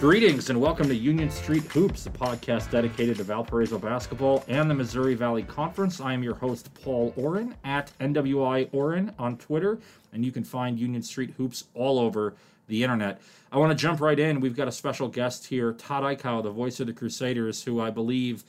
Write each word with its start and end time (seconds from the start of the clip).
Greetings 0.00 0.48
and 0.48 0.58
welcome 0.58 0.88
to 0.88 0.94
Union 0.94 1.28
Street 1.28 1.64
Hoops, 1.64 2.06
a 2.06 2.10
podcast 2.10 2.70
dedicated 2.70 3.18
to 3.18 3.22
Valparaiso 3.22 3.78
basketball 3.78 4.42
and 4.48 4.70
the 4.70 4.74
Missouri 4.74 5.14
Valley 5.14 5.42
Conference. 5.42 6.00
I 6.00 6.14
am 6.14 6.22
your 6.22 6.36
host, 6.36 6.72
Paul 6.72 7.12
Oren, 7.18 7.54
at 7.64 7.92
NWI 8.00 8.70
Oren 8.72 9.12
on 9.18 9.36
Twitter, 9.36 9.78
and 10.14 10.24
you 10.24 10.32
can 10.32 10.42
find 10.42 10.78
Union 10.78 11.02
Street 11.02 11.34
Hoops 11.36 11.64
all 11.74 11.98
over 11.98 12.32
the 12.66 12.82
internet. 12.82 13.20
I 13.52 13.58
want 13.58 13.72
to 13.72 13.74
jump 13.76 14.00
right 14.00 14.18
in. 14.18 14.40
We've 14.40 14.56
got 14.56 14.68
a 14.68 14.72
special 14.72 15.06
guest 15.06 15.46
here, 15.48 15.74
Todd 15.74 16.02
Eichow, 16.02 16.42
the 16.42 16.50
voice 16.50 16.80
of 16.80 16.86
the 16.86 16.94
Crusaders, 16.94 17.62
who 17.62 17.78
I 17.78 17.90
believe, 17.90 18.42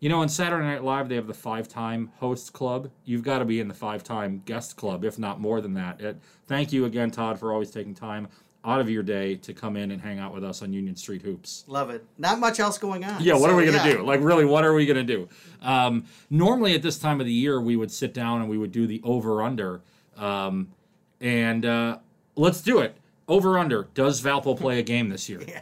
you 0.00 0.08
know, 0.08 0.22
on 0.22 0.28
Saturday 0.28 0.64
Night 0.64 0.82
Live, 0.82 1.08
they 1.08 1.14
have 1.14 1.28
the 1.28 1.34
five 1.34 1.68
time 1.68 2.10
host 2.18 2.52
club. 2.52 2.90
You've 3.04 3.22
got 3.22 3.38
to 3.38 3.44
be 3.44 3.60
in 3.60 3.68
the 3.68 3.74
five 3.74 4.02
time 4.02 4.42
guest 4.44 4.74
club, 4.74 5.04
if 5.04 5.20
not 5.20 5.40
more 5.40 5.60
than 5.60 5.74
that. 5.74 6.00
It, 6.00 6.16
thank 6.48 6.72
you 6.72 6.84
again, 6.84 7.12
Todd, 7.12 7.38
for 7.38 7.52
always 7.52 7.70
taking 7.70 7.94
time 7.94 8.26
out 8.66 8.80
of 8.80 8.90
your 8.90 9.02
day 9.02 9.36
to 9.36 9.54
come 9.54 9.76
in 9.76 9.92
and 9.92 10.02
hang 10.02 10.18
out 10.18 10.34
with 10.34 10.42
us 10.42 10.60
on 10.60 10.72
Union 10.72 10.96
Street 10.96 11.22
Hoops. 11.22 11.64
Love 11.68 11.90
it. 11.90 12.04
Not 12.18 12.40
much 12.40 12.58
else 12.58 12.78
going 12.78 13.04
on. 13.04 13.22
Yeah, 13.22 13.34
what 13.34 13.42
so, 13.42 13.50
are 13.50 13.56
we 13.56 13.64
going 13.64 13.78
to 13.78 13.88
yeah. 13.88 13.96
do? 13.98 14.02
Like, 14.02 14.20
really, 14.20 14.44
what 14.44 14.64
are 14.64 14.74
we 14.74 14.84
going 14.86 15.06
to 15.06 15.16
do? 15.16 15.28
Um, 15.62 16.04
normally, 16.28 16.74
at 16.74 16.82
this 16.82 16.98
time 16.98 17.20
of 17.20 17.26
the 17.26 17.32
year, 17.32 17.60
we 17.60 17.76
would 17.76 17.92
sit 17.92 18.12
down 18.12 18.40
and 18.40 18.50
we 18.50 18.58
would 18.58 18.72
do 18.72 18.86
the 18.86 19.00
over 19.04 19.42
under. 19.42 19.82
Um, 20.16 20.72
and 21.20 21.64
uh, 21.64 21.98
let's 22.34 22.60
do 22.60 22.80
it. 22.80 22.96
Over 23.28 23.58
under. 23.58 23.88
Does 23.94 24.20
Valpo 24.20 24.58
play 24.58 24.78
a 24.78 24.82
game 24.82 25.08
this 25.08 25.28
year? 25.28 25.40
Yeah. 25.48 25.60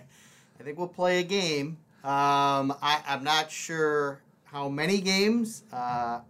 I 0.59 0.63
think 0.63 0.79
we'll 0.79 0.89
play 0.89 1.21
a 1.21 1.23
game. 1.23 1.77
Um, 2.05 2.75
I, 2.81 3.03
I'm 3.07 3.23
not 3.23 3.51
sure 3.51 4.23
how 4.45 4.71
many 4.71 5.03
games. 5.03 5.63
Uh, 5.71 6.21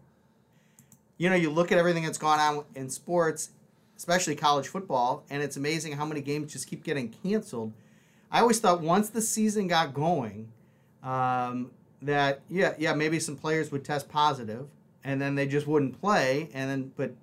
you 1.19 1.31
know, 1.31 1.37
you 1.37 1.51
look 1.51 1.71
at 1.71 1.79
everything 1.79 2.03
that's 2.03 2.19
gone 2.19 2.41
on 2.41 2.65
in 2.75 2.91
sports, 2.91 3.51
especially 4.05 4.37
college 4.37 4.69
football, 4.69 5.25
and 5.31 5.43
it's 5.43 5.57
amazing 5.57 5.95
how 5.95 6.05
many 6.05 6.21
games 6.21 6.53
just 6.53 6.69
keep 6.69 6.85
getting 6.85 7.09
canceled. 7.09 7.73
I 8.31 8.41
always 8.41 8.61
thought 8.61 8.83
once 8.83 9.09
the 9.09 9.23
season 9.23 9.67
got 9.67 9.95
going, 9.95 10.53
um, 11.03 11.71
that 12.03 12.43
yeah, 12.51 12.75
yeah, 12.79 12.93
maybe 12.93 13.19
some 13.19 13.35
players 13.35 13.73
would 13.73 13.83
test 13.83 14.11
positive, 14.11 14.67
and 15.05 15.23
then 15.23 15.37
they 15.37 15.47
just 15.47 15.67
wouldn't 15.67 15.99
play, 16.03 16.51
and 16.53 16.69
then 16.69 16.93
but 16.99 17.15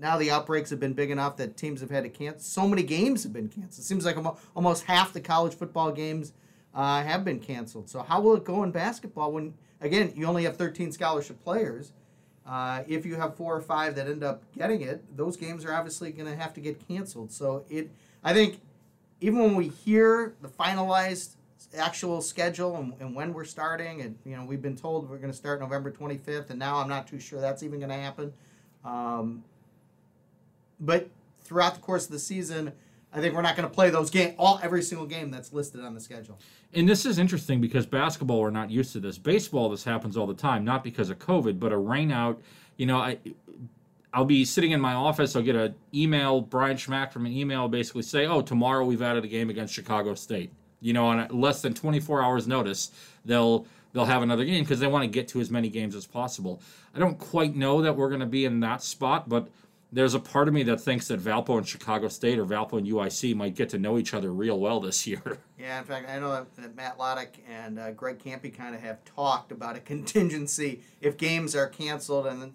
now 0.00 0.16
the 0.16 0.30
outbreaks 0.30 0.70
have 0.70 0.80
been 0.80 0.94
big 0.94 1.10
enough 1.10 1.36
that 1.36 1.58
teams 1.58 1.82
have 1.82 1.90
had 1.90 2.04
to 2.04 2.08
cancel. 2.08 2.40
So 2.40 2.66
many 2.66 2.82
games 2.82 3.22
have 3.24 3.34
been 3.34 3.50
canceled. 3.50 3.80
It 3.80 3.84
seems 3.84 4.06
like 4.06 4.16
almost 4.56 4.84
half 4.84 5.12
the 5.12 5.20
college 5.20 5.54
football 5.54 5.92
games 5.92 6.32
uh, 6.74 7.02
have 7.02 7.22
been 7.22 7.38
canceled. 7.38 7.90
So 7.90 8.00
how 8.00 8.22
will 8.22 8.34
it 8.34 8.44
go 8.44 8.62
in 8.62 8.70
basketball 8.70 9.30
when 9.30 9.52
again 9.82 10.10
you 10.16 10.24
only 10.24 10.44
have 10.44 10.56
13 10.56 10.90
scholarship 10.90 11.44
players? 11.44 11.92
Uh, 12.46 12.82
if 12.86 13.06
you 13.06 13.14
have 13.14 13.36
four 13.36 13.56
or 13.56 13.60
five 13.60 13.94
that 13.94 14.06
end 14.06 14.22
up 14.22 14.42
getting 14.56 14.82
it, 14.82 15.16
those 15.16 15.36
games 15.36 15.64
are 15.64 15.72
obviously 15.72 16.10
going 16.10 16.30
to 16.30 16.36
have 16.36 16.52
to 16.54 16.60
get 16.60 16.86
canceled. 16.86 17.32
So 17.32 17.64
it, 17.70 17.90
I 18.22 18.34
think, 18.34 18.60
even 19.20 19.38
when 19.38 19.54
we 19.54 19.68
hear 19.68 20.34
the 20.42 20.48
finalized 20.48 21.36
actual 21.78 22.20
schedule 22.20 22.76
and, 22.76 22.94
and 23.00 23.14
when 23.14 23.32
we're 23.32 23.44
starting, 23.44 24.02
and 24.02 24.18
you 24.24 24.36
know 24.36 24.44
we've 24.44 24.60
been 24.60 24.76
told 24.76 25.08
we're 25.08 25.16
going 25.16 25.30
to 25.30 25.36
start 25.36 25.60
November 25.60 25.90
25th, 25.90 26.50
and 26.50 26.58
now 26.58 26.76
I'm 26.76 26.88
not 26.88 27.06
too 27.06 27.18
sure 27.18 27.40
that's 27.40 27.62
even 27.62 27.78
going 27.78 27.90
to 27.90 27.96
happen. 27.96 28.32
Um, 28.84 29.44
but 30.78 31.08
throughout 31.42 31.74
the 31.74 31.80
course 31.80 32.04
of 32.06 32.12
the 32.12 32.18
season, 32.18 32.72
I 33.14 33.20
think 33.20 33.34
we're 33.34 33.42
not 33.42 33.56
going 33.56 33.68
to 33.68 33.74
play 33.74 33.90
those 33.90 34.10
game 34.10 34.34
all 34.38 34.58
every 34.62 34.82
single 34.82 35.06
game 35.06 35.30
that's 35.30 35.52
listed 35.52 35.84
on 35.84 35.94
the 35.94 36.00
schedule. 36.00 36.38
And 36.72 36.88
this 36.88 37.06
is 37.06 37.18
interesting 37.18 37.60
because 37.60 37.86
basketball, 37.86 38.40
we're 38.40 38.50
not 38.50 38.70
used 38.70 38.92
to 38.94 39.00
this. 39.00 39.18
Baseball, 39.18 39.70
this 39.70 39.84
happens 39.84 40.16
all 40.16 40.26
the 40.26 40.34
time, 40.34 40.64
not 40.64 40.82
because 40.82 41.10
of 41.10 41.18
COVID, 41.20 41.60
but 41.60 41.72
a 41.72 41.76
rainout. 41.76 42.38
You 42.76 42.86
know, 42.86 42.98
I. 42.98 43.18
I'll 44.12 44.24
be 44.24 44.44
sitting 44.44 44.70
in 44.70 44.80
my 44.80 44.94
office. 44.94 45.34
I'll 45.34 45.42
get 45.42 45.56
an 45.56 45.74
email, 45.92 46.40
Brian 46.40 46.76
Schmack 46.76 47.10
from 47.10 47.26
an 47.26 47.32
email, 47.32 47.66
basically 47.66 48.02
say, 48.02 48.26
"Oh, 48.26 48.42
tomorrow 48.42 48.84
we've 48.84 49.02
added 49.02 49.24
a 49.24 49.26
game 49.26 49.50
against 49.50 49.74
Chicago 49.74 50.14
State." 50.14 50.52
You 50.80 50.92
know, 50.92 51.06
on 51.06 51.26
less 51.30 51.62
than 51.62 51.74
24 51.74 52.22
hours' 52.22 52.46
notice, 52.46 52.92
they'll 53.24 53.66
they'll 53.92 54.04
have 54.04 54.22
another 54.22 54.44
game 54.44 54.62
because 54.62 54.78
they 54.78 54.86
want 54.86 55.02
to 55.02 55.08
get 55.08 55.26
to 55.28 55.40
as 55.40 55.50
many 55.50 55.68
games 55.68 55.96
as 55.96 56.06
possible. 56.06 56.62
I 56.94 57.00
don't 57.00 57.18
quite 57.18 57.56
know 57.56 57.82
that 57.82 57.96
we're 57.96 58.08
going 58.08 58.20
to 58.20 58.26
be 58.26 58.44
in 58.44 58.60
that 58.60 58.84
spot, 58.84 59.28
but 59.28 59.48
there's 59.94 60.14
a 60.14 60.20
part 60.20 60.48
of 60.48 60.54
me 60.54 60.64
that 60.64 60.80
thinks 60.80 61.06
that 61.06 61.20
Valpo 61.20 61.56
and 61.56 61.66
Chicago 61.66 62.08
State 62.08 62.40
or 62.40 62.44
Valpo 62.44 62.78
and 62.78 62.86
UIC 62.86 63.36
might 63.36 63.54
get 63.54 63.68
to 63.68 63.78
know 63.78 63.96
each 63.96 64.12
other 64.12 64.32
real 64.32 64.58
well 64.58 64.80
this 64.80 65.06
year. 65.06 65.22
Yeah, 65.56 65.78
in 65.78 65.84
fact, 65.84 66.10
I 66.10 66.18
know 66.18 66.46
that, 66.56 66.76
Matt 66.76 66.98
Lottich 66.98 67.36
and 67.48 67.78
uh, 67.78 67.92
Greg 67.92 68.18
Kampe 68.18 68.54
kind 68.54 68.74
of 68.74 68.82
have 68.82 69.02
talked 69.04 69.50
about 69.50 69.76
a 69.76 69.80
contingency 69.92 70.82
if 71.00 71.16
games 71.16 71.56
are 71.56 71.68
canceled 71.68 72.26
and 72.26 72.52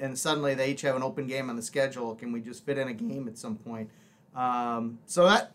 and 0.00 0.18
suddenly 0.18 0.54
they 0.54 0.70
each 0.70 0.80
have 0.80 0.96
an 0.96 1.02
open 1.02 1.26
game 1.26 1.48
on 1.48 1.54
the 1.54 1.62
schedule. 1.62 2.14
Can 2.16 2.32
we 2.32 2.40
just 2.40 2.64
fit 2.64 2.78
in 2.78 2.88
a 2.88 2.94
game 2.94 3.28
at 3.28 3.38
some 3.38 3.56
point? 3.56 3.90
Um, 4.34 4.98
so 5.06 5.26
that 5.26 5.52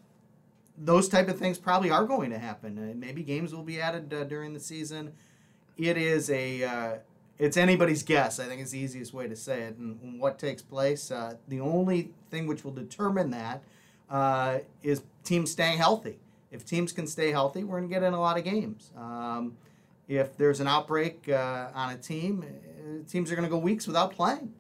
those 0.78 1.10
type 1.10 1.28
of 1.28 1.38
things 1.38 1.58
probably 1.58 1.90
are 1.90 2.06
going 2.06 2.30
to 2.30 2.40
happen. 2.40 2.78
Uh, 2.78 2.94
maybe 2.96 3.24
games 3.24 3.54
will 3.54 3.64
be 3.64 3.82
added 3.82 4.14
uh, 4.14 4.24
during 4.24 4.54
the 4.54 4.60
season. 4.60 5.12
It 5.76 5.98
is 5.98 6.30
a 6.30 6.64
uh, 6.64 6.96
it's 7.38 7.58
anybody's 7.58 8.04
guess. 8.04 8.40
I 8.40 8.46
think 8.46 8.62
is 8.62 8.72
the 8.72 8.80
easiest 8.80 9.14
way 9.14 9.28
to 9.28 9.36
say 9.36 9.62
it. 9.64 9.78
And, 9.78 10.00
and 10.02 10.20
what 10.20 10.40
takes 10.40 10.62
place, 10.62 11.12
uh, 11.12 11.36
the 11.48 11.60
only 11.60 12.12
thing 12.32 12.48
which 12.48 12.64
will 12.64 12.72
determine 12.72 13.32
that 13.32 13.64
uh, 14.10 14.60
is 14.84 15.02
teams 15.24 15.52
staying 15.52 15.78
healthy. 15.78 16.18
If 16.52 16.66
teams 16.66 16.92
can 16.92 17.08
stay 17.08 17.32
healthy, 17.32 17.64
we're 17.64 17.80
going 17.80 17.90
to 17.90 17.94
get 17.94 18.04
in 18.04 18.14
a 18.14 18.20
lot 18.20 18.38
of 18.38 18.44
games. 18.44 18.92
Um, 18.96 19.58
if 20.08 20.38
there's 20.38 20.60
an 20.60 20.68
outbreak 20.68 21.28
uh, 21.28 21.70
on 21.74 21.92
a 21.92 21.98
team, 21.98 22.46
uh, 22.46 23.10
teams 23.10 23.32
are 23.32 23.36
going 23.36 23.48
to 23.48 23.52
go 23.52 23.58
weeks 23.58 23.88
without 23.88 24.12
playing. 24.14 24.54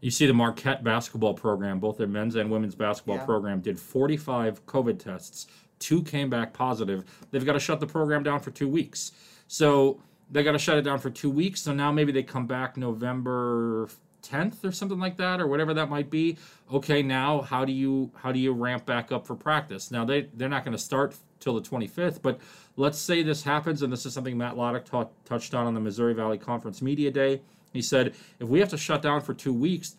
You 0.00 0.10
see, 0.10 0.26
the 0.26 0.34
Marquette 0.34 0.82
basketball 0.82 1.34
program, 1.34 1.78
both 1.78 1.98
their 1.98 2.06
men's 2.06 2.34
and 2.36 2.50
women's 2.50 2.74
basketball 2.74 3.16
Yeah. 3.16 3.24
program, 3.24 3.60
did 3.60 3.78
45 3.78 4.64
COVID 4.66 4.98
tests. 4.98 5.46
Two 5.78 6.02
came 6.02 6.30
back 6.30 6.52
positive. 6.52 7.04
They've 7.30 7.44
got 7.44 7.52
to 7.52 7.60
shut 7.60 7.80
the 7.80 7.86
program 7.86 8.22
down 8.22 8.40
for 8.40 8.50
two 8.50 8.68
weeks. 8.68 9.12
So 9.46 10.00
they 10.30 10.42
got 10.42 10.52
to 10.52 10.58
shut 10.58 10.78
it 10.78 10.82
down 10.82 10.98
for 10.98 11.10
two 11.10 11.30
weeks. 11.30 11.62
So 11.62 11.72
now 11.72 11.92
maybe 11.92 12.12
they 12.12 12.22
come 12.22 12.46
back 12.46 12.76
November 12.76 13.88
10th 14.22 14.64
or 14.64 14.72
something 14.72 14.98
like 14.98 15.16
that, 15.16 15.40
or 15.40 15.46
whatever 15.46 15.74
that 15.74 15.88
might 15.88 16.10
be. 16.10 16.36
Okay, 16.72 17.02
now 17.02 17.42
how 17.42 17.64
do 17.64 17.72
you 17.72 18.10
how 18.16 18.32
do 18.32 18.38
you 18.38 18.52
ramp 18.52 18.86
back 18.86 19.12
up 19.12 19.26
for 19.26 19.34
practice? 19.34 19.90
Now 19.90 20.04
they 20.04 20.28
they're 20.34 20.48
not 20.48 20.64
going 20.64 20.76
to 20.76 20.82
start 20.82 21.16
till 21.38 21.54
the 21.54 21.60
25th, 21.60 22.22
but 22.22 22.40
let's 22.76 22.98
say 22.98 23.22
this 23.22 23.42
happens, 23.42 23.82
and 23.82 23.92
this 23.92 24.06
is 24.06 24.14
something 24.14 24.36
Matt 24.36 24.54
Lottich 24.54 24.84
taught, 24.84 25.12
touched 25.24 25.54
on 25.54 25.66
on 25.66 25.74
the 25.74 25.80
Missouri 25.80 26.14
Valley 26.14 26.38
Conference 26.38 26.82
Media 26.82 27.10
Day. 27.10 27.40
He 27.72 27.82
said, 27.82 28.14
if 28.40 28.48
we 28.48 28.58
have 28.60 28.70
to 28.70 28.78
shut 28.78 29.02
down 29.02 29.20
for 29.20 29.34
two 29.34 29.52
weeks, 29.52 29.96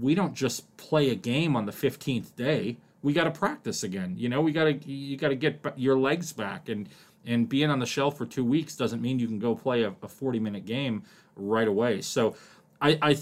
we 0.00 0.14
don't 0.14 0.34
just 0.34 0.76
play 0.76 1.10
a 1.10 1.14
game 1.14 1.56
on 1.56 1.64
the 1.64 1.72
15th 1.72 2.36
day. 2.36 2.76
We 3.02 3.12
got 3.12 3.24
to 3.24 3.30
practice 3.30 3.82
again. 3.82 4.14
You 4.16 4.28
know, 4.28 4.40
we 4.40 4.52
got 4.52 4.64
to 4.64 4.90
you 4.90 5.16
got 5.16 5.28
to 5.28 5.34
get 5.36 5.64
your 5.76 5.96
legs 5.96 6.32
back, 6.32 6.68
and 6.68 6.88
and 7.26 7.48
being 7.48 7.70
on 7.70 7.78
the 7.78 7.86
shelf 7.86 8.18
for 8.18 8.26
two 8.26 8.44
weeks 8.44 8.76
doesn't 8.76 9.00
mean 9.00 9.18
you 9.18 9.26
can 9.26 9.38
go 9.38 9.54
play 9.54 9.82
a, 9.82 9.94
a 10.02 10.08
40 10.08 10.38
minute 10.40 10.64
game 10.64 11.02
right 11.36 11.68
away. 11.68 12.00
So, 12.00 12.36
I 12.80 12.98
I 13.02 13.16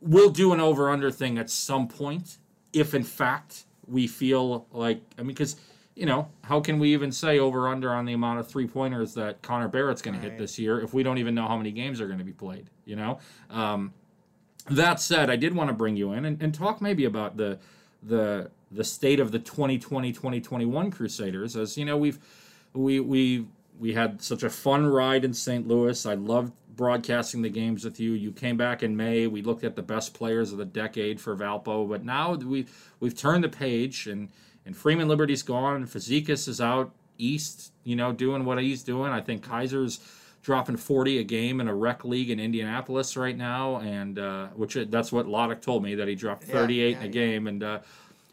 we'll 0.00 0.30
do 0.30 0.52
an 0.52 0.60
over 0.60 0.90
under 0.90 1.10
thing 1.10 1.38
at 1.38 1.50
some 1.50 1.88
point 1.88 2.38
if 2.72 2.94
in 2.94 3.02
fact 3.02 3.64
we 3.86 4.06
feel 4.06 4.66
like 4.72 5.00
I 5.18 5.22
mean 5.22 5.28
because 5.28 5.56
you 5.94 6.06
know 6.06 6.28
how 6.44 6.60
can 6.60 6.78
we 6.78 6.92
even 6.92 7.10
say 7.10 7.38
over 7.38 7.68
under 7.68 7.92
on 7.92 8.04
the 8.04 8.12
amount 8.12 8.38
of 8.38 8.48
three 8.48 8.66
pointers 8.66 9.14
that 9.14 9.42
Connor 9.42 9.68
Barrett's 9.68 10.02
going 10.02 10.20
to 10.20 10.20
hit 10.20 10.38
this 10.38 10.58
year 10.58 10.80
if 10.80 10.94
we 10.94 11.02
don't 11.02 11.18
even 11.18 11.34
know 11.34 11.48
how 11.48 11.56
many 11.56 11.72
games 11.72 12.00
are 12.00 12.06
going 12.06 12.18
to 12.18 12.24
be 12.24 12.32
played 12.32 12.70
you 12.84 12.96
know 12.96 13.18
um, 13.50 13.92
that 14.70 15.00
said 15.00 15.30
I 15.30 15.36
did 15.36 15.54
want 15.54 15.68
to 15.68 15.74
bring 15.74 15.96
you 15.96 16.12
in 16.12 16.24
and, 16.24 16.40
and 16.42 16.54
talk 16.54 16.80
maybe 16.80 17.04
about 17.04 17.36
the 17.36 17.58
the 18.02 18.50
the 18.70 18.84
state 18.84 19.18
of 19.18 19.32
the 19.32 19.40
2020-2021 19.40 20.92
Crusaders 20.92 21.56
as 21.56 21.76
you 21.76 21.84
know 21.84 21.96
we've 21.96 22.18
we 22.74 23.00
we 23.00 23.46
we 23.78 23.92
had 23.92 24.20
such 24.22 24.42
a 24.42 24.50
fun 24.50 24.86
ride 24.86 25.24
in 25.24 25.32
St. 25.32 25.66
Louis. 25.66 26.04
I 26.04 26.14
loved 26.14 26.52
broadcasting 26.74 27.42
the 27.42 27.48
games 27.48 27.84
with 27.84 27.98
you. 27.98 28.12
You 28.12 28.32
came 28.32 28.56
back 28.56 28.82
in 28.82 28.96
May. 28.96 29.26
We 29.26 29.42
looked 29.42 29.64
at 29.64 29.76
the 29.76 29.82
best 29.82 30.14
players 30.14 30.52
of 30.52 30.58
the 30.58 30.64
decade 30.64 31.20
for 31.20 31.36
Valpo, 31.36 31.88
but 31.88 32.04
now 32.04 32.34
we 32.34 32.66
we've 33.00 33.16
turned 33.16 33.44
the 33.44 33.48
page 33.48 34.06
and 34.06 34.28
and 34.64 34.76
Freeman 34.76 35.08
Liberty's 35.08 35.42
gone 35.42 35.76
and 35.76 35.86
Fazekas 35.86 36.48
is 36.48 36.60
out 36.60 36.92
east, 37.18 37.72
you 37.84 37.96
know, 37.96 38.12
doing 38.12 38.44
what 38.44 38.58
he's 38.60 38.82
doing. 38.82 39.10
I 39.12 39.20
think 39.20 39.44
Kiser's 39.44 40.00
dropping 40.42 40.76
40 40.76 41.18
a 41.18 41.24
game 41.24 41.60
in 41.60 41.68
a 41.68 41.74
rec 41.74 42.04
league 42.04 42.30
in 42.30 42.38
Indianapolis 42.38 43.16
right 43.16 43.36
now, 43.36 43.78
and 43.78 44.18
uh, 44.18 44.46
which 44.48 44.78
that's 44.88 45.10
what 45.10 45.26
Lottich 45.26 45.60
told 45.60 45.82
me 45.82 45.96
that 45.96 46.08
he 46.08 46.14
dropped 46.14 46.46
Yeah, 46.46 46.54
38 46.54 46.90
yeah, 46.90 46.96
in 46.96 47.02
a 47.02 47.06
yeah. 47.06 47.10
game, 47.12 47.46
and 47.46 47.62
uh, 47.62 47.78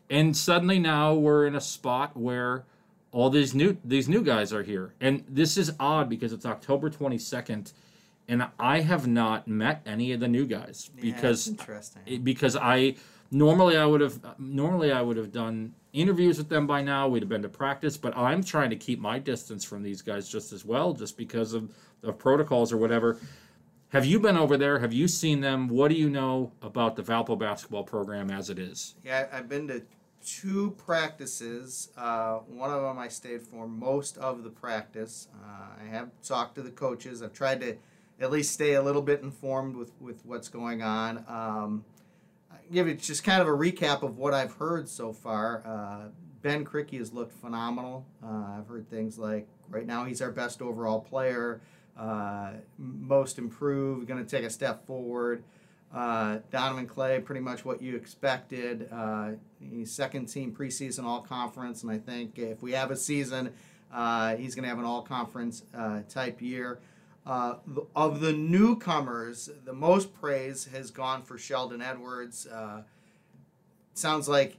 and 0.10 0.38
suddenly 0.38 0.78
now 0.78 1.14
we're 1.16 1.48
in 1.48 1.56
a 1.56 1.62
spot 1.62 2.16
where 2.16 2.64
all 3.12 3.30
these 3.30 3.56
new 3.56 3.78
these 3.84 4.10
new 4.10 4.22
guys 4.24 4.52
are 4.54 4.64
here, 4.64 4.94
and 5.00 5.24
this 5.28 5.58
is 5.58 5.72
odd 5.80 6.10
because 6.10 6.34
it's 6.34 6.46
October 6.46 6.90
22nd, 6.90 7.72
and 8.28 8.48
I 8.60 8.82
have 8.82 9.08
not 9.08 9.48
met 9.48 9.82
any 9.86 10.12
of 10.12 10.20
the 10.20 10.28
new 10.28 10.46
guys 10.46 10.90
Yeah, 10.96 11.14
because 11.14 11.48
interesting. 11.48 12.24
because 12.24 12.56
I 12.56 12.96
normally 13.32 13.78
I 13.78 13.86
would 13.86 14.02
have 14.02 14.20
normally 14.40 14.92
I 14.92 15.02
would 15.02 15.18
have 15.18 15.32
done 15.32 15.74
interviews 15.94 16.38
with 16.38 16.50
them 16.50 16.68
by 16.68 16.82
now. 16.82 17.08
We'd 17.08 17.22
have 17.24 17.30
been 17.30 17.42
to 17.44 17.50
practice, 17.50 17.96
but 17.96 18.16
I'm 18.18 18.44
trying 18.44 18.70
to 18.72 18.76
keep 18.76 19.00
my 19.00 19.18
distance 19.18 19.64
from 19.64 19.82
these 19.82 20.02
guys 20.02 20.28
just 20.28 20.52
as 20.52 20.66
well, 20.66 20.92
just 20.94 21.18
because 21.18 21.54
of, 21.54 21.72
of 22.04 22.18
protocols 22.18 22.74
or 22.74 22.78
whatever. 22.78 23.18
Have 23.90 24.06
you 24.06 24.20
been 24.20 24.36
over 24.36 24.58
there? 24.58 24.80
Have 24.80 24.92
you 24.92 25.08
seen 25.08 25.40
them? 25.40 25.70
What 25.70 25.88
do 25.88 25.96
you 25.96 26.10
know 26.10 26.52
about 26.62 26.98
the 26.98 27.02
Valpo 27.04 27.40
basketball 27.40 27.84
program 27.84 28.30
as 28.30 28.50
it 28.50 28.60
is? 28.60 28.96
Yeah, 29.06 29.28
I've 29.32 29.48
been 29.48 29.70
to 29.70 29.84
two 30.26 30.72
practices. 30.72 31.90
Uh, 31.98 32.38
one 32.40 32.72
of 32.72 32.82
them 32.82 32.98
I 32.98 33.08
stayed 33.08 33.42
for 33.42 33.68
most 33.68 34.18
of 34.18 34.44
the 34.44 34.50
practice. 34.50 35.28
Uh, 35.34 35.84
I 35.84 35.88
have 35.88 36.10
talked 36.24 36.56
to 36.56 36.62
the 36.62 36.72
coaches. 36.72 37.22
I've 37.22 37.34
tried 37.34 37.62
to 37.62 37.78
at 38.20 38.32
least 38.32 38.54
stay 38.54 38.74
a 38.74 38.82
little 38.82 39.02
bit 39.02 39.22
informed 39.22 39.76
with, 39.76 39.92
with 40.00 40.26
what's 40.26 40.48
going 40.48 40.82
on. 40.82 41.24
Um, 41.28 41.86
give 42.72 42.88
it 42.88 43.00
just 43.00 43.24
kind 43.24 43.42
of 43.42 43.48
a 43.48 43.52
recap 43.52 44.02
of 44.02 44.18
what 44.18 44.34
I've 44.34 44.54
heard 44.54 44.90
so 44.90 45.14
far. 45.14 45.62
Uh, 45.66 46.10
ben 46.42 46.66
Krikke 46.66 46.98
has 46.98 47.14
looked 47.14 47.34
phenomenal. 47.34 48.06
Uh, 48.24 48.58
I've 48.58 48.68
heard 48.68 48.90
things 48.90 49.18
like 49.18 49.48
right 49.70 49.86
now 49.86 50.06
he's 50.06 50.22
our 50.22 50.32
best 50.32 50.62
overall 50.62 51.00
player, 51.00 51.62
uh, 51.98 52.54
most 52.78 53.38
improved, 53.38 54.08
going 54.08 54.24
to 54.24 54.30
take 54.30 54.46
a 54.46 54.50
step 54.50 54.86
forward. 54.86 55.44
Uh, 55.94 56.40
Donovan 56.52 56.88
Clay, 56.88 57.20
pretty 57.20 57.42
much 57.42 57.64
what 57.64 57.82
you 57.82 57.96
expected. 57.96 58.90
Uh, 58.92 59.32
he's 59.60 59.92
second 59.92 60.26
team 60.26 60.54
preseason 60.54 61.06
all 61.06 61.22
conference, 61.22 61.84
and 61.84 61.92
I 61.92 61.98
think 61.98 62.38
if 62.38 62.62
we 62.62 62.74
have 62.74 62.92
a 62.92 62.98
season, 62.98 63.54
uh, 63.94 64.36
he's 64.36 64.56
going 64.56 64.64
to 64.64 64.70
have 64.70 64.80
an 64.80 64.86
all 64.86 65.02
conference 65.02 65.64
uh, 65.76 66.02
type 66.10 66.42
year. 66.42 66.80
Uh, 67.26 67.56
of 67.96 68.20
the 68.20 68.34
newcomers, 68.34 69.50
the 69.64 69.74
most 69.74 70.14
praise 70.14 70.66
has 70.66 70.92
gone 70.92 71.24
for 71.24 71.38
Sheldon 71.38 71.82
Edwards. 71.82 72.46
Uh, 72.46 72.84
sounds 73.94 74.28
like 74.28 74.58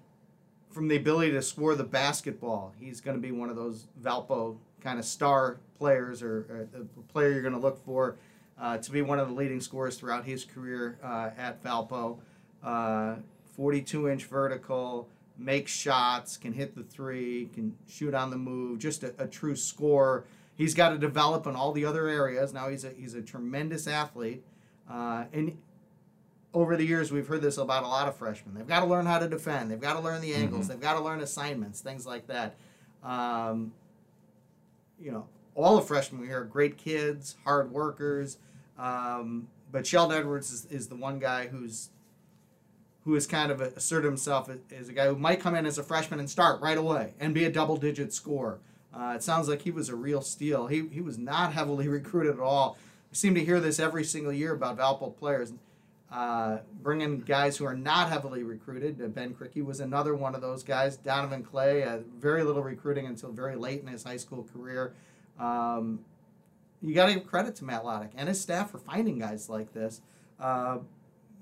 from 0.71 0.89
the 0.89 0.97
ability 0.97 1.31
to 1.33 1.43
score 1.43 1.75
the 1.75 1.85
basketball, 1.85 2.75
he's 2.79 3.01
going 3.01 3.17
to 3.17 3.21
be 3.21 3.31
one 3.31 3.51
of 3.51 3.57
those 3.57 3.87
Valpo 4.03 4.57
kind 4.81 4.99
of 4.99 5.05
star 5.05 5.59
players 5.79 6.23
or, 6.23 6.39
or 6.49 6.69
the 6.73 6.85
player 7.13 7.31
you're 7.31 7.43
going 7.43 7.55
to 7.55 7.61
look 7.61 7.85
for 7.85 8.17
uh, 8.61 8.79
to 8.79 8.91
be 8.91 9.03
one 9.03 9.19
of 9.19 9.29
the 9.29 9.35
leading 9.35 9.61
scorers 9.61 9.97
throughout 9.97 10.25
his 10.25 10.45
career 10.45 10.99
uh, 11.03 11.31
at 11.37 11.63
Valpo. 11.63 12.19
Uh, 12.63 13.17
42 13.57 14.09
inch 14.09 14.25
vertical, 14.25 15.09
makes 15.39 15.73
shots, 15.73 16.37
can 16.37 16.53
hit 16.53 16.75
the 16.75 16.83
three, 16.83 17.49
can 17.55 17.77
shoot 17.89 18.15
on 18.15 18.31
the 18.31 18.37
move, 18.37 18.79
just 18.79 19.03
a, 19.03 19.15
a 19.19 19.27
true 19.27 19.57
scorer. 19.57 20.25
He's 20.55 20.75
got 20.75 20.91
to 20.91 20.99
develop 20.99 21.47
in 21.47 21.55
all 21.55 21.73
the 21.73 21.85
other 21.85 22.09
areas. 22.09 22.53
Now 22.53 22.69
he's 22.69 22.85
a, 22.85 22.91
he's 22.91 23.15
a 23.15 23.23
tremendous 23.23 23.87
athlete. 23.87 24.43
Uh, 24.89 25.25
and 25.33 25.59
over 26.55 26.77
the 26.77 26.85
years, 26.85 27.13
we've 27.13 27.27
heard 27.27 27.43
this 27.43 27.59
about 27.59 27.83
a 27.83 27.89
lot 27.89 28.09
of 28.09 28.17
freshmen. 28.17 28.55
They've 28.55 28.67
got 28.67 28.81
to 28.81 28.87
learn 28.87 29.05
how 29.05 29.19
to 29.19 29.29
defend. 29.29 29.71
They've 29.71 29.81
got 29.81 29.95
to 29.95 30.01
learn 30.01 30.23
the 30.23 30.35
angles. 30.35 30.63
Mm-hmm. 30.63 30.73
They've 30.73 30.81
got 30.81 30.95
to 30.95 31.01
learn 31.01 31.21
assignments, 31.21 31.81
things 31.81 32.07
like 32.07 32.27
that. 32.29 32.57
Um, 33.03 33.73
you 34.99 35.13
know, 35.13 35.27
all 35.57 35.77
the 35.77 35.83
freshmen 35.83 36.25
here 36.25 36.43
are 36.43 36.45
great 36.45 36.77
kids, 36.77 37.37
hard 37.45 37.73
workers. 37.73 38.39
Um, 38.79 39.49
but 39.73 39.87
Sheldon 39.87 40.19
Edwards 40.19 40.53
is, 40.53 40.67
is 40.67 40.89
the 40.89 40.97
one 40.97 41.19
guy 41.19 41.49
who's 41.49 41.91
who 43.05 43.15
has 43.15 43.27
kind 43.27 43.53
of 43.53 43.61
asserted 43.61 44.05
himself 44.07 44.51
as 44.77 44.89
a 44.89 44.93
guy 44.93 45.07
who 45.07 45.15
might 45.15 45.39
come 45.39 45.55
in 45.55 45.65
as 45.65 45.79
a 45.79 45.83
freshman 45.85 46.19
and 46.19 46.29
start 46.29 46.61
right 46.61 46.77
away 46.77 47.15
and 47.21 47.33
be 47.33 47.45
a 47.45 47.51
double 47.51 47.77
digit 47.77 48.13
scorer. 48.13 48.59
Uh, 48.93 49.13
it 49.15 49.23
sounds 49.23 49.49
like 49.49 49.63
he 49.63 49.71
was 49.71 49.89
a 49.89 49.95
real 49.95 50.21
steal. 50.21 50.67
He, 50.67 50.89
he 50.89 51.01
was 51.01 51.17
not 51.17 51.53
heavily 51.53 51.87
recruited 52.01 52.35
at 52.35 52.41
all. 52.41 52.77
We 53.11 53.15
seem 53.15 53.37
to 53.37 53.45
hear 53.45 53.61
this 53.61 53.79
every 53.79 54.03
single 54.03 54.33
year 54.33 54.53
about 54.53 54.77
Valpo 54.77 55.17
players. 55.17 55.53
Uh, 56.11 56.59
bringing 56.83 57.21
guys 57.21 57.57
who 57.57 57.65
are 57.65 57.77
not 57.77 58.09
heavily 58.09 58.43
recruited. 58.43 59.01
Uh, 59.01 59.07
ben 59.07 59.35
Krikke 59.35 59.65
was 59.65 59.79
another 59.79 60.17
one 60.17 60.35
of 60.35 60.41
those 60.41 60.65
guys. 60.65 60.97
Donovan 60.97 61.45
Clay, 61.45 61.85
uh, 61.85 61.99
very 62.19 62.43
little 62.43 62.63
recruiting 62.63 63.07
until 63.07 63.31
very 63.31 63.55
late 63.55 63.83
in 63.83 63.87
his 63.87 64.03
high 64.03 64.17
school 64.17 64.49
career. 64.53 64.95
Um, 65.39 66.01
you 66.83 66.95
got 66.95 67.07
to 67.07 67.15
give 67.15 67.27
credit 67.27 67.57
to 67.57 67.65
Matt 67.65 67.85
Lottich 67.85 68.11
and 68.17 68.29
his 68.29 68.41
staff 68.41 68.71
for 68.71 68.79
finding 68.79 69.19
guys 69.19 69.49
like 69.49 69.73
this. 69.73 70.01
Uh, 70.39 70.79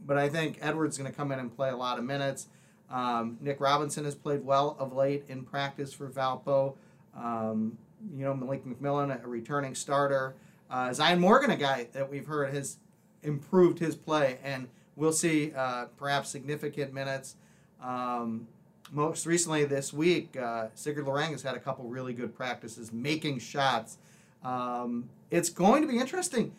but 0.06 0.18
I 0.18 0.28
think 0.28 0.58
Edwards 0.60 0.98
going 0.98 1.10
to 1.10 1.16
come 1.16 1.32
in 1.32 1.38
and 1.38 1.54
play 1.54 1.70
a 1.70 1.76
lot 1.76 1.98
of 1.98 2.04
minutes. 2.04 2.48
Um, 2.90 3.38
Nick 3.40 3.60
Robinson 3.60 4.04
has 4.04 4.14
played 4.14 4.44
well 4.44 4.76
of 4.78 4.92
late 4.92 5.24
in 5.28 5.44
practice 5.44 5.92
for 5.92 6.08
Valpo. 6.08 6.74
Um, 7.16 7.78
you 8.14 8.24
know, 8.24 8.34
Malik 8.34 8.64
McMillan, 8.64 9.24
a 9.24 9.26
returning 9.26 9.74
starter. 9.74 10.34
Uh, 10.70 10.92
Zion 10.92 11.20
Morgan, 11.20 11.50
a 11.50 11.56
guy 11.56 11.88
that 11.92 12.10
we've 12.10 12.26
heard 12.26 12.52
has 12.54 12.76
improved 13.22 13.78
his 13.78 13.96
play, 13.96 14.38
and 14.42 14.68
we'll 14.96 15.12
see 15.12 15.52
uh, 15.56 15.86
perhaps 15.96 16.28
significant 16.28 16.92
minutes. 16.92 17.36
Um, 17.82 18.48
most 18.92 19.26
recently 19.26 19.64
this 19.64 19.92
week, 19.92 20.36
uh, 20.36 20.68
Sigurd 20.74 21.06
Lorange 21.06 21.32
has 21.32 21.42
had 21.42 21.54
a 21.54 21.60
couple 21.60 21.84
really 21.86 22.12
good 22.12 22.34
practices 22.34 22.92
making 22.92 23.38
shots. 23.38 23.98
Um, 24.42 25.08
it's 25.30 25.48
going 25.48 25.82
to 25.82 25.88
be 25.88 25.98
interesting. 25.98 26.52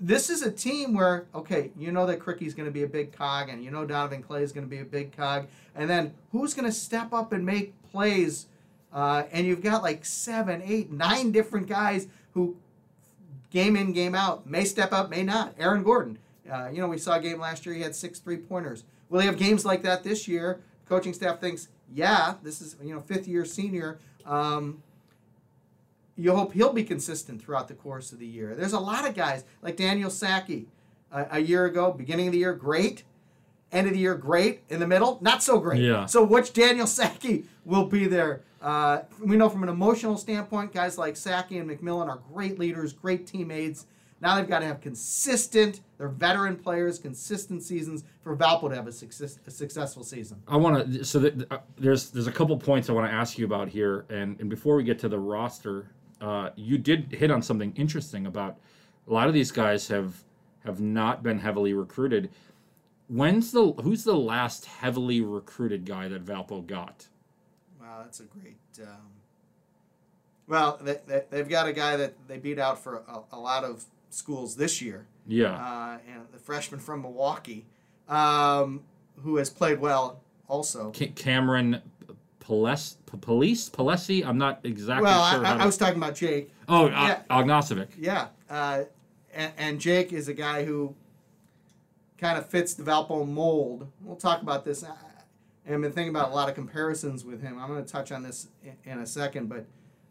This 0.00 0.30
is 0.30 0.42
a 0.42 0.50
team 0.50 0.94
where, 0.94 1.26
okay, 1.34 1.72
you 1.76 1.90
know 1.90 2.06
that 2.06 2.20
Krikke's 2.20 2.54
going 2.54 2.66
to 2.68 2.72
be 2.72 2.84
a 2.84 2.88
big 2.88 3.12
cog, 3.12 3.48
and 3.48 3.64
you 3.64 3.70
know 3.70 3.84
Donovan 3.84 4.22
Clay 4.22 4.44
is 4.44 4.52
going 4.52 4.64
to 4.64 4.70
be 4.70 4.78
a 4.78 4.84
big 4.84 5.16
cog, 5.16 5.48
and 5.74 5.90
then 5.90 6.14
who's 6.30 6.54
going 6.54 6.66
to 6.66 6.72
step 6.72 7.12
up 7.12 7.32
and 7.32 7.44
make 7.44 7.74
plays? 7.90 8.46
Uh, 8.92 9.24
and 9.32 9.46
you've 9.46 9.62
got 9.62 9.82
like 9.82 10.04
seven, 10.04 10.62
eight, 10.64 10.90
nine 10.90 11.32
different 11.32 11.66
guys 11.66 12.06
who, 12.32 12.56
game 13.50 13.76
in, 13.76 13.92
game 13.92 14.14
out, 14.14 14.46
may 14.46 14.64
step 14.64 14.92
up, 14.92 15.10
may 15.10 15.22
not. 15.24 15.58
Eron 15.58 15.84
Gordon, 15.84 16.18
uh, 16.50 16.68
you 16.72 16.80
know, 16.80 16.88
we 16.88 16.98
saw 16.98 17.16
a 17.16 17.20
game 17.20 17.40
last 17.40 17.66
year, 17.66 17.74
he 17.74 17.82
had 17.82 17.94
six 17.94 18.20
three 18.20 18.36
pointers. 18.36 18.84
Will 19.10 19.18
they 19.18 19.26
have 19.26 19.36
games 19.36 19.64
like 19.64 19.82
that 19.82 20.04
this 20.04 20.28
year? 20.28 20.60
Coaching 20.88 21.12
staff 21.12 21.40
thinks, 21.40 21.68
yeah, 21.92 22.34
this 22.42 22.60
is, 22.60 22.76
you 22.82 22.94
know, 22.94 23.00
fifth 23.00 23.28
year 23.28 23.44
senior. 23.44 23.98
Um, 24.24 24.82
you 26.16 26.34
hope 26.34 26.52
he'll 26.52 26.72
be 26.72 26.84
consistent 26.84 27.40
throughout 27.40 27.68
the 27.68 27.74
course 27.74 28.12
of 28.12 28.18
the 28.18 28.26
year. 28.26 28.54
There's 28.54 28.72
a 28.72 28.80
lot 28.80 29.08
of 29.08 29.14
guys 29.14 29.44
like 29.62 29.76
Daniel 29.76 30.10
Sackey 30.10 30.66
a, 31.12 31.26
a 31.32 31.38
year 31.38 31.64
ago, 31.66 31.92
beginning 31.92 32.26
of 32.26 32.32
the 32.32 32.38
year, 32.38 32.54
great. 32.54 33.04
End 33.70 33.86
of 33.86 33.92
the 33.92 33.98
year, 33.98 34.14
great. 34.14 34.62
In 34.68 34.80
the 34.80 34.86
middle, 34.86 35.18
not 35.20 35.42
so 35.42 35.58
great. 35.60 35.82
Yeah. 35.82 36.06
So 36.06 36.24
which 36.24 36.52
Daniel 36.52 36.86
Sackey 36.98 37.44
will 37.64 37.84
be 37.86 38.06
there? 38.06 38.42
Uh, 38.60 39.02
we 39.24 39.36
know 39.36 39.48
from 39.48 39.62
an 39.62 39.68
emotional 39.68 40.16
standpoint, 40.16 40.72
guys 40.72 40.98
like 40.98 41.14
Sackey 41.14 41.60
and 41.60 41.70
McMillan 41.70 42.08
are 42.08 42.18
great 42.32 42.58
leaders, 42.58 42.92
great 42.92 43.26
teammates. 43.26 43.86
Now 44.20 44.36
they've 44.36 44.48
got 44.48 44.60
to 44.60 44.66
have 44.66 44.80
consistent, 44.80 45.80
they're 45.96 46.08
veteran 46.08 46.56
players, 46.56 46.98
consistent 46.98 47.62
seasons 47.62 48.04
for 48.22 48.36
Valpo 48.36 48.68
to 48.68 48.74
have 48.74 48.86
a, 48.88 48.92
success, 48.92 49.38
a 49.46 49.50
successful 49.50 50.02
season. 50.02 50.42
I 50.48 50.56
want 50.56 50.92
to, 50.92 51.04
so 51.04 51.20
that, 51.20 51.52
uh, 51.52 51.58
there's 51.76 52.10
there's 52.10 52.26
a 52.26 52.32
couple 52.32 52.56
points 52.56 52.90
I 52.90 52.92
want 52.92 53.08
to 53.08 53.14
ask 53.14 53.38
you 53.38 53.44
about 53.44 53.68
here. 53.68 54.06
And, 54.08 54.38
and 54.40 54.50
before 54.50 54.74
we 54.74 54.82
get 54.82 54.98
to 55.00 55.08
the 55.08 55.18
roster 55.18 55.90
uh, 56.20 56.50
you 56.56 56.78
did 56.78 57.12
hit 57.12 57.30
on 57.30 57.42
something 57.42 57.72
interesting 57.76 58.26
about 58.26 58.58
a 59.06 59.12
lot 59.12 59.28
of 59.28 59.34
these 59.34 59.50
guys 59.50 59.88
have 59.88 60.24
have 60.64 60.80
not 60.80 61.22
been 61.22 61.38
heavily 61.38 61.72
recruited. 61.72 62.30
When's 63.08 63.52
the 63.52 63.72
who's 63.72 64.04
the 64.04 64.16
last 64.16 64.66
heavily 64.66 65.20
recruited 65.20 65.86
guy 65.86 66.08
that 66.08 66.24
Valpo 66.24 66.66
got? 66.66 67.06
Wow, 67.80 68.00
that's 68.02 68.20
a 68.20 68.24
great. 68.24 68.58
Um, 68.80 69.10
well, 70.46 70.78
they, 70.82 70.98
they, 71.06 71.38
have 71.38 71.48
got 71.48 71.68
a 71.68 71.72
guy 71.72 71.96
that 71.96 72.14
they 72.26 72.38
beat 72.38 72.58
out 72.58 72.82
for 72.82 73.02
a, 73.06 73.20
a 73.32 73.38
lot 73.38 73.64
of 73.64 73.84
schools 74.10 74.56
this 74.56 74.80
year. 74.80 75.06
Yeah. 75.26 75.54
Uh, 75.54 75.98
and 76.12 76.22
the 76.32 76.38
freshman 76.38 76.80
from 76.80 77.02
Milwaukee, 77.02 77.66
um, 78.08 78.82
who 79.22 79.36
has 79.36 79.50
played 79.50 79.80
well 79.80 80.20
also. 80.48 80.90
Cameron 80.90 81.82
Police, 82.48 82.96
Police, 83.04 83.68
Palesi. 83.68 84.24
I'm 84.24 84.38
not 84.38 84.60
exactly 84.64 85.04
well, 85.04 85.30
sure. 85.30 85.44
I, 85.44 85.56
I, 85.56 85.56
I 85.58 85.66
was 85.66 85.76
talking 85.76 85.98
about 85.98 86.14
Jake. 86.14 86.50
Oh, 86.66 86.86
uh, 86.86 86.88
yeah. 86.88 87.22
Ognacevic. 87.30 87.88
Yeah, 87.98 88.28
uh, 88.48 88.84
and, 89.34 89.52
and, 89.58 89.80
Jake 89.80 90.14
is 90.14 90.28
a 90.28 90.32
guy 90.32 90.64
who 90.64 90.94
kind 92.16 92.38
of 92.38 92.46
fits 92.46 92.72
the 92.72 92.82
Valpo 92.82 93.28
mold. 93.28 93.86
We'll 94.02 94.16
talk 94.16 94.40
about 94.40 94.64
this. 94.64 94.82
I've 94.82 95.80
been 95.82 95.92
thinking 95.92 96.08
about 96.08 96.30
a 96.30 96.34
lot 96.34 96.48
of 96.48 96.54
comparisons 96.54 97.22
with 97.22 97.42
him. 97.42 97.58
I'm 97.60 97.68
going 97.68 97.84
to 97.84 97.92
touch 97.92 98.12
on 98.12 98.22
this 98.22 98.48
in, 98.64 98.92
in 98.92 98.98
a 99.00 99.06
second, 99.06 99.50
but 99.50 99.66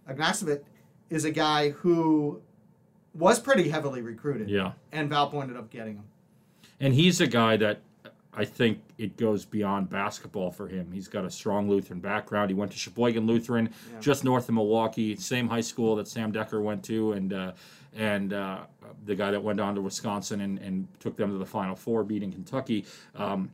Ognacevic 0.07 0.61
is 1.09 1.25
a 1.25 1.31
guy 1.31 1.69
who 1.69 2.39
was 3.17 3.39
pretty 3.39 3.69
heavily 3.69 4.01
recruited. 4.01 4.49
Yeah. 4.49 4.73
And 4.91 5.09
Valpo 5.09 5.41
ended 5.41 5.57
up 5.57 5.69
getting 5.69 5.95
him. 5.95 6.05
And 6.79 6.93
he's 6.93 7.19
a 7.21 7.27
guy 7.27 7.57
that 7.57 7.81
I 8.33 8.45
think 8.45 8.81
it 8.99 9.17
goes 9.17 9.45
beyond 9.45 9.89
basketball 9.89 10.51
for 10.51 10.67
him. 10.67 10.91
He's 10.91 11.07
got 11.07 11.25
a 11.25 11.31
strong 11.31 11.67
Lutheran 11.67 11.99
background. 11.99 12.51
He 12.51 12.53
went 12.53 12.71
to 12.71 12.77
Sheboygan 12.77 13.25
Lutheran, 13.25 13.73
yeah. 13.91 13.99
just 13.99 14.23
north 14.23 14.47
of 14.47 14.53
Milwaukee, 14.53 15.15
same 15.15 15.47
high 15.47 15.61
school 15.61 15.95
that 15.95 16.07
Sam 16.07 16.31
Dekker 16.31 16.61
went 16.61 16.83
to, 16.85 17.13
and 17.13 17.33
uh, 17.33 17.53
and 17.95 18.33
uh, 18.33 18.59
the 19.05 19.15
guy 19.15 19.31
that 19.31 19.41
went 19.41 19.59
on 19.59 19.73
to 19.73 19.81
Wisconsin 19.81 20.41
and, 20.41 20.59
and 20.59 20.87
took 20.99 21.17
them 21.17 21.31
to 21.31 21.39
the 21.39 21.45
Final 21.47 21.75
Four, 21.75 22.03
beating 22.03 22.31
Kentucky. 22.31 22.85
Um, 23.15 23.49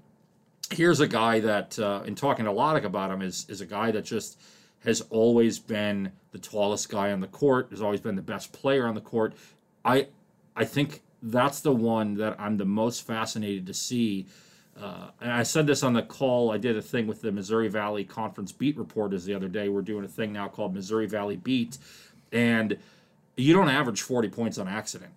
here's 0.69 0.99
a 0.99 1.07
guy 1.07 1.39
that, 1.39 1.79
uh, 1.79 2.01
in 2.05 2.15
talking 2.15 2.43
to 2.43 2.51
Lottich 2.51 2.83
about 2.83 3.09
him, 3.09 3.21
is 3.21 3.45
is 3.47 3.61
a 3.61 3.65
guy 3.65 3.89
that 3.91 4.03
just 4.03 4.37
has 4.83 5.01
always 5.09 5.59
been 5.59 6.11
the 6.31 6.39
tallest 6.39 6.89
guy 6.89 7.11
on 7.11 7.19
the 7.19 7.27
court. 7.27 7.67
Has 7.71 7.81
always 7.81 8.01
been 8.01 8.15
the 8.15 8.21
best 8.21 8.51
player 8.53 8.87
on 8.87 8.95
the 8.95 9.01
court. 9.01 9.33
I 9.83 10.07
I 10.55 10.65
think 10.65 11.01
that's 11.21 11.61
the 11.61 11.71
one 11.71 12.15
that 12.15 12.35
I'm 12.39 12.57
the 12.57 12.65
most 12.65 13.07
fascinated 13.07 13.65
to 13.67 13.73
see 13.73 14.27
uh, 14.81 15.09
and 15.21 15.31
I 15.31 15.43
said 15.43 15.67
this 15.67 15.83
on 15.83 15.93
the 15.93 16.01
call. 16.01 16.51
I 16.51 16.57
did 16.57 16.75
a 16.77 16.81
thing 16.81 17.05
with 17.05 17.21
the 17.21 17.31
Missouri 17.31 17.67
Valley 17.67 18.03
Conference 18.03 18.51
beat 18.51 18.77
reporters 18.77 19.23
the 19.23 19.33
other 19.33 19.47
day. 19.47 19.69
We're 19.69 19.81
doing 19.81 20.03
a 20.03 20.07
thing 20.07 20.33
now 20.33 20.47
called 20.47 20.73
Missouri 20.73 21.05
Valley 21.05 21.37
Beat, 21.37 21.77
and 22.31 22.77
you 23.37 23.53
don't 23.53 23.69
average 23.69 24.01
40 24.01 24.29
points 24.29 24.57
on 24.57 24.67
accident. 24.67 25.11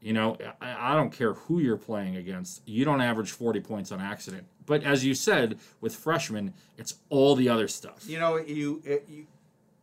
You 0.00 0.14
know, 0.14 0.36
I, 0.60 0.92
I 0.92 0.94
don't 0.94 1.10
care 1.10 1.34
who 1.34 1.58
you're 1.58 1.76
playing 1.76 2.16
against. 2.16 2.62
You 2.66 2.84
don't 2.84 3.00
average 3.00 3.32
40 3.32 3.60
points 3.60 3.92
on 3.92 4.00
accident. 4.00 4.46
But 4.64 4.82
as 4.82 5.04
you 5.04 5.14
said, 5.14 5.58
with 5.80 5.94
freshmen, 5.94 6.54
it's 6.78 6.94
all 7.10 7.34
the 7.34 7.48
other 7.48 7.68
stuff. 7.68 8.04
You 8.06 8.18
know, 8.18 8.36
you, 8.38 8.80
it, 8.84 9.04
you 9.08 9.26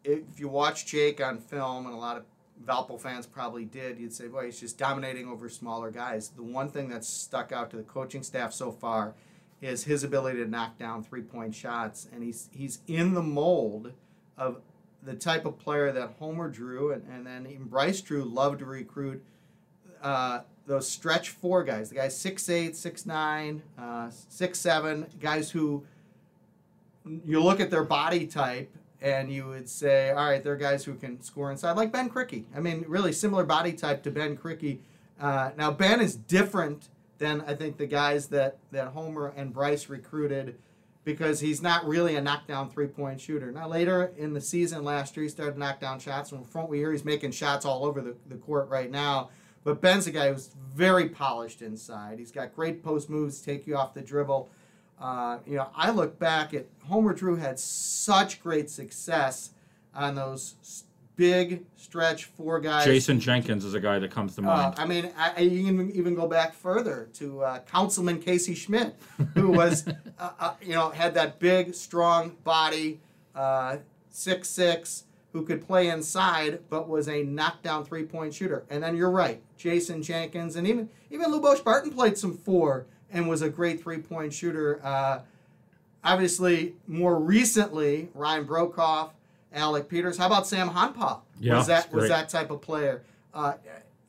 if 0.04 0.40
you 0.40 0.48
watch 0.48 0.86
Jake 0.86 1.22
on 1.22 1.38
film, 1.38 1.86
and 1.86 1.94
a 1.94 1.98
lot 1.98 2.18
of 2.18 2.24
Valpo 2.66 3.00
fans 3.00 3.28
probably 3.28 3.66
did, 3.66 4.00
you'd 4.00 4.14
say, 4.14 4.28
boy, 4.28 4.46
he's 4.46 4.60
just 4.60 4.78
dominating 4.78 5.28
over 5.28 5.50
smaller 5.50 5.92
guys. 5.92 6.30
The 6.30 6.44
one 6.44 6.70
thing 6.70 6.90
that's 6.90 7.08
stuck 7.08 7.52
out 7.52 7.70
to 7.72 7.78
the 7.78 7.84
coaching 7.84 8.24
staff 8.24 8.54
so 8.54 8.72
far 8.72 9.14
is 9.62 9.84
his 9.84 10.04
ability 10.04 10.40
to 10.40 10.50
knock 10.50 10.78
down 10.78 11.04
three 11.04 11.22
point 11.22 11.54
shots, 11.54 12.08
and 12.14 12.24
he's 12.24 12.50
he's 12.52 12.80
in 12.88 13.14
the 13.14 13.22
mold 13.22 13.92
of 14.38 14.62
the 15.04 15.14
type 15.14 15.46
of 15.46 15.60
player 15.60 15.92
that 15.92 16.16
Homer 16.20 16.50
Drew 16.50 16.92
and, 16.92 17.04
and 17.12 17.26
then 17.26 17.48
even 17.48 17.66
Bryce 17.66 18.02
Drew 18.02 18.24
loved 18.24 18.60
to 18.60 18.66
recruit. 18.66 19.24
Uh, 20.01 20.42
those 20.66 20.88
stretch 20.88 21.30
four 21.30 21.63
guys, 21.63 21.89
the 21.89 21.96
guys 21.96 22.18
six 22.18 22.50
eight, 22.50 22.75
six 22.75 23.06
nine, 23.06 23.62
uh, 23.77 24.10
six 24.10 24.60
seven, 24.60 25.08
guys 25.20 25.50
who 25.51 25.84
you 27.25 27.42
look 27.42 27.60
at 27.60 27.72
their 27.72 27.86
body 27.86 28.27
type 28.27 28.70
and 29.01 29.32
you 29.32 29.46
would 29.46 29.70
say, 29.70 30.10
all 30.10 30.30
right, 30.30 30.44
they're 30.44 30.58
guys 30.58 30.84
who 30.84 30.96
can 30.96 31.22
score 31.22 31.51
inside, 31.51 31.77
like 31.77 31.92
Ben 31.92 32.10
Krikke. 32.10 32.46
I 32.56 32.60
mean, 32.60 32.84
really 32.88 33.13
similar 33.13 33.46
body 33.46 33.74
type 33.74 34.04
to 34.04 34.12
Ben 34.12 34.36
Krikke. 34.36 34.80
Uh, 35.20 35.51
now 35.58 35.72
Ben 35.72 36.01
is 36.01 36.16
different 36.16 36.89
than 37.18 37.42
I 37.42 37.56
think 37.56 37.77
the 37.77 37.88
guys 37.88 38.27
that 38.27 38.58
that 38.72 38.89
Homer 38.89 39.34
and 39.36 39.54
Bryce 39.54 39.89
recruited 39.89 40.58
because 41.04 41.39
he's 41.39 41.62
not 41.62 41.88
really 41.88 42.18
a 42.18 42.22
knockdown 42.22 42.70
three 42.70 42.88
point 42.88 43.22
shooter. 43.22 43.51
Now, 43.51 43.68
later 43.70 44.12
in 44.18 44.34
the 44.34 44.42
season 44.42 44.84
last 44.84 45.16
year, 45.16 45.24
he 45.24 45.30
started 45.30 45.58
knockdown 45.58 45.92
knock 45.92 46.04
down 46.04 46.13
shots. 46.13 46.30
From 46.32 46.44
front, 46.44 46.70
we 46.70 46.80
hear 46.80 46.92
he's 46.92 47.06
making 47.06 47.32
shots 47.32 47.66
all 47.66 47.86
over 47.86 48.01
the, 48.01 48.16
the 48.27 48.36
court 48.36 48.68
right 48.68 48.92
now. 48.92 49.30
But 49.68 49.82
Ben's 49.82 50.08
a 50.08 50.12
guy 50.12 50.32
who's 50.32 50.52
very 50.74 51.10
polished 51.10 51.62
inside. 51.62 52.20
He's 52.20 52.32
got 52.32 52.56
great 52.56 52.82
post 52.82 53.10
moves, 53.10 53.42
take 53.42 53.68
you 53.68 53.76
off 53.76 53.94
the 53.94 54.00
dribble. 54.00 54.50
Uh, 54.98 55.40
you 55.46 55.58
know, 55.58 55.68
I 55.76 55.92
look 55.92 56.18
back 56.18 56.54
at 56.54 56.68
Homer 56.86 57.14
Drew 57.14 57.36
had 57.36 57.60
such 57.60 58.42
great 58.42 58.70
success 58.70 59.50
on 59.94 60.16
those 60.16 60.86
big 61.18 61.66
stretch 61.76 62.24
four 62.24 62.62
guys. 62.62 62.86
Jason 62.86 63.20
Jenkins 63.20 63.66
is 63.66 63.74
a 63.74 63.82
guy 63.82 64.00
that 64.00 64.10
comes 64.10 64.36
to 64.36 64.42
Uh, 64.42 64.46
mind. 64.46 64.76
I 64.78 64.86
mean, 64.86 65.12
I, 65.18 65.32
can 65.32 65.92
even 65.92 66.16
go 66.16 66.30
back 66.30 66.54
further 66.54 67.10
to 67.16 67.42
uh, 67.42 67.60
Councilman 67.70 68.22
Casey 68.22 68.56
Schmidt, 68.56 68.96
who 69.34 69.50
was, 69.52 69.86
uh, 69.86 70.30
uh, 70.40 70.54
you 70.62 70.76
know, 70.76 70.92
had 70.92 71.14
that 71.16 71.40
big, 71.40 71.76
strong 71.76 72.38
body, 72.46 73.02
uh, 73.36 73.80
six 74.12 74.50
six, 74.50 75.04
who 75.38 75.46
could 75.46 75.65
play 75.65 75.89
inside, 75.89 76.60
but 76.67 76.89
was 76.89 77.08
a 77.08 77.22
knockdown 77.22 77.86
three 77.86 78.03
point 78.03 78.34
shooter. 78.34 78.65
And 78.72 78.82
then 78.82 78.98
you're 78.98 79.12
right, 79.12 79.39
Jason 79.56 80.01
Jenkins, 80.01 80.56
and 80.56 80.65
even 80.65 80.89
even 81.12 81.32
Lubos 81.32 81.63
Barton 81.63 81.91
played 81.91 82.17
some 82.17 82.36
four 82.36 82.88
and 83.12 83.29
was 83.29 83.44
a 83.44 83.50
great 83.50 83.79
three 83.84 84.00
point 84.00 84.34
shooter. 84.34 84.82
Uh, 84.84 85.20
obviously, 86.03 86.74
more 86.88 87.20
recently, 87.20 88.10
Ryan 88.15 88.48
Broekhoff, 88.48 89.12
Alec 89.53 89.88
Peters. 89.88 90.17
How 90.17 90.25
about 90.25 90.48
Sam 90.48 90.70
Haanpaa? 90.70 91.20
Yeah, 91.39 91.58
was 91.58 91.67
that 91.67 91.94
was 91.94 92.10
that 92.10 92.29
type 92.29 92.50
of 92.50 92.62
player? 92.62 93.03
Uh, 93.32 93.53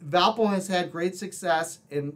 Valpo 0.02 0.49
has 0.49 0.66
had 0.66 0.90
great 0.90 1.14
success 1.14 1.80
in 1.90 2.14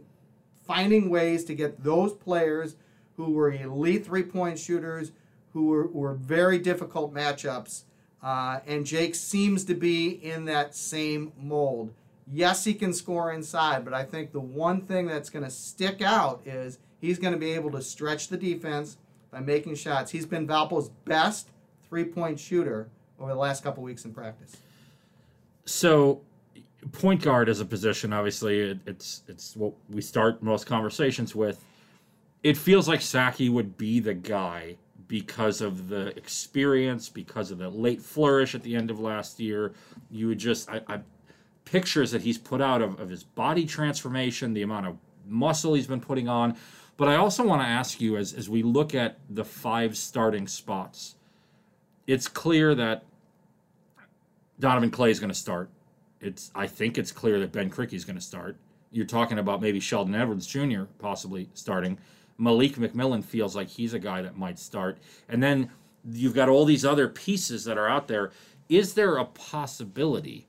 finding 0.65 1.11
ways 1.11 1.43
to 1.45 1.53
get 1.53 1.83
those 1.83 2.13
players 2.13 2.77
who 3.15 3.31
were 3.33 3.51
elite 3.51 4.07
three 4.07 4.23
point 4.23 4.57
shooters, 4.57 5.11
who 5.51 5.67
were, 5.67 5.85
were 5.85 6.15
very 6.15 6.57
difficult 6.57 7.13
matchups. 7.13 7.83
Uh, 8.23 8.61
and 8.65 8.85
Jake 8.85 9.15
seems 9.15 9.65
to 9.65 9.73
be 9.73 10.07
in 10.11 10.45
that 10.45 10.73
same 10.73 11.33
mold. 11.37 11.93
Yes, 12.31 12.63
he 12.63 12.73
can 12.73 12.93
score 12.93 13.33
inside, 13.33 13.83
but 13.83 13.93
I 13.93 14.03
think 14.03 14.31
the 14.31 14.39
one 14.39 14.81
thing 14.81 15.07
that's 15.07 15.29
going 15.29 15.43
to 15.43 15.51
stick 15.51 16.01
out 16.01 16.41
is 16.45 16.79
he's 17.01 17.19
going 17.19 17.33
to 17.33 17.39
be 17.39 17.51
able 17.51 17.69
to 17.71 17.81
stretch 17.81 18.29
the 18.29 18.37
defense 18.37 18.95
by 19.29 19.41
making 19.41 19.75
shots. 19.75 20.09
He's 20.09 20.25
been 20.25 20.47
Valpo's 20.47 20.89
best 21.03 21.49
three 21.89 22.05
point 22.05 22.39
shooter 22.39 22.87
over 23.19 23.33
the 23.33 23.39
last 23.39 23.61
couple 23.61 23.83
weeks 23.83 24.05
in 24.05 24.13
practice. 24.13 24.55
So, 25.65 26.21
point 26.93 27.21
guard 27.21 27.49
as 27.49 27.59
a 27.59 27.65
position, 27.65 28.13
obviously, 28.13 28.59
it, 28.59 28.79
it's 28.85 29.23
it's 29.27 29.55
what 29.57 29.73
we 29.89 30.01
start 30.01 30.41
most 30.41 30.65
conversations 30.65 31.35
with. 31.35 31.61
It 32.41 32.55
feels 32.55 32.87
like 32.87 33.01
Sackey 33.01 33.49
would 33.49 33.77
be 33.77 33.99
the 33.99 34.13
guy 34.13 34.77
because 35.13 35.61
of 35.61 35.89
the 35.89 36.07
experience, 36.17 37.07
because 37.07 37.51
of 37.51 37.59
the 37.59 37.69
late 37.69 38.01
flourish 38.01 38.55
at 38.55 38.63
the 38.63 38.75
end 38.75 38.89
of 38.89 38.99
last 38.99 39.39
year. 39.39 39.71
You 40.09 40.29
would 40.29 40.39
just, 40.39 40.67
I, 40.71 40.81
I 40.87 41.01
pictures 41.65 42.09
that 42.09 42.23
he's 42.23 42.39
put 42.39 42.61
out 42.61 42.81
of, 42.81 42.99
of 42.99 43.11
his 43.11 43.23
body 43.23 43.67
transformation, 43.67 44.55
the 44.55 44.63
amount 44.63 44.87
of 44.87 44.97
muscle 45.27 45.75
he's 45.75 45.85
been 45.85 46.01
putting 46.01 46.27
on. 46.27 46.57
But 46.97 47.09
I 47.09 47.17
also 47.17 47.45
want 47.45 47.61
to 47.61 47.67
ask 47.67 48.01
you, 48.01 48.17
as 48.17 48.33
as 48.33 48.49
we 48.49 48.63
look 48.63 48.95
at 48.95 49.19
the 49.29 49.45
five 49.45 49.95
starting 49.95 50.47
spots, 50.47 51.13
it's 52.07 52.27
clear 52.27 52.73
that 52.73 53.03
Donovan 54.59 54.89
Clay 54.89 55.11
is 55.11 55.19
going 55.19 55.29
to 55.29 55.37
start. 55.37 55.69
It's 56.21 56.49
I 56.55 56.65
think 56.65 56.97
it's 56.97 57.11
clear 57.11 57.39
that 57.39 57.51
Ben 57.51 57.69
Krikke 57.69 57.93
is 57.93 58.03
going 58.03 58.17
to 58.17 58.21
start. 58.21 58.57
You're 58.89 59.05
talking 59.05 59.37
about 59.37 59.61
maybe 59.61 59.79
Sheldon 59.79 60.15
Edwards 60.15 60.47
Jr. 60.47 60.85
possibly 60.97 61.49
starting. 61.53 61.99
Malik 62.43 62.75
McMillan 62.75 63.23
feels 63.23 63.55
like 63.55 63.69
he's 63.69 63.93
a 63.93 63.99
guy 63.99 64.21
that 64.21 64.37
might 64.37 64.59
start. 64.59 64.97
And 65.29 65.41
then 65.41 65.71
you've 66.05 66.35
got 66.35 66.49
all 66.49 66.65
these 66.65 66.83
other 66.83 67.07
pieces 67.07 67.63
that 67.63 67.77
are 67.77 67.87
out 67.87 68.07
there. 68.07 68.31
Is 68.69 68.93
there 68.93 69.17
a 69.17 69.25
possibility 69.25 70.47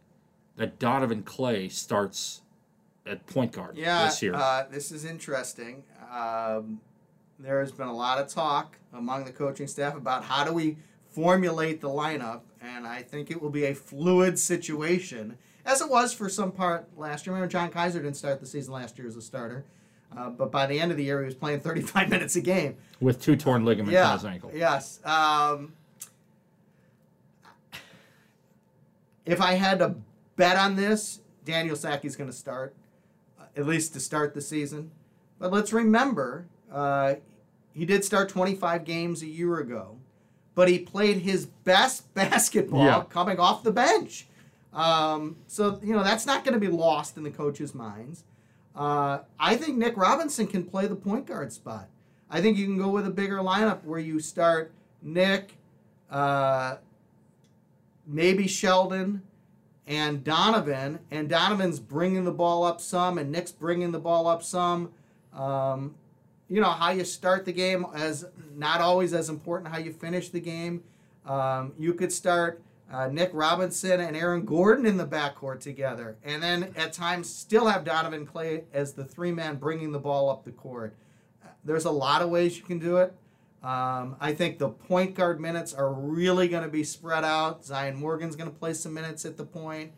that 0.57 0.79
Donovan 0.79 1.23
Clay 1.23 1.69
starts 1.69 2.43
at 3.07 3.27
point 3.27 3.53
guard 3.53 3.77
Yeah, 3.77 4.07
this 4.07 4.23
year? 4.23 4.35
Uh, 4.35 4.65
this 4.71 4.91
is 4.91 5.05
interesting. 5.05 5.85
Um, 6.13 6.81
there 7.39 7.61
has 7.61 7.73
been 7.73 7.89
a 7.89 7.95
lot 7.95 8.19
of 8.19 8.29
talk 8.29 8.77
among 8.93 9.25
the 9.25 9.33
coaching 9.33 9.67
staff 9.67 9.97
about 9.97 10.25
how 10.25 10.45
do 10.45 10.53
we 10.53 10.77
formulate 11.11 11.81
the 11.81 11.89
lineup, 11.89 12.41
and 12.61 12.87
I 12.87 13.03
think 13.03 13.31
it 13.31 13.41
will 13.41 13.51
be 13.51 13.67
a 13.67 13.75
fluid 13.75 14.39
situation, 14.39 15.39
as 15.65 15.81
it 15.81 15.89
was 15.89 16.13
for 16.13 16.29
some 16.29 16.51
part 16.51 16.89
last 16.97 17.27
year. 17.27 17.35
Remember, 17.35 17.51
John 17.51 17.71
Kiser 17.71 17.95
didn't 18.03 18.17
start 18.17 18.41
the 18.41 18.47
season 18.47 18.73
last 18.73 18.99
year 18.99 19.07
as 19.07 19.17
a 19.17 19.23
starter, 19.23 19.65
uh, 20.17 20.31
but 20.31 20.51
by 20.51 20.67
the 20.67 20.79
end 20.79 20.91
of 20.91 20.97
the 20.97 21.05
year, 21.05 21.21
he 21.21 21.27
was 21.27 21.35
playing 21.35 21.61
35 21.69 22.09
minutes 22.09 22.37
a 22.37 22.41
game. 22.41 22.77
With 23.01 23.21
two 23.21 23.37
torn 23.37 23.65
ligaments 23.65 23.93
yeah, 23.93 24.09
on 24.09 24.13
his 24.19 24.25
ankle. 24.25 24.51
Yes. 24.55 25.01
Um, 25.05 25.73
if 29.27 29.41
I 29.41 29.53
had 29.55 29.79
to 29.81 29.95
bet 30.37 30.57
on 30.57 30.77
this, 30.77 31.21
Daniel 31.45 31.77
Sackey's 31.77 32.17
going 32.17 32.31
to 32.31 32.37
start, 32.37 32.75
uh, 33.41 33.45
at 33.57 33.67
least 33.67 33.93
to 33.95 34.01
start 34.01 34.35
the 34.35 34.41
season. 34.41 34.91
But 35.39 35.53
let's 35.53 35.73
remember, 35.73 36.47
uh, 36.71 37.15
he 37.73 37.85
did 37.85 38.05
start 38.05 38.29
25 38.29 38.85
games 38.85 39.23
a 39.23 39.27
year 39.27 39.59
ago, 39.59 39.99
but 40.55 40.69
he 40.69 40.79
played 40.79 41.19
his 41.19 41.47
best 41.47 42.13
basketball 42.15 42.85
Yeah. 42.85 43.05
coming 43.09 43.39
off 43.39 43.63
the 43.63 43.73
bench. 43.73 44.27
Um, 44.73 45.37
so, 45.47 45.79
you 45.83 45.95
know, 45.95 46.03
that's 46.03 46.27
not 46.27 46.45
going 46.45 46.55
to 46.55 46.61
be 46.61 46.69
lost 46.69 47.17
in 47.17 47.23
the 47.23 47.31
coaches' 47.31 47.75
minds. 47.75 48.25
Uh, 48.75 49.21
I 49.39 49.57
think 49.57 49.77
Nick 49.77 49.97
Robinson 49.97 50.47
can 50.47 50.65
play 50.65 50.87
the 50.87 50.97
point 50.97 51.27
guard 51.27 51.53
spot. 51.53 51.89
I 52.31 52.41
think 52.41 52.59
you 52.59 52.65
can 52.67 52.79
go 52.79 52.89
with 52.89 53.07
a 53.07 53.11
bigger 53.11 53.39
lineup 53.39 53.85
where 53.85 54.01
you 54.01 54.19
start 54.19 54.73
Nick, 55.03 55.57
uh, 56.11 56.77
maybe 58.07 58.49
Sheldon, 58.49 59.23
and 59.87 60.25
Donovan. 60.25 60.99
And 61.11 61.29
Donovan's 61.29 61.79
bringing 61.79 62.25
the 62.25 62.33
ball 62.33 62.65
up 62.65 62.81
some, 62.81 63.19
and 63.19 63.31
Nick's 63.31 63.53
bringing 63.53 63.93
the 63.93 64.01
ball 64.01 64.27
up 64.27 64.43
some. 64.43 64.93
Um, 65.33 65.95
you 66.49 66.61
know 66.61 66.71
how 66.71 66.91
you 66.91 67.05
start 67.05 67.45
the 67.45 67.53
game 67.53 67.87
as 67.95 68.27
not 68.55 68.81
always 68.81 69.15
as 69.15 69.29
important 69.29 69.73
how 69.73 69.79
you 69.79 69.93
finish 69.93 70.29
the 70.29 70.41
game. 70.41 70.83
Um, 71.25 71.73
you 71.79 71.95
could 71.95 72.13
start 72.13 72.63
uh, 72.93 73.09
Nick 73.09 73.31
Robinson 73.33 74.01
and 74.01 74.17
Eron 74.17 74.45
Gordon 74.45 74.87
in 74.87 74.97
the 74.97 75.07
backcourt 75.07 75.61
together, 75.61 76.17
and 76.23 76.43
then 76.43 76.73
at 76.77 76.93
times 76.93 77.29
still 77.29 77.67
have 77.67 77.85
Donovan 77.85 78.27
Clay 78.27 78.65
as 78.73 78.93
the 78.93 79.05
three 79.05 79.33
man 79.33 79.57
bringing 79.57 79.93
the 79.93 79.99
ball 79.99 80.31
up 80.31 80.45
the 80.45 80.53
court. 80.53 80.95
There's 81.65 81.87
a 81.87 81.91
lot 81.91 82.23
of 82.23 82.29
ways 82.29 82.59
you 82.59 82.63
can 82.63 82.79
do 82.79 82.99
it. 82.99 83.15
Um, 83.63 84.17
I 84.21 84.35
think 84.35 84.59
the 84.59 84.69
point 84.69 85.15
guard 85.15 85.41
minutes 85.41 85.73
are 85.73 85.91
really 85.91 86.49
going 86.49 86.65
to 86.65 86.69
be 86.69 86.85
spread 86.85 87.25
out. 87.25 87.65
Zion 87.65 87.97
Morgan's 87.97 88.37
going 88.37 88.51
to 88.51 88.57
play 88.57 88.75
some 88.75 88.93
minutes 88.93 89.25
at 89.25 89.39
the 89.39 89.45
point. 89.47 89.93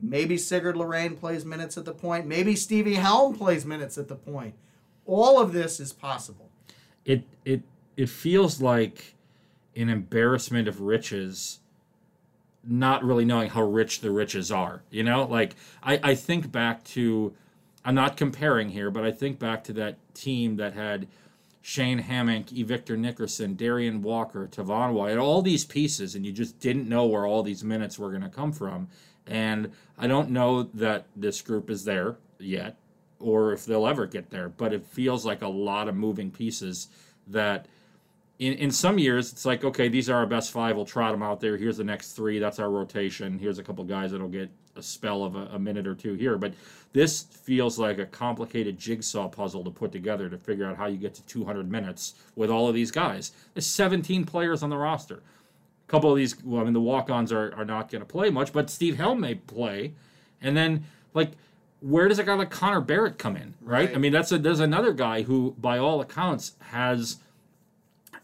Maybe 0.00 0.38
Sigurd 0.38 0.76
Lorange 0.76 1.18
plays 1.18 1.44
minutes 1.44 1.76
at 1.76 1.84
the 1.84 1.92
point. 1.92 2.26
Maybe 2.26 2.54
Stevie 2.54 2.94
Helm 2.94 3.34
plays 3.34 3.66
minutes 3.66 3.98
at 3.98 4.06
the 4.06 4.14
point. 4.14 4.54
All 5.04 5.40
of 5.40 5.52
this 5.52 5.80
is 5.80 5.92
possible. 5.92 6.50
it 7.04 7.24
it 7.44 7.62
it 7.96 8.08
feels 8.08 8.62
like 8.62 9.16
an 9.74 9.88
embarrassment 9.88 10.68
of 10.68 10.80
riches 10.80 11.58
not 12.70 13.04
really 13.04 13.24
knowing 13.24 13.50
how 13.50 13.62
rich 13.62 14.00
the 14.00 14.10
riches 14.10 14.50
are 14.50 14.82
you 14.90 15.02
know 15.02 15.24
like 15.24 15.54
i 15.82 15.98
i 16.02 16.14
think 16.14 16.50
back 16.50 16.82
to 16.84 17.34
i'm 17.84 17.94
not 17.94 18.16
comparing 18.16 18.70
here 18.70 18.90
but 18.90 19.04
i 19.04 19.10
think 19.10 19.38
back 19.38 19.64
to 19.64 19.72
that 19.72 19.96
team 20.14 20.56
that 20.56 20.74
had 20.74 21.06
Shane 21.62 22.02
Hammink, 22.04 22.54
E. 22.54 22.62
Victor 22.62 22.96
Nickerson, 22.96 23.52
Darian 23.52 24.00
Walker, 24.00 24.48
Tavon 24.50 24.94
White, 24.94 25.18
all 25.18 25.42
these 25.42 25.66
pieces, 25.66 26.14
and 26.14 26.24
you 26.24 26.32
just 26.32 26.58
didn't 26.58 26.88
know 26.88 27.04
where 27.04 27.26
all 27.26 27.42
these 27.42 27.62
minutes 27.62 27.98
were 27.98 28.08
going 28.08 28.22
to 28.22 28.30
come 28.30 28.50
from. 28.50 28.88
And 29.26 29.70
I 29.98 30.06
don't 30.06 30.30
know 30.30 30.62
that 30.62 31.04
this 31.14 31.42
group 31.42 31.68
is 31.68 31.84
there. 31.84 32.16
yet 32.38 32.78
or 33.20 33.52
if 33.52 33.66
they'll 33.66 33.86
ever 33.86 34.06
get 34.06 34.30
there. 34.30 34.48
But 34.48 34.72
it 34.72 34.86
feels 34.86 35.24
like 35.24 35.42
a 35.42 35.48
lot 35.48 35.88
of 35.88 35.94
moving 35.94 36.30
pieces 36.30 36.88
that 37.28 37.66
in, 38.40 38.54
in 38.54 38.70
some 38.70 38.98
years 38.98 39.30
it's 39.30 39.44
like, 39.44 39.64
okay, 39.64 39.88
these 39.88 40.08
are 40.08 40.16
our 40.16 40.26
best 40.26 40.50
five. 40.50 40.74
We'll 40.74 40.86
trot 40.86 41.12
them 41.12 41.22
out 41.22 41.40
there. 41.40 41.56
Here's 41.56 41.76
the 41.76 41.84
next 41.84 42.12
three. 42.12 42.38
That's 42.38 42.58
our 42.58 42.70
rotation. 42.70 43.38
Here's 43.38 43.58
a 43.58 43.62
couple 43.62 43.84
guys 43.84 44.10
that'll 44.10 44.28
get 44.28 44.50
a 44.76 44.82
spell 44.82 45.24
of 45.24 45.36
a, 45.36 45.50
a 45.52 45.58
minute 45.58 45.86
or 45.86 45.94
two 45.94 46.14
here. 46.14 46.38
But 46.38 46.54
this 46.94 47.22
feels 47.22 47.78
like 47.78 47.98
a 47.98 48.06
complicated 48.06 48.78
jigsaw 48.78 49.28
puzzle 49.28 49.62
to 49.64 49.70
put 49.70 49.92
together 49.92 50.30
to 50.30 50.38
figure 50.38 50.64
out 50.64 50.78
how 50.78 50.86
you 50.86 50.96
get 50.96 51.14
to 51.14 51.22
200 51.24 51.70
minutes 51.70 52.14
with 52.34 52.48
all 52.48 52.66
of 52.66 52.74
these 52.74 52.90
guys. 52.90 53.32
There's 53.52 53.66
17 53.66 54.24
players 54.24 54.62
on 54.62 54.70
the 54.70 54.78
roster. 54.78 55.16
A 55.16 55.90
couple 55.90 56.10
of 56.10 56.16
these, 56.16 56.42
well, 56.42 56.62
I 56.62 56.64
mean, 56.64 56.72
the 56.72 56.80
walk-ons 56.80 57.32
are, 57.32 57.54
are 57.54 57.64
not 57.66 57.90
going 57.90 58.00
to 58.00 58.06
play 58.06 58.30
much, 58.30 58.54
but 58.54 58.70
Steve 58.70 58.96
Helm 58.96 59.20
may 59.20 59.34
play. 59.34 59.92
And 60.40 60.56
then, 60.56 60.84
like, 61.12 61.32
where 61.80 62.08
does 62.08 62.18
a 62.18 62.24
guy 62.24 62.34
like 62.34 62.50
Connor 62.50 62.80
Barrett 62.80 63.18
come 63.18 63.36
in, 63.36 63.54
right? 63.60 63.88
Right. 63.88 63.94
I 63.94 63.98
mean, 63.98 64.12
that's 64.12 64.32
a 64.32 64.38
there's 64.38 64.60
another 64.60 64.92
guy 64.94 65.22
who, 65.22 65.54
by 65.58 65.76
all 65.76 66.00
accounts, 66.00 66.52
has 66.70 67.18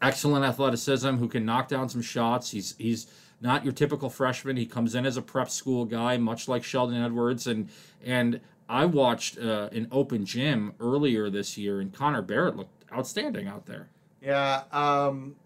excellent 0.02 0.44
athleticism, 0.44 1.16
who 1.16 1.28
can 1.28 1.44
knock 1.44 1.68
down 1.68 1.88
some 1.88 2.02
shots. 2.02 2.50
He's 2.50 2.74
he's 2.78 3.06
not 3.40 3.64
your 3.64 3.72
typical 3.72 4.08
freshman. 4.10 4.56
He 4.56 4.66
comes 4.66 4.94
in 4.94 5.04
as 5.06 5.16
a 5.16 5.22
prep 5.22 5.50
school 5.50 5.84
guy, 5.84 6.16
much 6.16 6.48
like 6.48 6.64
Sheldon 6.64 7.02
Edwards, 7.02 7.46
and 7.46 7.68
and 8.04 8.40
I 8.68 8.84
watched 8.86 9.38
uh, 9.38 9.68
an 9.72 9.88
open 9.92 10.24
gym 10.24 10.74
earlier 10.80 11.30
this 11.30 11.56
year, 11.56 11.80
and 11.80 11.92
Connor 11.92 12.22
Barrett 12.22 12.56
looked 12.56 12.84
outstanding 12.92 13.46
out 13.46 13.66
there. 13.66 13.88
Yeah. 14.20 14.64
Um, 14.72 15.36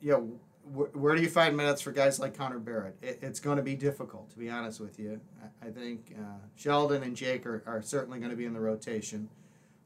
yeah. 0.00 0.20
Wh- 0.72 0.94
where 0.96 1.16
do 1.16 1.22
you 1.22 1.28
find 1.28 1.56
minutes 1.56 1.82
for 1.82 1.90
guys 1.90 2.20
like 2.20 2.36
Connor 2.36 2.60
Barrett? 2.60 2.96
It, 3.02 3.18
it's 3.22 3.40
going 3.40 3.56
to 3.56 3.62
be 3.62 3.74
difficult, 3.74 4.30
to 4.30 4.38
be 4.38 4.48
honest 4.50 4.80
with 4.80 4.98
you. 5.00 5.20
I, 5.42 5.68
I 5.68 5.70
think 5.70 6.14
uh, 6.16 6.38
Sheldon 6.54 7.02
and 7.02 7.16
Jake 7.16 7.44
are, 7.44 7.62
are 7.66 7.82
certainly 7.82 8.18
going 8.18 8.30
to 8.30 8.36
be 8.36 8.44
in 8.44 8.52
the 8.52 8.60
rotation. 8.60 9.28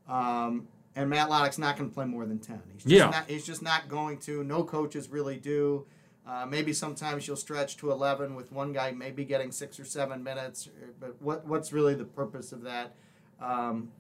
Um, 0.07 0.69
and 0.97 1.09
Matt 1.09 1.29
Lottich's 1.29 1.59
not 1.59 1.77
going 1.77 1.89
to 1.89 1.95
play 1.95 2.05
more 2.07 2.27
than 2.27 2.39
10. 2.39 2.61
He's 2.73 2.83
just, 2.83 2.87
Yeah. 2.95 3.11
not, 3.11 3.29
he's 3.29 3.47
just 3.47 3.63
not 3.63 3.89
going 3.89 4.19
to. 4.21 4.43
No 4.45 4.65
coaches 4.65 5.09
really 5.09 5.37
do. 5.37 5.87
Uh, 6.27 6.45
maybe 6.45 6.73
sometimes 6.73 7.27
you'll 7.27 7.37
stretch 7.37 7.77
to 7.79 7.91
11 7.91 8.35
with 8.35 8.53
one 8.53 8.73
guy 8.73 8.91
maybe 8.93 9.25
getting 9.25 9.51
six 9.51 9.81
or 9.81 9.85
seven 9.85 10.23
minutes. 10.23 10.69
But 11.01 11.21
what 11.23 11.47
what's 11.47 11.73
really 11.73 11.95
the 11.95 12.05
purpose 12.05 12.53
of 12.53 12.63
that? 12.63 12.95
Um, 13.41 13.91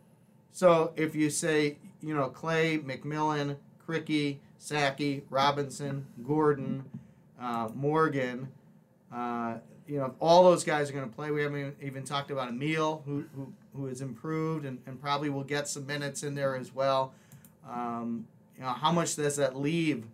so 0.52 0.92
if 0.97 1.14
you 1.14 1.30
say, 1.30 1.78
you 2.02 2.14
know, 2.14 2.28
Clay, 2.28 2.78
McMillan, 2.78 3.57
Krikke, 3.87 4.38
Sackey, 4.61 5.23
Robinson, 5.30 6.07
Gordon, 6.26 6.85
uh, 7.40 7.68
Morgan, 7.75 8.49
uh, 9.14 9.54
you 9.87 9.99
know, 9.99 10.14
all 10.21 10.45
those 10.45 10.64
guys 10.64 10.90
are 10.90 10.92
going 10.92 11.09
to 11.09 11.14
play. 11.14 11.30
We 11.30 11.42
haven't 11.42 11.76
even 11.80 12.04
talked 12.04 12.30
about 12.30 12.49
Emil, 12.49 13.02
who, 13.07 13.25
who, 13.35 13.52
who 13.79 13.87
has 13.87 14.01
improved 14.01 14.67
and, 14.67 14.79
and 14.87 15.01
probably 15.01 15.31
will 15.31 15.45
get 15.45 15.69
some 15.69 15.87
minutes 15.87 16.23
in 16.23 16.35
there 16.35 16.57
as 16.57 16.75
well. 16.75 17.15
Um, 17.69 18.27
you 18.57 18.63
know, 18.63 18.71
how 18.71 18.91
much 18.93 19.17
does 19.17 19.37
that 19.37 19.57
leave 19.57 20.05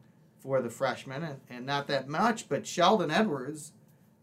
for 0.41 0.61
the 0.61 0.71
freshmen? 0.71 1.25
And, 1.25 1.41
and 1.49 1.67
not 1.67 1.87
that 1.89 2.09
much, 2.09 2.49
but 2.49 2.67
Sheldon 2.67 3.11
Edwards 3.11 3.73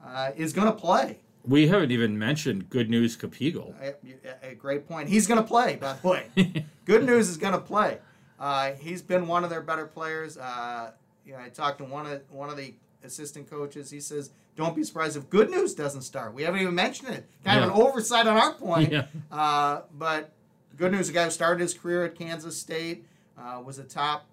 uh, 0.05 0.31
is 0.35 0.53
going 0.53 0.67
to 0.67 0.73
play. 0.73 1.19
We 1.43 1.67
haven't 1.67 1.91
even 1.91 2.19
mentioned 2.19 2.69
Good 2.69 2.89
News 2.89 3.15
Capigal. 3.15 3.73
A, 3.81 4.51
a 4.51 4.53
great 4.53 4.87
point. 4.87 5.09
He's 5.09 5.25
going 5.25 5.41
to 5.41 5.47
play, 5.47 5.75
by 5.75 5.93
the 5.93 6.07
way. 6.07 6.65
Good 6.85 7.03
news 7.03 7.29
is 7.29 7.37
going 7.37 7.53
to 7.53 7.59
play. 7.59 7.97
Uh, 8.39 8.73
he's 8.73 9.01
been 9.01 9.27
one 9.27 9.43
of 9.43 9.49
their 9.49 9.61
better 9.61 9.87
players. 9.87 10.37
Uh, 10.37 10.91
you 11.25 11.33
know, 11.33 11.39
I 11.39 11.49
talked 11.49 11.79
to 11.79 11.83
one 11.83 12.05
of 12.05 12.21
one 12.29 12.49
of 12.49 12.57
the 12.57 12.75
assistant 13.03 13.49
coaches. 13.49 13.89
He 13.89 13.99
says, 13.99 14.29
"Don't 14.55 14.75
be 14.75 14.83
surprised 14.83 15.17
if 15.17 15.29
Good 15.29 15.49
News 15.49 15.73
doesn't 15.73 16.01
start." 16.01 16.33
We 16.33 16.43
haven't 16.43 16.61
even 16.61 16.75
mentioned 16.75 17.09
it. 17.09 17.29
Kind 17.43 17.63
of 17.63 17.71
an 17.71 17.81
oversight 17.81 18.27
on 18.27 18.37
our 18.37 18.53
point. 18.53 18.91
Yeah. 18.91 19.05
Uh, 19.31 19.81
but 19.97 20.31
Good 20.77 20.91
News, 20.91 21.09
a 21.09 21.13
guy 21.13 21.25
who 21.25 21.31
started 21.31 21.61
his 21.61 21.73
career 21.73 22.05
at 22.05 22.15
Kansas 22.15 22.57
State, 22.57 23.05
uh, 23.37 23.61
was 23.63 23.79
a 23.79 23.83
top 23.83 24.27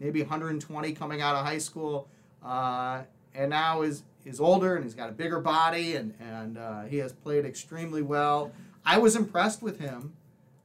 maybe 0.00 0.20
120 0.22 0.92
coming 0.94 1.20
out 1.20 1.36
of 1.36 1.44
high 1.44 1.58
school, 1.58 2.08
uh, 2.44 3.02
and 3.34 3.50
now 3.50 3.82
is 3.82 4.02
is 4.24 4.40
older 4.40 4.74
and 4.74 4.84
he's 4.84 4.94
got 4.94 5.08
a 5.08 5.12
bigger 5.12 5.40
body 5.40 5.96
and 5.96 6.14
and 6.20 6.58
uh, 6.58 6.82
he 6.82 6.98
has 6.98 7.12
played 7.12 7.44
extremely 7.44 8.02
well. 8.02 8.52
I 8.84 8.98
was 8.98 9.14
impressed 9.16 9.62
with 9.62 9.78
him 9.78 10.14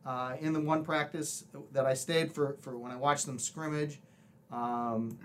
uh, 0.06 0.36
in 0.40 0.54
the 0.54 0.60
one 0.60 0.84
practice 0.84 1.46
that 1.72 1.86
I 1.86 1.94
stayed 1.94 2.32
for 2.32 2.56
for 2.62 2.78
when 2.78 2.92
I 2.92 2.96
watched 2.96 3.26
them 3.26 3.40
scrimmage. 3.40 4.00
Um, 4.52 5.18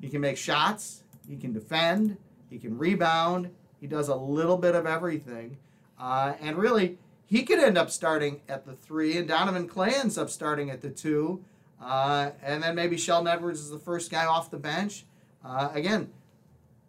he 0.00 0.08
can 0.08 0.20
make 0.20 0.36
shots. 0.36 1.02
He 1.28 1.36
can 1.36 1.52
defend. 1.52 2.16
He 2.50 2.58
can 2.58 2.76
rebound. 2.76 3.50
He 3.80 3.86
does 3.86 4.08
a 4.08 4.16
little 4.16 4.56
bit 4.56 4.74
of 4.74 4.86
everything, 4.86 5.56
uh, 6.00 6.34
and 6.40 6.56
really 6.56 6.98
he 7.26 7.42
could 7.42 7.58
end 7.58 7.78
up 7.78 7.90
starting 7.90 8.40
at 8.48 8.64
the 8.64 8.72
three, 8.72 9.16
and 9.18 9.28
Donovan 9.28 9.68
Clay 9.68 9.94
ends 9.94 10.18
up 10.18 10.30
starting 10.30 10.70
at 10.70 10.80
the 10.80 10.90
two. 10.90 11.44
Uh, 11.80 12.30
and 12.42 12.62
then 12.62 12.74
maybe 12.74 12.96
Sheldon 12.96 13.28
Edwards 13.28 13.60
is 13.60 13.70
the 13.70 13.78
first 13.78 14.10
guy 14.10 14.26
off 14.26 14.50
the 14.50 14.58
bench. 14.58 15.04
Uh, 15.44 15.68
again, 15.72 16.10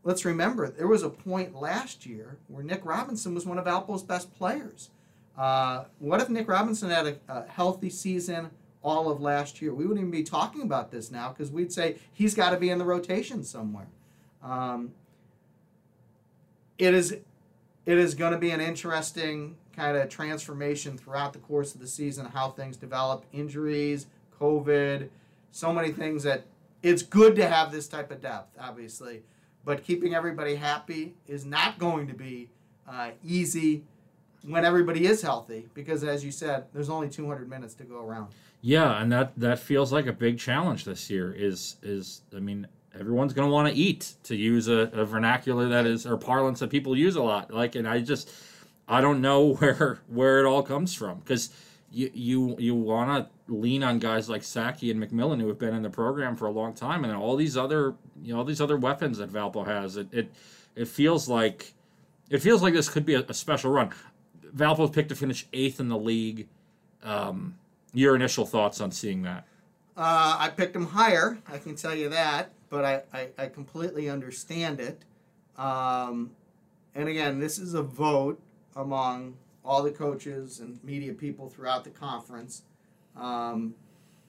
let's 0.04 0.26
remember 0.26 0.69
there 0.69 0.88
was 0.88 1.04
a 1.04 1.10
point 1.10 1.56
last 1.56 2.06
year 2.06 2.38
where 2.48 2.63
Nick 2.63 2.84
Robinson 2.86 3.36
was 3.36 3.45
one 3.45 3.60
of 3.60 3.67
Alpo's 3.67 4.02
best 4.02 4.34
players. 4.36 4.89
Uh, 5.38 5.86
what 6.00 6.22
if 6.22 6.30
Nick 6.30 6.48
Robinson 6.48 6.89
had 6.89 7.06
a, 7.06 7.15
a 7.28 7.48
healthy 7.48 7.89
season 7.89 8.50
all 8.82 9.12
of 9.12 9.22
last 9.22 9.62
year? 9.62 9.74
We 9.74 9.86
wouldn't 9.86 10.00
even 10.00 10.12
be 10.12 10.24
talking 10.24 10.63
about 10.63 10.91
this 10.91 11.12
now 11.12 11.30
because 11.30 11.52
we'd 11.52 11.72
say 11.72 11.98
he's 12.12 12.34
got 12.34 12.50
to 12.50 12.58
be 12.58 12.69
in 12.69 12.78
the 12.78 12.86
rotation 12.86 13.43
somewhere. 13.43 13.88
Um, 14.41 14.93
it 16.79 16.93
is 16.93 17.11
it 17.85 17.97
is 17.97 18.15
going 18.15 18.31
to 18.31 18.39
be 18.39 18.49
an 18.49 18.61
interesting 18.61 19.55
kind 19.75 19.95
of 19.95 20.09
transformation 20.09 20.97
throughout 20.97 21.33
the 21.33 21.39
course 21.39 21.75
of 21.75 21.81
the 21.81 21.87
season 21.87 22.25
how 22.25 22.49
things 22.49 22.75
develop 22.75 23.25
injuries 23.31 24.07
covid 24.39 25.09
so 25.51 25.71
many 25.71 25.91
things 25.91 26.23
that 26.23 26.45
it's 26.81 27.03
good 27.03 27.35
to 27.35 27.47
have 27.47 27.71
this 27.71 27.87
type 27.87 28.09
of 28.09 28.21
depth 28.21 28.57
obviously 28.59 29.21
but 29.63 29.83
keeping 29.83 30.15
everybody 30.15 30.55
happy 30.55 31.13
is 31.27 31.45
not 31.45 31.77
going 31.77 32.07
to 32.07 32.13
be 32.13 32.49
uh, 32.87 33.11
easy 33.23 33.83
when 34.47 34.65
everybody 34.65 35.05
is 35.05 35.21
healthy 35.21 35.67
because 35.73 36.03
as 36.03 36.25
you 36.25 36.31
said 36.31 36.65
there's 36.73 36.89
only 36.89 37.09
200 37.09 37.47
minutes 37.49 37.75
to 37.75 37.83
go 37.83 38.03
around 38.03 38.29
Yeah, 38.61 39.01
and 39.01 39.11
that 39.11 39.37
that 39.39 39.59
feels 39.59 39.93
like 39.93 40.07
a 40.07 40.13
big 40.13 40.37
challenge 40.37 40.83
this 40.83 41.09
year. 41.09 41.31
Is 41.31 41.77
is 41.81 42.21
I 42.35 42.39
mean, 42.39 42.67
everyone's 42.97 43.34
going 43.34 43.47
to 43.47 43.54
want 43.54 43.67
to 43.67 43.73
eat, 43.73 44.13
to 44.23 44.36
use 44.36 44.67
a, 44.67 44.89
a 44.93 45.06
vernacular 45.06 45.69
that 45.69 45.86
is 45.86 46.06
or 46.06 46.17
parlance 46.17 46.60
that 46.60 46.69
people 46.69 46.97
use 46.97 47.15
a 47.15 47.23
lot. 47.23 47.54
Like, 47.54 47.75
and 47.75 47.88
I 47.88 47.99
just 47.99 48.32
I 48.88 49.02
don't 49.02 49.21
know 49.21 49.54
where 49.56 49.99
where 50.08 50.39
it 50.39 50.45
all 50.45 50.63
comes 50.63 50.93
from 50.93 51.19
because 51.19 51.49
you 51.91 52.12
you 52.13 52.56
you 52.60 52.75
want 52.75 53.28
to 53.47 53.54
lean 53.54 53.84
on 53.84 53.99
guys 53.99 54.30
like 54.30 54.41
Sackey 54.41 54.91
and 54.91 55.02
McMillan 55.04 55.41
who 55.41 55.47
have 55.47 55.60
been 55.60 55.73
in 55.73 55.82
the 55.82 55.89
program 55.89 56.36
for 56.36 56.45
a 56.45 56.52
long 56.52 56.73
time, 56.73 57.04
and 57.04 57.13
all 57.15 57.36
these 57.36 57.58
other 57.58 57.95
you 58.21 58.34
know 58.34 58.39
all 58.39 58.45
these 58.45 58.62
other 58.62 58.78
weapons 58.78 59.17
that 59.17 59.32
Valpo 59.32 59.65
has. 59.65 59.97
It 59.97 60.08
it 60.12 60.32
it 60.75 60.88
feels 60.88 61.28
like 61.28 61.73
it 62.30 62.39
feels 62.39 62.62
like 62.62 62.73
this 62.73 62.89
could 62.89 63.06
be 63.06 63.15
a, 63.15 63.21
a 63.21 63.34
special 63.34 63.71
run. 63.71 63.91
Valpo's 64.56 64.91
picked 64.91 65.10
to 65.10 65.15
finish 65.15 65.47
eighth 65.54 65.80
in 65.80 65.89
the 65.89 65.97
league. 65.97 66.47
Um, 67.04 67.56
your 67.93 68.15
initial 68.15 68.45
thoughts 68.45 68.82
on 68.82 68.91
seeing 68.91 69.23
that? 69.23 69.45
Uh, 69.97 70.38
I 70.39 70.49
picked 70.49 70.75
him 70.75 70.86
higher, 70.86 71.39
I 71.47 71.58
can 71.58 71.75
tell 71.75 71.93
you 71.93 72.10
that, 72.10 72.52
but 72.69 72.86
I, 72.86 73.01
I, 73.13 73.27
I 73.38 73.47
completely 73.47 74.10
understand 74.10 74.79
it. 74.79 75.03
Um, 75.58 76.32
and 76.95 77.10
again, 77.10 77.39
this 77.39 77.60
is 77.60 77.73
a 77.73 77.82
vote 77.82 78.41
among 78.75 79.36
all 79.63 79.84
the 79.84 79.91
coaches 79.91 80.60
and 80.60 80.84
media 80.84 81.13
people 81.13 81.49
throughout 81.49 81.84
the 81.84 81.89
conference. 81.89 82.63
Um, 83.15 83.75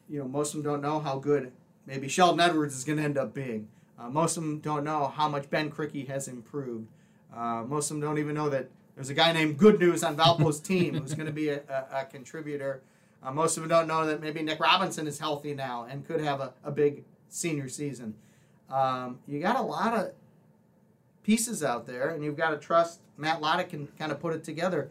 you 0.09 0.19
know, 0.19 0.27
most 0.27 0.55
of 0.55 0.63
them 0.63 0.73
don't 0.73 0.83
know 0.83 1.01
how 1.01 1.19
good 1.19 1.53
maybe 1.87 2.09
Sheldon 2.09 2.41
Edwards 2.41 2.77
is 2.77 2.85
going 2.85 2.99
to 2.99 3.05
end 3.05 3.17
up 3.17 3.33
being. 3.33 3.69
Uh, 3.99 4.09
most 4.09 4.37
of 4.37 4.43
them 4.43 4.59
don't 4.59 4.85
know 4.85 5.09
how 5.09 5.29
much 5.29 5.51
Ben 5.51 5.71
Krikke 5.71 6.09
has 6.09 6.27
improved. 6.27 6.89
Uh, 7.35 7.65
most 7.67 7.91
of 7.91 7.97
them 7.97 8.01
don't 8.01 8.19
even 8.19 8.35
know 8.35 8.49
that 8.49 8.69
there's 8.95 9.11
a 9.11 9.15
guy 9.15 9.33
named 9.33 9.57
Good 9.57 9.79
News 9.79 10.03
on 10.03 10.17
Valpo's 10.17 10.61
team 10.71 10.95
who's 10.95 11.15
going 11.15 11.27
to 11.27 11.33
be 11.33 11.49
a, 11.51 11.61
a, 11.69 12.01
a 12.01 12.05
contributor. 12.05 12.83
Uh, 13.23 13.31
most 13.31 13.57
of 13.57 13.63
them 13.63 13.69
don't 13.69 13.87
know 13.87 14.07
that 14.07 14.21
maybe 14.21 14.43
Nick 14.43 14.61
Robinson 14.61 15.07
is 15.07 15.19
healthy 15.19 15.55
now 15.55 15.87
and 15.89 16.07
could 16.07 16.21
have 16.21 16.41
a, 16.41 16.55
a 16.65 16.71
big 16.71 17.05
senior 17.29 17.69
season. 17.69 18.15
Um, 18.71 19.19
you 19.27 19.41
got 19.41 19.57
a 19.57 19.63
lot 19.63 19.95
of 19.95 20.13
pieces 21.23 21.63
out 21.63 21.87
there, 21.87 22.11
and 22.11 22.25
you've 22.25 22.37
got 22.37 22.51
to 22.51 22.57
trust 22.57 23.01
Matt 23.17 23.41
Lottich 23.41 23.71
can 23.71 23.89
kind 23.99 24.13
of 24.13 24.21
put 24.21 24.35
it 24.35 24.45
together. 24.45 24.91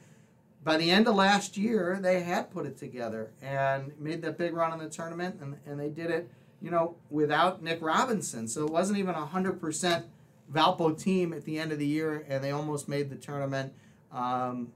By 0.63 0.77
the 0.77 0.91
end 0.91 1.07
of 1.07 1.15
last 1.15 1.57
year, 1.57 1.97
they 2.01 2.21
had 2.21 2.51
put 2.51 2.65
it 2.65 2.77
together 2.77 3.31
and 3.41 3.91
made 3.99 4.21
that 4.21 4.37
big 4.37 4.53
run 4.53 4.73
in 4.73 4.79
the 4.79 4.89
tournament, 4.89 5.37
and, 5.41 5.55
and 5.65 5.79
they 5.79 5.89
did 5.89 6.11
it, 6.11 6.29
you 6.61 6.69
know, 6.69 6.95
without 7.09 7.63
Nick 7.63 7.81
Robinson. 7.81 8.47
So 8.47 8.65
it 8.65 8.71
wasn't 8.71 8.99
even 8.99 9.15
a 9.15 9.25
hundred 9.25 9.59
percent 9.61 10.05
Valpo 10.53 10.97
team 11.01 11.33
at 11.33 11.45
the 11.45 11.57
end 11.57 11.71
of 11.71 11.79
the 11.79 11.87
year, 11.87 12.25
and 12.27 12.43
they 12.43 12.51
almost 12.51 12.89
made 12.89 13.09
the 13.09 13.15
tournament. 13.15 13.73
Um, 14.11 14.71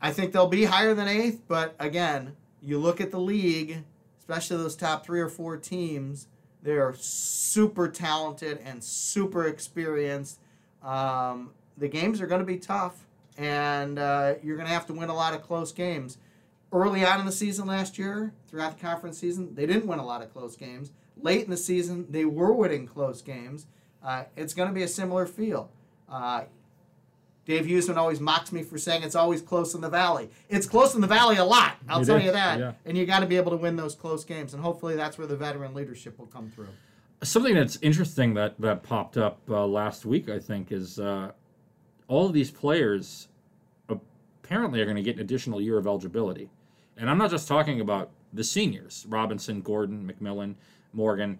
I 0.00 0.12
think 0.12 0.32
they'll 0.32 0.46
be 0.46 0.64
higher 0.64 0.94
than 0.94 1.08
eighth, 1.08 1.42
but 1.46 1.74
again, 1.78 2.36
you 2.62 2.78
look 2.78 3.00
at 3.00 3.10
the 3.10 3.20
league, 3.20 3.84
especially 4.18 4.56
those 4.56 4.76
top 4.76 5.04
three 5.04 5.20
or 5.20 5.28
four 5.28 5.56
teams, 5.56 6.26
they 6.62 6.72
are 6.72 6.94
super 6.94 7.88
talented 7.88 8.58
and 8.64 8.82
super 8.82 9.46
experienced. 9.46 10.40
Um, 10.82 11.50
the 11.76 11.88
games 11.88 12.20
are 12.20 12.26
going 12.26 12.40
to 12.40 12.46
be 12.46 12.58
tough, 12.58 13.06
and 13.36 13.98
uh, 13.98 14.34
you're 14.42 14.56
going 14.56 14.66
to 14.68 14.74
have 14.74 14.86
to 14.86 14.92
win 14.92 15.08
a 15.08 15.14
lot 15.14 15.34
of 15.34 15.42
close 15.42 15.72
games. 15.72 16.18
Early 16.72 17.04
on 17.04 17.20
in 17.20 17.26
the 17.26 17.32
season 17.32 17.66
last 17.66 17.98
year, 17.98 18.34
throughout 18.48 18.76
the 18.76 18.84
conference 18.84 19.18
season, 19.18 19.54
they 19.54 19.66
didn't 19.66 19.86
win 19.86 19.98
a 19.98 20.04
lot 20.04 20.22
of 20.22 20.32
close 20.32 20.56
games. 20.56 20.90
Late 21.20 21.44
in 21.44 21.50
the 21.50 21.56
season, 21.56 22.06
they 22.10 22.24
were 22.24 22.52
winning 22.52 22.86
close 22.86 23.22
games. 23.22 23.66
Uh, 24.02 24.24
it's 24.36 24.54
going 24.54 24.68
to 24.68 24.74
be 24.74 24.82
a 24.82 24.88
similar 24.88 25.26
feel. 25.26 25.70
Uh, 26.08 26.44
Dave 27.48 27.64
Huseman 27.64 27.96
always 27.96 28.20
mocks 28.20 28.52
me 28.52 28.62
for 28.62 28.76
saying 28.76 29.02
it's 29.02 29.14
always 29.14 29.40
close 29.40 29.74
in 29.74 29.80
the 29.80 29.88
valley. 29.88 30.28
It's 30.50 30.66
close 30.66 30.94
in 30.94 31.00
the 31.00 31.06
valley 31.06 31.36
a 31.36 31.44
lot. 31.46 31.76
I'll 31.88 32.02
It 32.02 32.04
tell 32.04 32.16
is, 32.18 32.24
you 32.24 32.32
that. 32.32 32.58
yeah. 32.58 32.72
And 32.84 32.96
you 32.96 33.06
got 33.06 33.20
to 33.20 33.26
be 33.26 33.38
able 33.38 33.50
to 33.52 33.56
win 33.56 33.74
those 33.74 33.94
close 33.94 34.22
games, 34.22 34.52
and 34.52 34.62
hopefully 34.62 34.96
that's 34.96 35.16
where 35.16 35.26
the 35.26 35.34
veteran 35.34 35.72
leadership 35.72 36.18
will 36.18 36.26
come 36.26 36.50
through. 36.50 36.68
Something 37.22 37.54
that's 37.54 37.78
interesting 37.80 38.34
that 38.34 38.60
that 38.60 38.82
popped 38.82 39.16
up 39.16 39.40
uh, 39.48 39.66
last 39.66 40.04
week, 40.04 40.28
I 40.28 40.38
think, 40.38 40.70
is 40.70 41.00
uh, 41.00 41.32
all 42.06 42.26
of 42.26 42.34
these 42.34 42.50
players 42.50 43.28
apparently 43.88 44.82
are 44.82 44.84
going 44.84 44.96
to 44.98 45.02
get 45.02 45.14
an 45.16 45.22
additional 45.22 45.58
year 45.58 45.78
of 45.78 45.86
eligibility, 45.86 46.50
and 46.98 47.08
I'm 47.08 47.16
not 47.16 47.30
just 47.30 47.48
talking 47.48 47.80
about 47.80 48.10
the 48.30 48.44
seniors: 48.44 49.06
Robinson, 49.08 49.62
Gordon, 49.62 50.12
McMillan, 50.12 50.54
Morgan. 50.92 51.38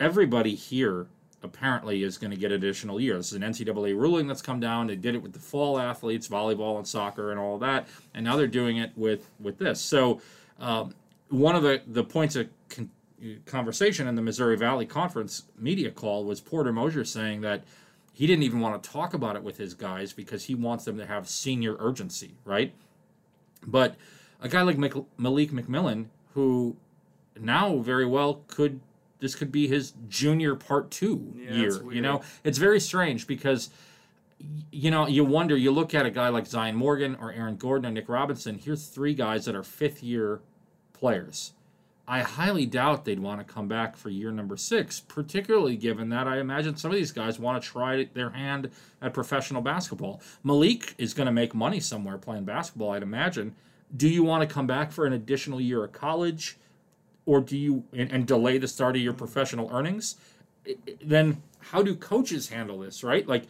Everybody 0.00 0.56
here 0.56 1.06
apparently 1.46 2.02
is 2.02 2.18
going 2.18 2.30
to 2.30 2.36
get 2.36 2.52
additional 2.52 3.00
years. 3.00 3.30
This 3.30 3.32
is 3.32 3.36
an 3.36 3.42
NCAA 3.42 3.98
ruling 3.98 4.26
that's 4.26 4.42
come 4.42 4.60
down. 4.60 4.86
They 4.86 4.96
did 4.96 5.14
it 5.14 5.22
with 5.22 5.32
the 5.32 5.38
fall 5.38 5.78
athletes, 5.78 6.28
volleyball 6.28 6.76
and 6.76 6.86
soccer, 6.86 7.30
and 7.30 7.40
all 7.40 7.58
that, 7.58 7.88
and 8.14 8.24
now 8.24 8.36
they're 8.36 8.46
doing 8.46 8.76
it 8.76 8.92
with 8.96 9.28
with 9.40 9.58
this. 9.58 9.80
So. 9.80 10.20
Um, 10.58 10.94
one 11.28 11.56
of 11.56 11.62
the, 11.62 11.82
the 11.86 12.04
points 12.04 12.36
of 12.36 12.48
con- 12.68 12.90
conversation 13.46 14.06
in 14.06 14.14
the 14.14 14.22
Missouri 14.22 14.56
Valley 14.56 14.86
Conference 14.86 15.44
media 15.58 15.90
call 15.90 16.24
was 16.24 16.40
Porter 16.40 16.72
Moser 16.72 17.04
saying 17.04 17.40
that 17.42 17.64
he 18.12 18.26
didn't 18.26 18.44
even 18.44 18.60
want 18.60 18.82
to 18.82 18.90
talk 18.90 19.14
about 19.14 19.36
it 19.36 19.42
with 19.42 19.58
his 19.58 19.74
guys 19.74 20.12
because 20.12 20.44
he 20.44 20.54
wants 20.54 20.84
them 20.84 20.96
to 20.98 21.06
have 21.06 21.28
senior 21.28 21.76
urgency, 21.78 22.34
right? 22.44 22.72
But 23.66 23.96
a 24.40 24.48
guy 24.48 24.62
like 24.62 24.78
Malik 24.78 25.50
McMillan, 25.50 26.06
who 26.34 26.76
now 27.38 27.78
very 27.78 28.06
well 28.06 28.42
could 28.46 28.80
this 29.18 29.34
could 29.34 29.50
be 29.50 29.66
his 29.66 29.94
junior 30.08 30.54
part 30.54 30.90
two 30.90 31.34
Yeah, 31.36 31.52
year. 31.52 31.92
You 31.92 32.00
know, 32.00 32.22
it's 32.44 32.58
very 32.58 32.80
strange 32.80 33.26
because 33.26 33.70
you 34.70 34.90
know 34.90 35.06
you 35.06 35.24
wonder. 35.24 35.56
You 35.56 35.70
look 35.70 35.94
at 35.94 36.06
a 36.06 36.10
guy 36.10 36.28
like 36.28 36.46
Zion 36.46 36.76
Morgan 36.76 37.16
or 37.20 37.32
Eron 37.32 37.58
Gordon 37.58 37.86
or 37.86 37.92
Nick 37.92 38.08
Robinson. 38.08 38.58
Here's 38.58 38.86
three 38.86 39.14
guys 39.14 39.44
that 39.46 39.54
are 39.54 39.62
fifth 39.62 40.02
year 40.02 40.40
players. 40.92 41.52
I 42.08 42.20
highly 42.22 42.66
doubt 42.66 43.04
they'd 43.04 43.18
want 43.18 43.44
to 43.44 43.52
come 43.52 43.66
back 43.66 43.96
for 43.96 44.10
year 44.10 44.30
number 44.30 44.56
six, 44.56 45.00
particularly 45.00 45.76
given 45.76 46.08
that 46.10 46.28
I 46.28 46.38
imagine 46.38 46.76
some 46.76 46.92
of 46.92 46.96
these 46.96 47.10
guys 47.10 47.40
want 47.40 47.60
to 47.60 47.68
try 47.68 48.08
their 48.14 48.30
hand 48.30 48.70
at 49.02 49.12
professional 49.12 49.60
basketball. 49.60 50.20
Malik 50.44 50.94
is 50.98 51.14
going 51.14 51.26
to 51.26 51.32
make 51.32 51.52
money 51.52 51.80
somewhere 51.80 52.16
playing 52.16 52.44
basketball, 52.44 52.92
I'd 52.92 53.02
imagine. 53.02 53.56
Do 53.96 54.08
you 54.08 54.22
want 54.22 54.48
to 54.48 54.52
come 54.54 54.68
back 54.68 54.92
for 54.92 55.04
an 55.04 55.14
additional 55.14 55.60
year 55.60 55.82
of 55.82 55.92
college, 55.92 56.56
or 57.26 57.40
do 57.40 57.56
you 57.56 57.84
and, 57.92 58.10
and 58.10 58.26
delay 58.26 58.56
the 58.58 58.68
start 58.68 58.96
of 58.96 59.02
your 59.02 59.12
professional 59.12 59.68
earnings? 59.72 60.16
I- 60.66 60.76
I- 60.88 60.96
Then 61.04 61.42
how 61.60 61.82
do 61.82 61.94
coaches 61.94 62.48
handle 62.48 62.78
this? 62.78 63.04
Right? 63.04 63.26
Like, 63.28 63.44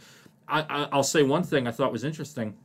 I, 0.49 0.61
I, 0.62 0.89
I'll 0.93 1.03
say 1.03 1.23
one 1.23 1.43
thing 1.45 1.69
I 1.69 1.71
thought 1.71 1.93
was 1.93 2.03
interesting. 2.05 2.57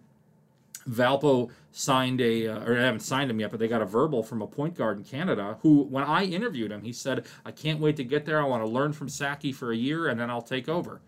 Valpo 0.90 1.52
signed 1.72 2.20
a, 2.22 2.48
uh, 2.48 2.64
or 2.66 2.76
they 2.76 2.82
haven't 2.84 3.02
signed 3.02 3.30
him 3.30 3.40
yet, 3.40 3.52
but 3.52 3.60
they 3.60 3.68
got 3.68 3.82
a 3.84 3.86
verbal 3.86 4.24
from 4.24 4.42
a 4.42 4.48
point 4.48 4.74
guard 4.76 4.98
in 4.98 5.04
Canada 5.04 5.58
who, 5.62 5.84
when 5.84 6.04
I 6.04 6.24
interviewed 6.26 6.72
him, 6.72 6.82
he 6.82 6.92
said, 6.92 7.26
I 7.46 7.52
can't 7.52 7.80
wait 7.80 7.98
to 7.98 8.04
get 8.04 8.26
there. 8.26 8.42
I 8.42 8.46
want 8.46 8.64
to 8.64 8.70
learn 8.70 8.92
from 8.92 9.08
Sackey 9.08 9.54
for 9.54 9.72
a 9.72 9.76
year 9.76 10.08
and 10.08 10.20
then 10.20 10.32
I'll 10.32 10.42
take 10.42 10.68
over. 10.68 11.02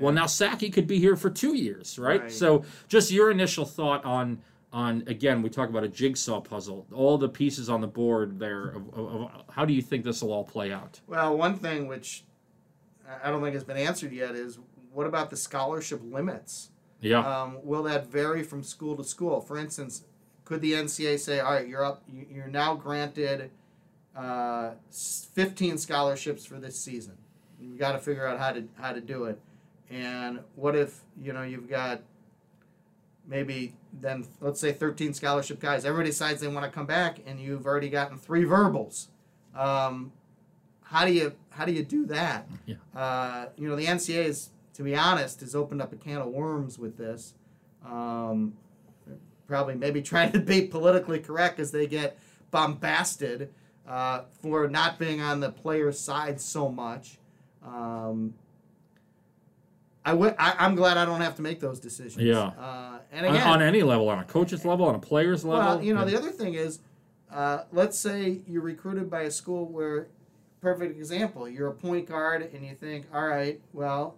Well, 0.00 0.12
now 0.12 0.24
Sackey 0.24 0.72
could 0.72 0.86
be 0.88 0.98
here 0.98 1.14
for 1.16 1.28
two 1.30 1.54
years, 1.54 1.98
right? 1.98 2.22
Right. 2.22 2.32
So, 2.32 2.64
just 2.88 3.10
your 3.12 3.30
initial 3.30 3.64
thought 3.66 4.02
on, 4.04 4.40
on 4.72 5.04
again, 5.06 5.42
we 5.42 5.50
talk 5.50 5.68
about 5.68 5.84
a 5.84 5.88
jigsaw 5.88 6.40
puzzle, 6.40 6.86
all 6.94 7.18
the 7.18 7.28
pieces 7.28 7.68
on 7.68 7.80
the 7.80 7.86
board 7.86 8.38
there. 8.38 8.68
Of, 8.70 8.88
of, 8.94 9.14
of 9.14 9.30
how 9.50 9.64
do 9.64 9.72
you 9.74 9.82
think 9.82 10.04
this 10.04 10.22
will 10.22 10.32
all 10.32 10.44
play 10.44 10.72
out? 10.72 11.00
Well, 11.06 11.36
one 11.36 11.56
thing 11.58 11.86
which 11.88 12.24
I- 13.22 13.30
don't 13.30 13.42
think 13.42 13.54
has 13.54 13.64
been 13.64 13.76
answered 13.76 14.12
yet 14.12 14.34
is 14.34 14.58
what 14.92 15.06
about 15.06 15.30
the 15.30 15.36
scholarship 15.36 16.00
limits? 16.02 16.70
Yeah, 17.00 17.18
Um, 17.18 17.58
will 17.64 17.82
that 17.84 18.06
vary 18.06 18.42
from 18.42 18.62
school 18.62 18.96
to 18.96 19.04
school? 19.04 19.40
For 19.40 19.58
instance, 19.58 20.04
could 20.44 20.60
the 20.60 20.72
NCAA 20.74 21.18
say, 21.18 21.40
all 21.40 21.52
right, 21.52 21.66
you're 21.66 21.84
up, 21.84 22.02
you- 22.08 22.26
you're 22.30 22.46
now 22.46 22.74
granted 22.74 23.50
uh, 24.16 24.72
15 24.90 25.78
scholarships 25.78 26.44
for 26.44 26.60
this 26.60 26.78
season. 26.78 27.16
You 27.60 27.74
got 27.76 27.92
to 27.92 27.98
figure 27.98 28.26
out 28.26 28.38
how 28.38 28.52
to 28.52 28.68
how 28.78 28.92
to 28.92 29.00
do 29.00 29.24
it. 29.24 29.38
And 29.90 30.40
what 30.54 30.76
if 30.76 31.00
you 31.20 31.32
know 31.32 31.42
you've 31.42 31.68
got 31.68 32.02
maybe 33.26 33.74
then 33.92 34.24
let's 34.40 34.60
say 34.60 34.72
13 34.72 35.14
scholarship 35.14 35.60
guys. 35.60 35.84
Everybody 35.84 36.10
decides 36.10 36.40
they 36.40 36.48
want 36.48 36.64
to 36.64 36.70
come 36.70 36.86
back, 36.86 37.18
and 37.26 37.40
you've 37.40 37.66
already 37.66 37.88
gotten 37.88 38.18
three 38.18 38.44
verbals. 38.44 39.08
Um, 39.54 40.12
how 40.82 41.04
do 41.04 41.12
you 41.12 41.32
how 41.50 41.64
do 41.64 41.72
you 41.72 41.84
do 41.84 42.06
that? 42.06 42.48
Yeah. 42.66 42.76
Uh, 42.94 43.46
you 43.56 43.68
know 43.68 43.76
the 43.76 43.86
NCAA 43.86 44.24
is, 44.24 44.50
to 44.74 44.82
be 44.82 44.96
honest, 44.96 45.40
has 45.40 45.54
opened 45.54 45.82
up 45.82 45.92
a 45.92 45.96
can 45.96 46.18
of 46.18 46.28
worms 46.28 46.78
with 46.78 46.96
this. 46.96 47.34
Um, 47.84 48.54
probably 49.46 49.74
maybe 49.74 50.00
trying 50.12 50.32
to 50.32 50.40
be 50.40 50.62
politically 50.62 51.18
correct 51.18 51.60
as 51.60 51.70
they 51.70 51.86
get 51.86 52.18
bombasted 52.50 53.50
uh, 53.86 54.22
for 54.40 54.68
not 54.68 54.98
being 54.98 55.20
on 55.20 55.40
the 55.40 55.50
player's 55.50 55.98
side 55.98 56.40
so 56.40 56.68
much. 56.68 57.18
Um, 57.64 58.34
I 60.04 60.10
w- 60.10 60.34
I, 60.38 60.54
I'm 60.58 60.74
glad 60.74 60.96
I 60.96 61.04
don't 61.04 61.20
have 61.20 61.36
to 61.36 61.42
make 61.42 61.60
those 61.60 61.78
decisions. 61.78 62.16
Yeah. 62.24 62.38
Uh, 62.58 62.98
and 63.12 63.26
on, 63.26 63.34
again, 63.34 63.46
on 63.46 63.62
any 63.62 63.82
level, 63.82 64.08
on 64.08 64.18
a 64.18 64.24
coach's 64.24 64.64
level, 64.64 64.86
on 64.86 64.94
a 64.94 64.98
player's 64.98 65.44
level. 65.44 65.64
well, 65.76 65.82
you 65.82 65.94
know, 65.94 66.00
Yeah. 66.00 66.06
the 66.10 66.18
other 66.18 66.30
thing 66.30 66.54
is, 66.54 66.80
uh, 67.30 67.64
let's 67.72 67.98
say 67.98 68.40
you're 68.46 68.62
recruited 68.62 69.08
by 69.10 69.22
a 69.22 69.30
school 69.30 69.66
where, 69.66 70.08
perfect 70.60 70.96
example, 70.96 71.48
you're 71.48 71.68
a 71.68 71.74
point 71.74 72.06
guard 72.08 72.42
and 72.52 72.64
you 72.66 72.74
think, 72.74 73.06
all 73.14 73.26
right, 73.26 73.60
well, 73.72 74.16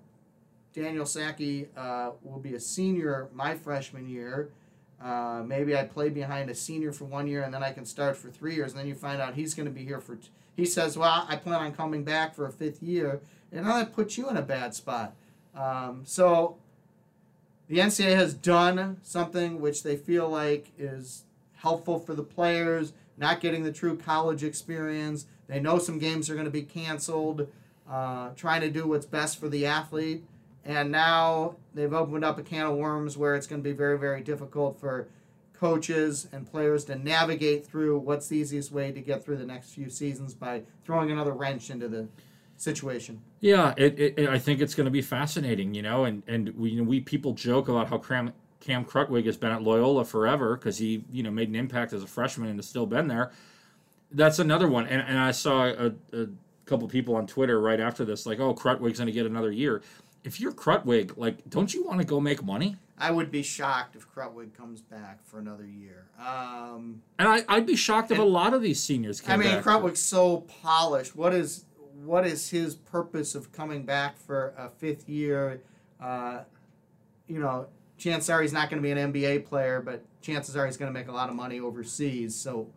Daniel 0.73 1.05
Sackey 1.05 1.69
uh, 1.77 2.13
will 2.23 2.41
be 2.41 2.55
a 2.55 2.61
senior 2.61 3.29
my 3.35 3.55
freshman 3.55 4.09
year. 4.09 4.51
Uh, 5.03 5.43
maybe 5.45 5.77
I 5.77 5.85
play 5.85 6.09
behind 6.09 6.49
a 6.51 6.55
senior 6.55 6.93
for 6.93 7.05
one 7.05 7.27
year 7.27 7.43
and 7.43 7.53
then 7.53 7.63
I 7.63 7.73
can 7.73 7.85
start 7.85 8.17
for 8.17 8.31
three 8.31 8.55
years. 8.55 8.73
And 8.73 8.81
then 8.81 8.89
you 8.89 8.95
find 8.95 9.21
out 9.21 9.35
he's 9.35 9.53
going 9.55 9.67
to 9.67 9.73
be 9.73 9.85
here 9.85 10.01
for. 10.01 10.17
T- 10.17 10.29
he 10.57 10.65
says, 10.65 10.97
well, 10.97 11.27
I 11.29 11.37
plan 11.37 11.61
on 11.61 11.73
coming 11.75 12.05
back 12.05 12.35
for 12.35 12.47
a 12.47 12.51
fifth 12.53 12.83
year. 12.83 13.21
And 13.53 13.67
now 13.67 13.77
that 13.77 13.93
puts 13.93 14.17
you 14.17 14.29
in 14.31 14.37
a 14.37 14.43
bad 14.43 14.75
spot. 14.75 15.15
Um, 15.57 16.03
so 16.05 16.57
the 17.69 17.79
NCAA 17.79 18.17
has 18.17 18.35
done 18.35 18.99
something 19.03 19.61
which 19.61 19.83
they 19.83 19.97
feel 19.97 20.29
like 20.29 20.73
is 20.79 21.25
helpful 21.55 21.99
for 21.99 22.15
the 22.15 22.23
players, 22.23 22.93
not 23.17 23.41
getting 23.41 23.63
the 23.63 23.73
true 23.73 23.97
college 23.97 24.45
experience. 24.45 25.27
They 25.47 25.61
know 25.61 25.79
some 25.79 25.99
games 25.99 26.29
are 26.29 26.35
going 26.35 26.47
to 26.47 26.51
be 26.51 26.63
canceled, 26.63 27.49
uh, 27.91 28.31
trying 28.37 28.61
to 28.63 28.71
do 28.71 28.87
what's 28.87 29.07
best 29.07 29.39
for 29.39 29.49
the 29.49 29.67
athlete. 29.67 30.25
And 30.65 30.91
now 30.91 31.57
they've 31.75 31.93
opened 31.93 32.25
up 32.25 32.39
a 32.39 32.43
can 32.43 32.67
of 32.67 32.77
worms 32.77 33.17
where 33.17 33.35
it's 33.35 33.47
going 33.47 33.63
to 33.63 33.69
be 33.69 33.75
very, 33.75 33.99
very 33.99 34.23
difficult 34.23 34.81
for 34.81 35.09
coaches 35.53 36.29
and 36.33 36.51
players 36.51 36.85
to 36.85 36.97
navigate 36.97 37.67
through 37.67 37.99
what's 37.99 38.29
the 38.29 38.37
easiest 38.37 38.73
way 38.73 38.91
to 38.93 39.01
get 39.01 39.25
through 39.25 39.37
the 39.37 39.47
next 39.47 39.71
few 39.71 39.89
seasons 39.89 40.35
by 40.35 40.63
throwing 40.85 41.11
another 41.11 41.33
wrench 41.33 41.71
into 41.71 41.89
the 41.89 42.09
situation. 42.65 43.23
Yeah, 43.41 43.75
it, 43.77 43.99
it, 43.99 44.29
I 44.29 44.39
think 44.39 44.61
it's 44.61 44.75
going 44.75 44.87
to 44.87 44.91
be 44.91 45.03
fascinating, 45.03 45.75
you 45.75 45.83
know, 45.83 46.05
and 46.05 46.23
and 46.27 46.49
we 46.57 46.71
you 46.71 46.83
know, 46.83 46.89
we 46.89 47.01
people 47.01 47.33
joke 47.35 47.69
about 47.69 47.89
how 47.89 47.99
Cam, 47.99 48.33
Cam 48.61 48.85
Krutwig 48.85 49.27
has 49.27 49.37
been 49.37 49.53
at 49.53 49.63
Loyola 49.63 50.05
forever 50.05 50.57
because 50.57 50.79
he 50.79 51.05
you 51.13 51.23
know 51.23 51.31
made 51.31 51.49
an 51.49 51.55
impact 51.55 51.93
as 51.93 52.03
a 52.03 52.07
freshman 52.07 52.49
and 52.49 52.59
has 52.59 52.67
still 52.67 52.87
been 52.87 53.07
there. 53.07 53.31
That's 54.11 54.39
another 54.39 54.69
one, 54.69 54.87
and 54.87 55.03
and 55.07 55.19
I 55.19 55.31
saw 55.31 55.67
a, 55.67 55.93
a 56.13 56.27
couple 56.67 56.89
people 56.89 57.15
on 57.17 57.27
Twitter 57.27 57.61
right 57.61 57.81
after 57.81 58.05
this 58.05 58.27
like, 58.27 58.41
oh, 58.41 58.55
Krutwig's 58.55 58.99
going 58.99 59.07
to 59.07 59.13
get 59.13 59.27
another 59.27 59.53
year. 59.53 59.83
If 60.25 60.41
you're 60.41 60.53
Krutwig, 60.53 61.19
like, 61.19 61.49
don't 61.51 61.75
you 61.75 61.85
want 61.85 62.01
to 62.01 62.07
go 62.07 62.19
make 62.19 62.43
money? 62.43 62.77
I 62.97 63.11
would 63.11 63.31
be 63.31 63.43
shocked 63.43 63.97
if 63.97 64.09
Krutwig 64.09 64.55
comes 64.55 64.81
back 64.81 65.23
for 65.25 65.39
another 65.39 65.67
year. 65.67 66.07
Um, 66.19 67.03
And 67.19 67.29
I, 67.29 67.45
I'd 67.49 67.67
be 67.67 67.77
shocked 67.77 68.11
if 68.11 68.19
a 68.19 68.23
lot 68.23 68.55
of 68.55 68.63
these 68.63 68.81
seniors 68.81 69.21
came 69.21 69.35
I 69.35 69.37
mean, 69.37 69.55
back. 69.57 69.65
Krutwig's 69.65 70.01
so 70.01 70.43
polished. 70.63 71.15
What 71.15 71.35
is 71.35 71.65
what 72.05 72.27
is 72.27 72.51
his 72.51 72.75
purpose 72.75 73.35
of 73.35 73.53
coming 73.53 73.85
back 73.85 74.19
for 74.19 74.55
a 74.57 74.69
fifth 74.69 75.09
year? 75.09 75.63
Uh, 76.01 76.41
you 77.27 77.39
know, 77.39 77.67
chances 77.97 78.29
are 78.31 78.43
he's 78.43 78.53
not 78.53 78.71
going 78.71 78.83
to 78.83 78.83
be 78.83 78.91
an 78.91 79.13
NBA 79.13 79.47
player, 79.47 79.81
but 79.81 80.05
chances 80.21 80.57
are 80.57 80.67
he's 80.67 80.77
going 80.77 80.93
to 80.93 80.99
make 80.99 81.09
a 81.09 81.13
lot 81.13 81.29
of 81.29 81.35
money 81.35 81.61
overseas. 81.61 82.35
So 82.35 82.69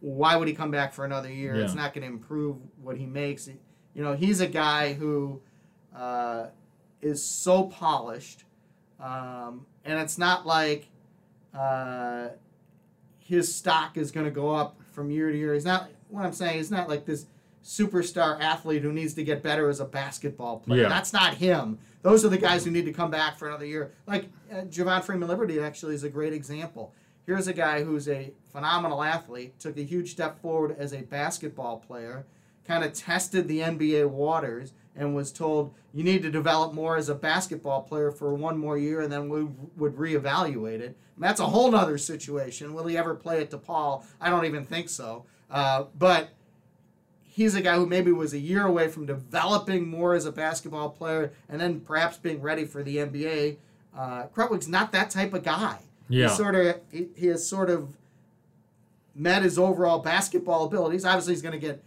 why 0.00 0.36
would 0.36 0.48
he 0.48 0.54
come 0.54 0.70
back 0.70 0.92
for 0.92 1.04
another 1.04 1.30
year? 1.30 1.54
It's 1.54 1.74
not 1.74 1.94
going 1.94 2.06
to 2.06 2.12
improve 2.12 2.56
what 2.82 2.96
he 2.96 3.06
makes. 3.06 3.48
You 3.94 4.02
know, 4.02 4.14
he's 4.14 4.40
a 4.40 4.46
guy 4.46 4.94
who 4.94 5.40
uh, 5.94 6.46
is 7.00 7.22
so 7.24 7.64
polished, 7.64 8.44
um, 9.00 9.66
and 9.84 9.98
it's 9.98 10.18
not 10.18 10.46
like 10.46 10.88
uh, 11.54 12.28
his 13.18 13.54
stock 13.54 13.96
is 13.96 14.10
going 14.10 14.26
to 14.26 14.32
go 14.32 14.50
up 14.50 14.80
from 14.92 15.10
year 15.10 15.30
to 15.30 15.36
year. 15.36 15.54
He's 15.54 15.64
not. 15.64 15.90
What 16.08 16.26
I'm 16.26 16.32
saying 16.32 16.58
is 16.58 16.70
not 16.70 16.88
like 16.88 17.06
this 17.06 17.26
superstar 17.64 18.40
athlete 18.40 18.82
who 18.82 18.92
needs 18.92 19.14
to 19.14 19.24
get 19.24 19.42
better 19.42 19.68
as 19.68 19.80
a 19.80 19.84
basketball 19.84 20.58
player. 20.58 20.82
Yeah. 20.82 20.88
That's 20.88 21.12
not 21.12 21.34
him. 21.34 21.78
Those 22.02 22.24
are 22.24 22.28
the 22.28 22.38
guys 22.38 22.64
who 22.64 22.70
need 22.70 22.84
to 22.86 22.92
come 22.92 23.10
back 23.10 23.38
for 23.38 23.48
another 23.48 23.66
year. 23.66 23.92
Like 24.06 24.28
uh, 24.50 24.62
Javon 24.62 25.02
Freeman 25.02 25.28
Liberty 25.28 25.60
actually 25.60 25.94
is 25.94 26.04
a 26.04 26.08
great 26.08 26.32
example. 26.32 26.92
Here's 27.24 27.46
a 27.46 27.52
guy 27.52 27.84
who's 27.84 28.08
a 28.08 28.32
phenomenal 28.50 29.02
athlete, 29.02 29.58
took 29.60 29.76
a 29.78 29.82
huge 29.82 30.10
step 30.10 30.40
forward 30.42 30.74
as 30.76 30.92
a 30.92 31.02
basketball 31.02 31.78
player, 31.78 32.26
kind 32.66 32.82
of 32.82 32.92
tested 32.92 33.46
the 33.46 33.60
NBA 33.60 34.08
waters, 34.08 34.72
and 34.96 35.14
was 35.14 35.32
told 35.32 35.74
you 35.94 36.04
need 36.04 36.22
to 36.22 36.30
develop 36.30 36.74
more 36.74 36.96
as 36.96 37.08
a 37.08 37.14
basketball 37.14 37.82
player 37.82 38.10
for 38.10 38.34
one 38.34 38.58
more 38.58 38.76
year, 38.76 39.02
and 39.02 39.12
then 39.12 39.28
we 39.28 39.44
would 39.76 39.96
reevaluate 39.96 40.80
it. 40.80 40.96
And 41.14 41.24
that's 41.24 41.40
a 41.40 41.46
whole 41.46 41.74
other 41.74 41.96
situation. 41.98 42.74
Will 42.74 42.86
he 42.86 42.98
ever 42.98 43.14
play 43.14 43.40
at 43.40 43.50
DePaul? 43.50 44.04
I 44.20 44.28
don't 44.28 44.44
even 44.44 44.64
think 44.64 44.88
so. 44.88 45.24
Uh, 45.50 45.84
but 45.98 46.30
he's 47.32 47.54
a 47.54 47.62
guy 47.62 47.76
who 47.76 47.86
maybe 47.86 48.12
was 48.12 48.34
a 48.34 48.38
year 48.38 48.66
away 48.66 48.88
from 48.88 49.06
developing 49.06 49.88
more 49.88 50.14
as 50.14 50.26
a 50.26 50.32
basketball 50.32 50.90
player 50.90 51.32
and 51.48 51.60
then 51.60 51.80
perhaps 51.80 52.18
being 52.18 52.42
ready 52.42 52.66
for 52.66 52.82
the 52.82 52.96
NBA. 52.98 53.56
Uh, 53.96 54.26
Krutwig's 54.26 54.68
not 54.68 54.92
that 54.92 55.08
type 55.08 55.32
of 55.32 55.42
guy. 55.42 55.78
Yeah. 56.08 56.28
He 56.28 56.34
sort 56.34 56.54
of 56.54 56.80
he, 56.90 57.08
he 57.16 57.26
has 57.28 57.46
sort 57.46 57.70
of 57.70 57.96
met 59.14 59.42
his 59.42 59.58
overall 59.58 60.00
basketball 60.00 60.66
abilities. 60.66 61.06
Obviously, 61.06 61.32
he's 61.32 61.42
going 61.42 61.58
to 61.58 61.58
get 61.58 61.82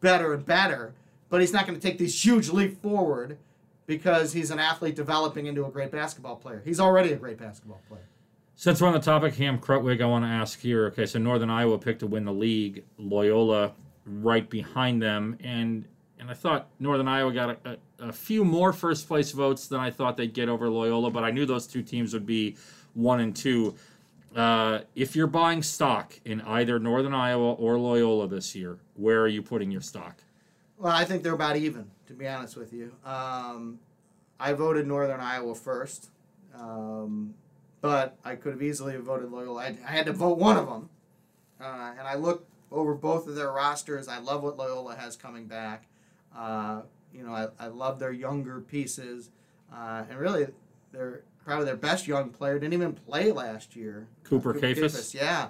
better 0.00 0.32
and 0.32 0.46
better, 0.46 0.94
but 1.28 1.42
he's 1.42 1.52
not 1.52 1.66
going 1.66 1.78
to 1.78 1.86
take 1.86 1.98
this 1.98 2.24
huge 2.24 2.48
leap 2.48 2.80
forward 2.80 3.36
because 3.86 4.32
he's 4.32 4.50
an 4.50 4.58
athlete 4.58 4.96
developing 4.96 5.46
into 5.46 5.66
a 5.66 5.70
great 5.70 5.90
basketball 5.90 6.36
player. 6.36 6.62
He's 6.64 6.80
already 6.80 7.12
a 7.12 7.16
great 7.16 7.38
basketball 7.38 7.82
player. 7.88 8.08
Since 8.54 8.80
we're 8.80 8.88
on 8.88 8.94
the 8.94 9.00
topic, 9.00 9.34
Cam 9.34 9.58
Krutwig, 9.58 10.00
I 10.00 10.06
want 10.06 10.24
to 10.24 10.30
ask 10.30 10.58
here. 10.58 10.86
Okay, 10.86 11.04
so 11.04 11.18
Northern 11.18 11.50
Iowa 11.50 11.78
picked 11.78 12.00
to 12.00 12.06
win 12.06 12.24
the 12.24 12.32
league, 12.32 12.84
Loyola 12.96 13.72
right 14.06 14.48
behind 14.48 15.02
them, 15.02 15.36
and 15.42 15.84
and 16.18 16.30
I 16.30 16.34
thought 16.34 16.68
Northern 16.80 17.08
Iowa 17.08 17.32
got 17.32 17.50
a, 17.50 17.78
a, 18.00 18.08
a 18.08 18.12
few 18.12 18.44
more 18.44 18.72
first 18.72 19.06
place 19.06 19.32
votes 19.32 19.66
than 19.66 19.80
I 19.80 19.90
thought 19.90 20.16
they'd 20.16 20.32
get 20.32 20.48
over 20.48 20.68
Loyola, 20.70 21.10
but 21.10 21.24
I 21.24 21.30
knew 21.30 21.44
those 21.44 21.66
two 21.66 21.82
teams 21.82 22.14
would 22.14 22.26
be 22.26 22.56
one 22.94 23.20
and 23.20 23.36
two. 23.36 23.74
Uh, 24.34 24.80
if 24.94 25.14
you're 25.14 25.26
buying 25.26 25.62
stock 25.62 26.18
in 26.24 26.40
either 26.42 26.78
Northern 26.78 27.14
Iowa 27.14 27.52
or 27.54 27.78
Loyola 27.78 28.28
this 28.28 28.54
year, 28.54 28.78
where 28.94 29.20
are 29.20 29.28
you 29.28 29.42
putting 29.42 29.70
your 29.70 29.80
stock? 29.80 30.22
Well, 30.78 30.92
I 30.92 31.04
think 31.04 31.22
they're 31.22 31.34
about 31.34 31.56
even, 31.56 31.90
to 32.06 32.12
be 32.12 32.26
honest 32.26 32.56
with 32.56 32.72
you. 32.72 32.92
Um, 33.04 33.78
I 34.38 34.52
voted 34.52 34.86
Northern 34.86 35.20
Iowa 35.20 35.54
first, 35.54 36.10
um, 36.54 37.34
but 37.80 38.16
I 38.24 38.34
could 38.36 38.52
have 38.52 38.62
easily 38.62 38.96
voted 38.96 39.30
Loyola. 39.30 39.62
I, 39.62 39.76
I 39.86 39.90
had 39.90 40.06
to 40.06 40.12
vote 40.12 40.38
one 40.38 40.56
of 40.56 40.66
them, 40.66 40.90
uh, 41.60 41.92
and 41.98 42.06
I 42.06 42.14
looked 42.16 42.50
over 42.70 42.94
both 42.94 43.26
of 43.28 43.34
their 43.34 43.52
rosters. 43.52 44.08
I 44.08 44.18
love 44.18 44.42
what 44.42 44.56
Loyola 44.56 44.96
has 44.96 45.16
coming 45.16 45.46
back. 45.46 45.86
Uh, 46.36 46.82
you 47.12 47.22
know, 47.22 47.32
I, 47.32 47.48
I 47.58 47.68
love 47.68 47.98
their 47.98 48.12
younger 48.12 48.60
pieces, 48.60 49.30
uh, 49.74 50.04
and 50.10 50.18
really, 50.18 50.46
they're 50.92 51.22
probably 51.44 51.64
their 51.64 51.76
best 51.76 52.06
young 52.06 52.30
player 52.30 52.58
didn't 52.58 52.74
even 52.74 52.92
play 52.92 53.30
last 53.32 53.76
year. 53.76 54.08
Cooper 54.24 54.50
Uh, 54.56 54.60
Kaifes? 54.60 55.14
yeah. 55.14 55.48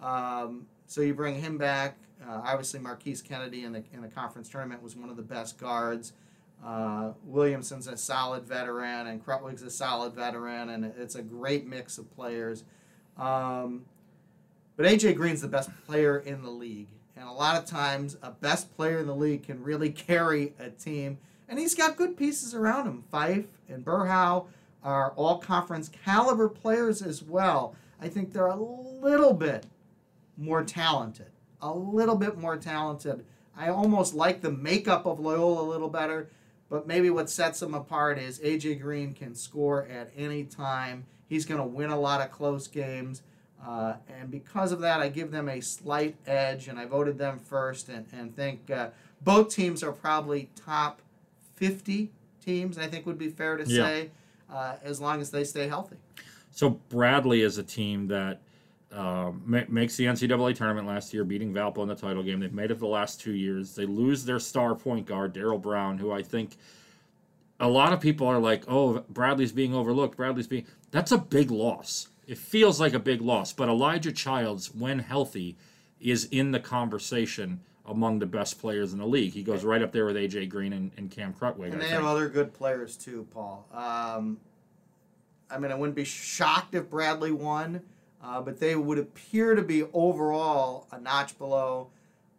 Um, 0.00 0.66
so 0.86 1.00
you 1.00 1.14
bring 1.14 1.36
him 1.40 1.56
back. 1.56 1.96
Uh, 2.26 2.40
obviously, 2.44 2.80
Marquise 2.80 3.22
Kennedy 3.22 3.64
in 3.64 3.72
the 3.72 3.82
in 3.92 4.02
the 4.02 4.08
conference 4.08 4.48
tournament 4.48 4.82
was 4.82 4.96
one 4.96 5.08
of 5.08 5.16
the 5.16 5.22
best 5.22 5.58
guards. 5.58 6.12
Uh, 6.64 7.12
Williamson's 7.24 7.86
a 7.86 7.96
solid 7.96 8.44
veteran, 8.44 9.06
and 9.06 9.24
Krutwig's 9.24 9.62
a 9.62 9.70
solid 9.70 10.14
veteran, 10.14 10.70
and 10.70 10.84
it's 10.84 11.14
a 11.14 11.22
great 11.22 11.66
mix 11.66 11.98
of 11.98 12.10
players. 12.14 12.64
Um, 13.18 13.84
but 14.76 14.86
AJ 14.86 15.16
Green's 15.16 15.40
the 15.40 15.48
best 15.48 15.70
player 15.86 16.18
in 16.18 16.42
the 16.42 16.50
league, 16.50 16.88
and 17.16 17.28
a 17.28 17.32
lot 17.32 17.56
of 17.56 17.64
times, 17.64 18.16
a 18.22 18.30
best 18.30 18.74
player 18.76 18.98
in 18.98 19.06
the 19.06 19.14
league 19.14 19.44
can 19.44 19.62
really 19.62 19.90
carry 20.08 20.52
a 20.58 20.70
team. 20.70 21.18
And 21.48 21.58
he's 21.58 21.74
got 21.74 21.96
good 21.96 22.16
pieces 22.16 22.54
around 22.54 22.86
him. 22.86 23.04
Phyfe 23.12 23.46
and 23.68 23.84
Berhow 23.84 24.46
are 24.82 25.12
all 25.12 25.38
conference 25.38 25.88
caliber 26.04 26.48
players 26.48 27.02
as 27.02 27.22
well. 27.22 27.74
I 28.00 28.08
think 28.08 28.32
they're 28.32 28.46
a 28.46 28.56
little 28.56 29.32
bit 29.32 29.66
more 30.36 30.62
talented. 30.62 31.30
A 31.62 31.72
little 31.72 32.16
bit 32.16 32.36
more 32.36 32.56
talented. 32.56 33.24
I 33.56 33.68
almost 33.68 34.14
like 34.14 34.42
the 34.42 34.50
makeup 34.50 35.06
of 35.06 35.18
Loyola 35.18 35.62
a 35.62 35.70
little 35.70 35.88
better, 35.88 36.28
but 36.68 36.86
maybe 36.86 37.10
what 37.10 37.30
sets 37.30 37.60
them 37.60 37.74
apart 37.74 38.18
is 38.18 38.38
AJ 38.40 38.80
Green 38.80 39.14
can 39.14 39.34
score 39.34 39.86
at 39.86 40.12
any 40.16 40.44
time. 40.44 41.06
He's 41.28 41.46
going 41.46 41.60
to 41.60 41.66
win 41.66 41.90
a 41.90 41.98
lot 41.98 42.20
of 42.20 42.30
close 42.30 42.68
games. 42.68 43.22
Uh, 43.64 43.94
and 44.20 44.30
because 44.30 44.72
of 44.72 44.80
that, 44.80 45.00
I 45.00 45.08
give 45.08 45.30
them 45.30 45.48
a 45.48 45.60
slight 45.60 46.16
edge, 46.26 46.68
and 46.68 46.78
I 46.78 46.84
voted 46.84 47.18
them 47.18 47.38
first, 47.38 47.88
and, 47.88 48.06
and 48.12 48.34
think 48.34 48.70
uh, 48.70 48.88
both 49.22 49.52
teams 49.54 49.82
are 49.82 49.92
probably 49.92 50.50
top 50.54 51.00
50 51.56 52.10
teams, 52.44 52.78
I 52.78 52.86
think 52.86 53.06
would 53.06 53.18
be 53.18 53.28
fair 53.28 53.56
to 53.56 53.64
Yeah. 53.64 53.82
say, 53.84 54.10
uh, 54.52 54.76
as 54.82 55.00
long 55.00 55.20
as 55.20 55.30
they 55.30 55.42
stay 55.42 55.66
healthy. 55.68 55.96
So 56.52 56.70
Bradley 56.88 57.42
is 57.42 57.58
a 57.58 57.62
team 57.62 58.06
that 58.08 58.40
um, 58.92 59.42
ma- 59.44 59.62
makes 59.68 59.96
the 59.96 60.04
NCAA 60.04 60.54
tournament 60.54 60.86
last 60.86 61.12
year, 61.12 61.24
beating 61.24 61.52
Valpo 61.52 61.82
in 61.82 61.88
the 61.88 61.94
title 61.96 62.22
game. 62.22 62.38
They've 62.40 62.52
made 62.52 62.70
it 62.70 62.78
the 62.78 62.86
last 62.86 63.20
two 63.20 63.32
years. 63.32 63.74
They 63.74 63.84
lose 63.84 64.24
their 64.24 64.38
star 64.38 64.74
point 64.74 65.06
guard, 65.06 65.32
Darrell 65.32 65.58
Brown, 65.58 65.98
who 65.98 66.12
I 66.12 66.22
think 66.22 66.56
a 67.58 67.68
lot 67.68 67.92
of 67.92 68.00
people 68.00 68.26
are 68.28 68.38
like, 68.38 68.62
"Oh, 68.68 69.04
Bradley's 69.10 69.50
being 69.52 69.74
overlooked. 69.74 70.16
Bradley's 70.16 70.46
being." 70.46 70.66
That's 70.92 71.10
a 71.10 71.18
big 71.18 71.50
loss. 71.50 72.08
It 72.26 72.38
feels 72.38 72.80
like 72.80 72.92
a 72.92 72.98
big 72.98 73.20
loss, 73.20 73.52
but 73.52 73.68
Elijah 73.68 74.12
Childs, 74.12 74.74
when 74.74 74.98
healthy, 74.98 75.56
is 76.00 76.24
in 76.26 76.50
the 76.50 76.60
conversation 76.60 77.60
among 77.86 78.18
the 78.18 78.26
best 78.26 78.60
players 78.60 78.92
in 78.92 78.98
the 78.98 79.06
league. 79.06 79.32
He 79.32 79.42
goes 79.44 79.64
right 79.64 79.80
up 79.80 79.92
there 79.92 80.04
with 80.06 80.16
AJ 80.16 80.48
Green 80.48 80.72
and, 80.72 80.90
and 80.96 81.10
Cam 81.10 81.32
Krutwig. 81.32 81.72
And 81.72 81.80
they 81.80 81.88
have 81.88 82.04
other 82.04 82.28
good 82.28 82.52
players 82.52 82.96
too, 82.96 83.26
Paul. 83.32 83.66
Um, 83.72 84.38
I 85.48 85.58
mean, 85.58 85.70
I 85.70 85.76
wouldn't 85.76 85.94
be 85.94 86.04
shocked 86.04 86.74
if 86.74 86.90
Bradley 86.90 87.30
won, 87.30 87.80
uh, 88.22 88.40
but 88.40 88.58
they 88.58 88.74
would 88.74 88.98
appear 88.98 89.54
to 89.54 89.62
be 89.62 89.84
overall 89.92 90.88
a 90.90 90.98
notch 91.00 91.38
below. 91.38 91.88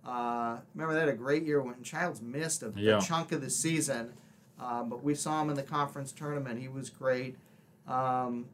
Uh, 0.05 0.57
remember, 0.75 0.93
they 0.93 0.99
had 0.99 1.09
a 1.09 1.13
great 1.13 1.43
year 1.43 1.61
when 1.61 1.81
Childs 1.81 2.21
missed 2.21 2.61
a, 2.63 2.73
Yeah. 2.75 2.99
chunk 2.99 3.31
of 3.31 3.39
the 3.41 3.49
season, 3.49 4.13
um, 4.59 4.89
but 4.89 5.01
we 5.01 5.15
saw 5.15 5.41
him 5.41 5.49
in 5.49 5.55
the 5.55 5.63
conference 5.63 6.11
tournament. 6.11 6.59
He 6.59 6.67
was 6.67 6.89
great. 6.89 7.37
Um, 7.87 8.47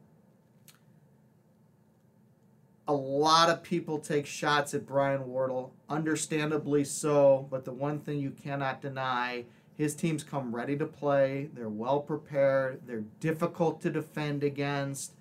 a 2.86 2.92
lot 2.92 3.48
of 3.48 3.62
people 3.62 3.98
take 3.98 4.26
shots 4.26 4.74
at 4.74 4.86
Brian 4.86 5.26
Wardle, 5.26 5.72
understandably 5.88 6.84
so, 6.84 7.46
but 7.50 7.64
the 7.64 7.72
one 7.72 8.00
thing 8.00 8.18
you 8.18 8.30
cannot 8.30 8.82
deny 8.82 9.44
his 9.76 9.94
teams 9.94 10.22
come 10.22 10.54
ready 10.54 10.76
to 10.76 10.86
play. 10.86 11.50
They're 11.52 11.68
well 11.68 12.00
prepared. 12.00 12.82
They're 12.86 13.04
difficult 13.20 13.80
to 13.82 13.90
defend 13.90 14.44
against. 14.44 15.14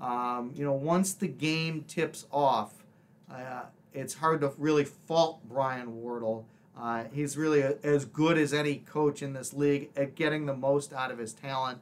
Um, 0.00 0.52
you 0.54 0.64
know, 0.64 0.74
once 0.74 1.14
the 1.14 1.26
game 1.26 1.84
tips 1.88 2.26
off, 2.30 2.84
uh, 3.30 3.62
it's 3.92 4.14
hard 4.14 4.42
to 4.42 4.52
really 4.58 4.84
fault 4.84 5.40
Brian 5.48 5.96
Wardle. 5.96 6.46
Uh, 6.78 7.04
he's 7.12 7.36
really 7.36 7.62
a, 7.62 7.76
as 7.82 8.04
good 8.04 8.36
as 8.36 8.52
any 8.52 8.76
coach 8.76 9.22
in 9.22 9.32
this 9.32 9.54
league 9.54 9.90
at 9.96 10.14
getting 10.14 10.46
the 10.46 10.54
most 10.54 10.92
out 10.92 11.10
of 11.10 11.18
his 11.18 11.32
talent. 11.32 11.78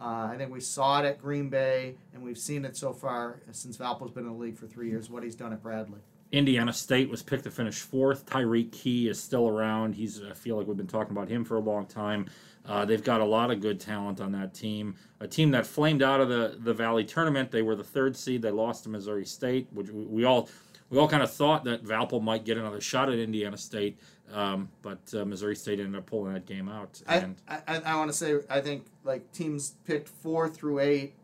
Uh, 0.00 0.28
I 0.32 0.36
think 0.36 0.50
we 0.50 0.60
saw 0.60 1.00
it 1.00 1.06
at 1.06 1.20
Green 1.20 1.48
Bay, 1.48 1.94
and 2.12 2.22
we've 2.22 2.38
seen 2.38 2.64
it 2.64 2.76
so 2.76 2.92
far 2.92 3.40
since 3.52 3.76
Valpo's 3.76 4.10
been 4.10 4.26
in 4.26 4.32
the 4.32 4.38
league 4.38 4.56
for 4.56 4.66
three 4.66 4.88
years. 4.88 5.08
What 5.08 5.22
he's 5.22 5.36
done 5.36 5.52
at 5.52 5.62
Bradley. 5.62 6.00
Indiana 6.32 6.72
State 6.72 7.08
was 7.08 7.22
picked 7.22 7.44
to 7.44 7.50
finish 7.50 7.80
fourth. 7.80 8.26
Tyreke 8.26 8.72
Key 8.72 9.08
is 9.08 9.22
still 9.22 9.48
around. 9.48 9.94
He's 9.94 10.20
I 10.22 10.32
feel 10.32 10.56
like 10.56 10.66
we've 10.66 10.76
been 10.76 10.86
talking 10.88 11.16
about 11.16 11.28
him 11.28 11.44
for 11.44 11.56
a 11.56 11.60
long 11.60 11.86
time. 11.86 12.26
Uh, 12.66 12.84
they've 12.84 13.04
got 13.04 13.20
a 13.20 13.24
lot 13.24 13.50
of 13.50 13.60
good 13.60 13.78
talent 13.78 14.20
on 14.20 14.32
that 14.32 14.52
team. 14.54 14.96
A 15.20 15.28
team 15.28 15.50
that 15.52 15.66
flamed 15.66 16.02
out 16.02 16.20
of 16.20 16.28
the, 16.28 16.56
the 16.60 16.72
Valley 16.72 17.04
tournament. 17.04 17.50
They 17.50 17.62
were 17.62 17.76
the 17.76 17.84
third 17.84 18.16
seed. 18.16 18.42
They 18.42 18.50
lost 18.50 18.84
to 18.84 18.88
Missouri 18.88 19.26
State, 19.26 19.68
which 19.72 19.90
we, 19.90 20.06
we 20.06 20.24
all 20.24 20.48
we 20.90 20.98
all 20.98 21.08
kind 21.08 21.22
of 21.22 21.32
thought 21.32 21.64
that 21.64 21.84
Valpo 21.84 22.22
might 22.22 22.44
get 22.44 22.58
another 22.58 22.80
shot 22.80 23.08
at 23.08 23.18
Indiana 23.18 23.56
State, 23.56 23.98
um, 24.32 24.68
but 24.82 24.98
uh, 25.14 25.24
Missouri 25.24 25.56
State 25.56 25.80
ended 25.80 25.96
up 25.96 26.06
pulling 26.06 26.32
that 26.34 26.46
game 26.46 26.68
out. 26.68 27.00
I, 27.06 27.16
And 27.16 27.36
I, 27.48 27.60
I, 27.66 27.78
I 27.80 27.96
want 27.96 28.10
to 28.10 28.16
say 28.16 28.36
I 28.48 28.60
think 28.60 28.86
like 29.04 29.30
teams 29.32 29.74
picked 29.84 30.08
four 30.08 30.48
through 30.48 30.80
eight 30.80 31.14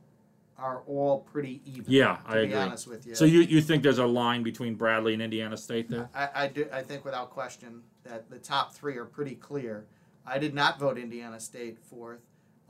are 0.59 0.83
all 0.87 1.21
pretty 1.21 1.63
even. 1.65 1.85
yeah, 1.89 2.17
to 2.17 2.31
I 2.31 2.35
be 2.35 2.41
agree. 2.43 2.55
honest 2.55 2.87
with 2.87 3.07
you. 3.07 3.15
So 3.15 3.25
you, 3.25 3.41
you 3.41 3.63
think 3.63 3.83
there's 3.83 3.99
a 3.99 4.07
line 4.07 4.43
between 4.43 4.75
Bradley 4.75 5.15
and 5.15 5.23
Indiana 5.23 5.57
State 5.57 5.89
there? 5.89 6.11
I, 6.15 6.29
I 6.35 6.47
do 6.49 6.67
I 6.73 6.83
think 6.83 7.05
without 7.05 7.31
question 7.31 7.83
that 8.05 8.29
the 8.31 8.39
top 8.39 8.75
three 8.75 8.97
are 8.99 9.07
pretty 9.07 9.35
clear. 9.37 9.87
I 10.27 10.39
did 10.39 10.55
not 10.55 10.79
vote 10.79 10.99
Indiana 10.99 11.41
State 11.41 11.79
fourth. 11.79 12.21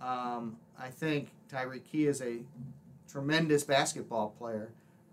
Um, 0.00 0.56
I 0.78 0.88
think 0.88 1.30
Tyreke 1.52 1.84
Key 1.84 2.06
is 2.06 2.22
a 2.22 2.38
tremendous 3.10 3.64
basketball 3.64 4.30
player, 4.38 4.70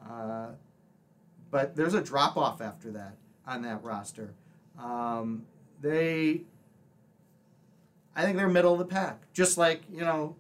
uh, 0.07 0.49
but 1.51 1.75
there's 1.75 1.95
a 1.95 2.01
drop 2.01 2.37
off 2.37 2.61
after 2.61 2.91
that 2.91 3.15
on 3.45 3.63
that 3.63 3.83
roster. 3.83 4.33
Um, 4.77 5.43
they, 5.81 6.41
I 8.15 8.23
think 8.23 8.37
they're 8.37 8.47
middle 8.47 8.73
of 8.73 8.79
the 8.79 8.85
pack, 8.85 9.21
just 9.33 9.57
like 9.57 9.81
you 9.91 10.01
know, 10.01 10.35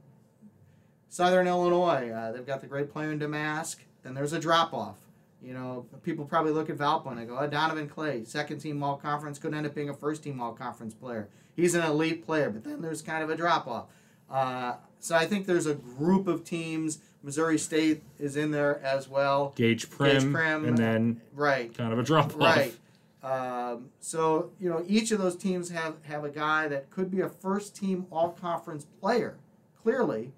Southern 1.09 1.47
Illinois. 1.47 2.09
Uh, 2.09 2.31
they've 2.31 2.45
got 2.45 2.61
the 2.61 2.67
great 2.67 2.91
player 2.91 3.11
in 3.11 3.19
Domask. 3.19 3.77
Then 4.03 4.13
there's 4.13 4.33
a 4.33 4.39
drop 4.39 4.73
off. 4.73 4.97
You 5.41 5.53
know, 5.53 5.85
people 6.03 6.25
probably 6.25 6.51
look 6.51 6.69
at 6.69 6.77
Valpo 6.77 7.07
and 7.11 7.19
they 7.19 7.25
go, 7.25 7.37
oh, 7.39 7.47
Donovan 7.47 7.87
Clay, 7.87 8.23
second 8.23 8.59
team 8.59 8.81
all 8.81 8.97
conference, 8.97 9.37
could 9.37 9.53
end 9.53 9.67
up 9.67 9.75
being 9.75 9.89
a 9.89 9.93
first 9.93 10.23
team 10.23 10.41
all 10.41 10.53
conference 10.53 10.93
player. 10.95 11.29
He's 11.55 11.75
an 11.75 11.83
elite 11.83 12.25
player, 12.25 12.49
but 12.49 12.63
then 12.63 12.81
there's 12.81 13.01
kind 13.01 13.23
of 13.23 13.29
a 13.29 13.35
drop 13.35 13.67
off. 13.67 13.85
Uh, 14.29 14.75
so 14.99 15.15
I 15.15 15.25
think 15.25 15.45
there's 15.45 15.67
a 15.67 15.75
group 15.75 16.27
of 16.27 16.43
teams. 16.43 16.99
Missouri 17.23 17.57
State 17.57 18.03
is 18.19 18.35
in 18.35 18.51
there 18.51 18.79
as 18.83 19.07
well. 19.07 19.53
Gaige 19.55 19.89
Prim, 19.89 20.17
Gaige 20.17 20.31
Prim, 20.33 20.65
and 20.65 20.77
then 20.77 21.21
Right. 21.33 21.73
kind 21.75 21.93
of 21.93 21.99
a 21.99 22.03
drop 22.03 22.27
off. 22.27 22.39
Right. 22.39 22.75
Um, 23.23 23.89
so 23.99 24.51
you 24.59 24.69
know 24.69 24.83
each 24.87 25.11
of 25.11 25.19
those 25.19 25.35
teams 25.35 25.69
have 25.69 25.95
have 26.03 26.23
a 26.23 26.29
guy 26.29 26.67
that 26.67 26.89
could 26.89 27.09
be 27.09 27.21
a 27.21 27.29
first 27.29 27.75
team 27.75 28.05
all 28.11 28.29
conference 28.31 28.85
player. 29.01 29.37
Clearly, 29.81 30.31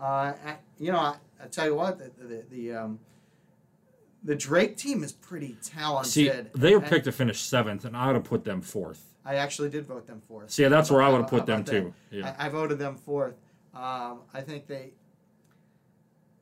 uh, 0.00 0.04
I- 0.44 0.56
you 0.78 0.92
know 0.92 0.98
I, 0.98 1.16
I 1.42 1.46
tell 1.46 1.66
you 1.66 1.74
what 1.74 1.98
the 1.98 2.10
the, 2.26 2.44
the 2.50 2.72
um, 2.74 2.98
the 4.24 4.34
Drake 4.34 4.76
team 4.76 5.02
is 5.04 5.12
pretty 5.12 5.56
talented. 5.62 6.12
See, 6.12 6.30
they 6.54 6.74
were 6.74 6.80
picked 6.80 7.04
to 7.04 7.12
finish 7.12 7.40
seventh, 7.42 7.84
and 7.84 7.96
I 7.96 8.06
would 8.06 8.14
have 8.16 8.24
put 8.24 8.44
them 8.44 8.60
fourth. 8.62 9.14
I 9.24 9.36
actually 9.36 9.68
did 9.68 9.86
vote 9.86 10.06
them 10.06 10.22
fourth. 10.26 10.50
See, 10.50 10.64
that's 10.64 10.90
where 10.90 11.02
I 11.02 11.08
would 11.08 11.20
have 11.22 11.30
put 11.30 11.46
them 11.46 11.64
too. 11.64 11.92
Yeah. 12.10 12.34
I, 12.38 12.46
I 12.46 12.48
voted 12.48 12.78
them 12.78 12.96
fourth. 12.96 13.34
Um, 13.74 14.20
I 14.34 14.40
think 14.40 14.66
they 14.66 14.94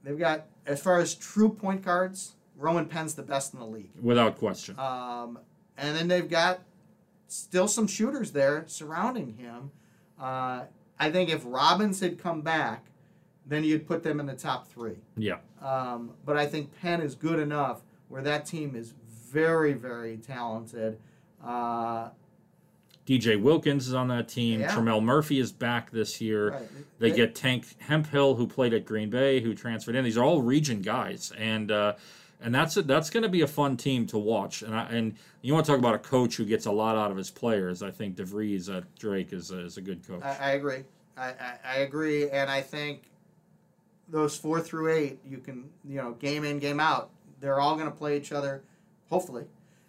they've 0.05 0.19
got 0.19 0.47
as 0.67 0.81
far 0.81 0.99
as 1.01 1.15
true 1.15 1.49
point 1.49 1.83
guards, 1.83 2.37
Roman 2.57 2.87
Penn's 2.87 3.15
the 3.15 3.23
best 3.23 3.55
in 3.55 3.61
the 3.61 3.67
league. 3.67 3.91
Without 4.01 4.39
question. 4.39 4.79
Um, 4.79 5.39
and 5.81 5.97
then 5.97 6.09
they've 6.09 6.29
got 6.29 6.61
still 7.27 7.67
some 7.67 7.87
shooters 7.87 8.33
there 8.33 8.65
surrounding 8.67 9.35
him. 9.37 9.71
Uh, 10.21 10.65
I 10.99 11.11
think 11.11 11.31
if 11.31 11.43
Robbins 11.45 12.01
had 12.01 12.19
come 12.19 12.43
back, 12.43 12.87
then 13.47 13.65
you'd 13.65 13.87
put 13.87 14.03
them 14.03 14.21
in 14.21 14.27
the 14.27 14.35
top 14.35 14.69
three. 14.69 14.99
Yeah. 15.17 15.39
Um, 15.63 16.11
but 16.25 16.37
I 16.37 16.47
think 16.47 16.79
Penn 16.81 17.01
is 17.01 17.15
good 17.15 17.39
enough 17.39 17.81
where 18.09 18.23
that 18.23 18.45
team 18.47 18.77
is 18.77 18.93
very, 19.31 19.73
very 19.73 20.19
talented. 20.19 20.99
Uh, 21.43 22.11
DJ 23.07 23.41
Wilkins 23.41 23.89
is 23.89 23.95
on 23.95 24.09
that 24.09 24.29
team. 24.29 24.61
Yeah. 24.61 24.69
Tremell 24.69 25.03
Murphy 25.03 25.41
is 25.41 25.51
back 25.51 25.91
this 25.91 26.21
year. 26.21 26.51
right. 26.51 26.69
They 26.99 27.11
get 27.11 27.35
Tank 27.35 27.67
Hemphill, 27.79 28.35
who 28.35 28.47
played 28.47 28.75
at 28.75 28.85
Green 28.85 29.11
Bay, 29.11 29.41
who 29.41 29.55
transferred 29.55 29.97
in. 29.97 30.05
These 30.05 30.19
are 30.19 30.25
all 30.25 30.43
region 30.43 30.83
guys, 30.83 31.33
and 31.37 31.71
uh, 31.71 31.95
and 32.43 32.55
that's 32.55 32.77
a, 32.77 32.83
that's 32.83 33.11
going 33.11 33.23
to 33.23 33.29
be 33.29 33.43
a 33.43 33.47
fun 33.47 33.77
team 33.77 34.07
to 34.07 34.19
watch. 34.19 34.63
And 34.63 34.75
I, 34.75 34.85
and 34.85 35.15
you 35.43 35.53
want 35.53 35.67
to 35.67 35.73
talk 35.73 35.79
about 35.79 35.95
a 35.95 35.99
coach 35.99 36.37
who 36.37 36.45
gets 36.45 36.67
a 36.67 36.73
lot 36.73 36.97
out 36.97 37.11
of 37.11 37.17
his 37.17 37.31
players. 37.31 37.83
I 37.83 37.91
think 37.91 38.17
DeVries 38.17 38.75
at 38.75 38.95
Drake 38.97 39.33
is 39.33 39.51
a, 39.51 39.61
is 39.61 39.77
a 39.77 39.81
good 39.81 40.07
coach. 40.07 40.23
I, 40.23 40.37
I 40.41 40.51
agree. 40.53 40.85
I, 41.17 41.29
I, 41.29 41.55
I 41.65 41.75
agree, 41.79 42.31
and 42.31 42.51
I 42.51 42.63
think 42.63 43.11
those 44.09 44.37
four 44.37 44.61
through 44.61 44.93
eight, 44.93 45.19
you 45.25 45.39
can 45.39 45.69
you 45.85 45.97
know 45.97 46.13
game 46.13 46.45
in 46.45 46.59
game 46.59 46.81
out. 46.81 47.11
They're 47.41 47.61
all 47.61 47.75
going 47.75 47.91
to 47.91 47.97
play 47.97 48.17
each 48.17 48.33
other. 48.33 48.63
Hopefully, 49.11 49.45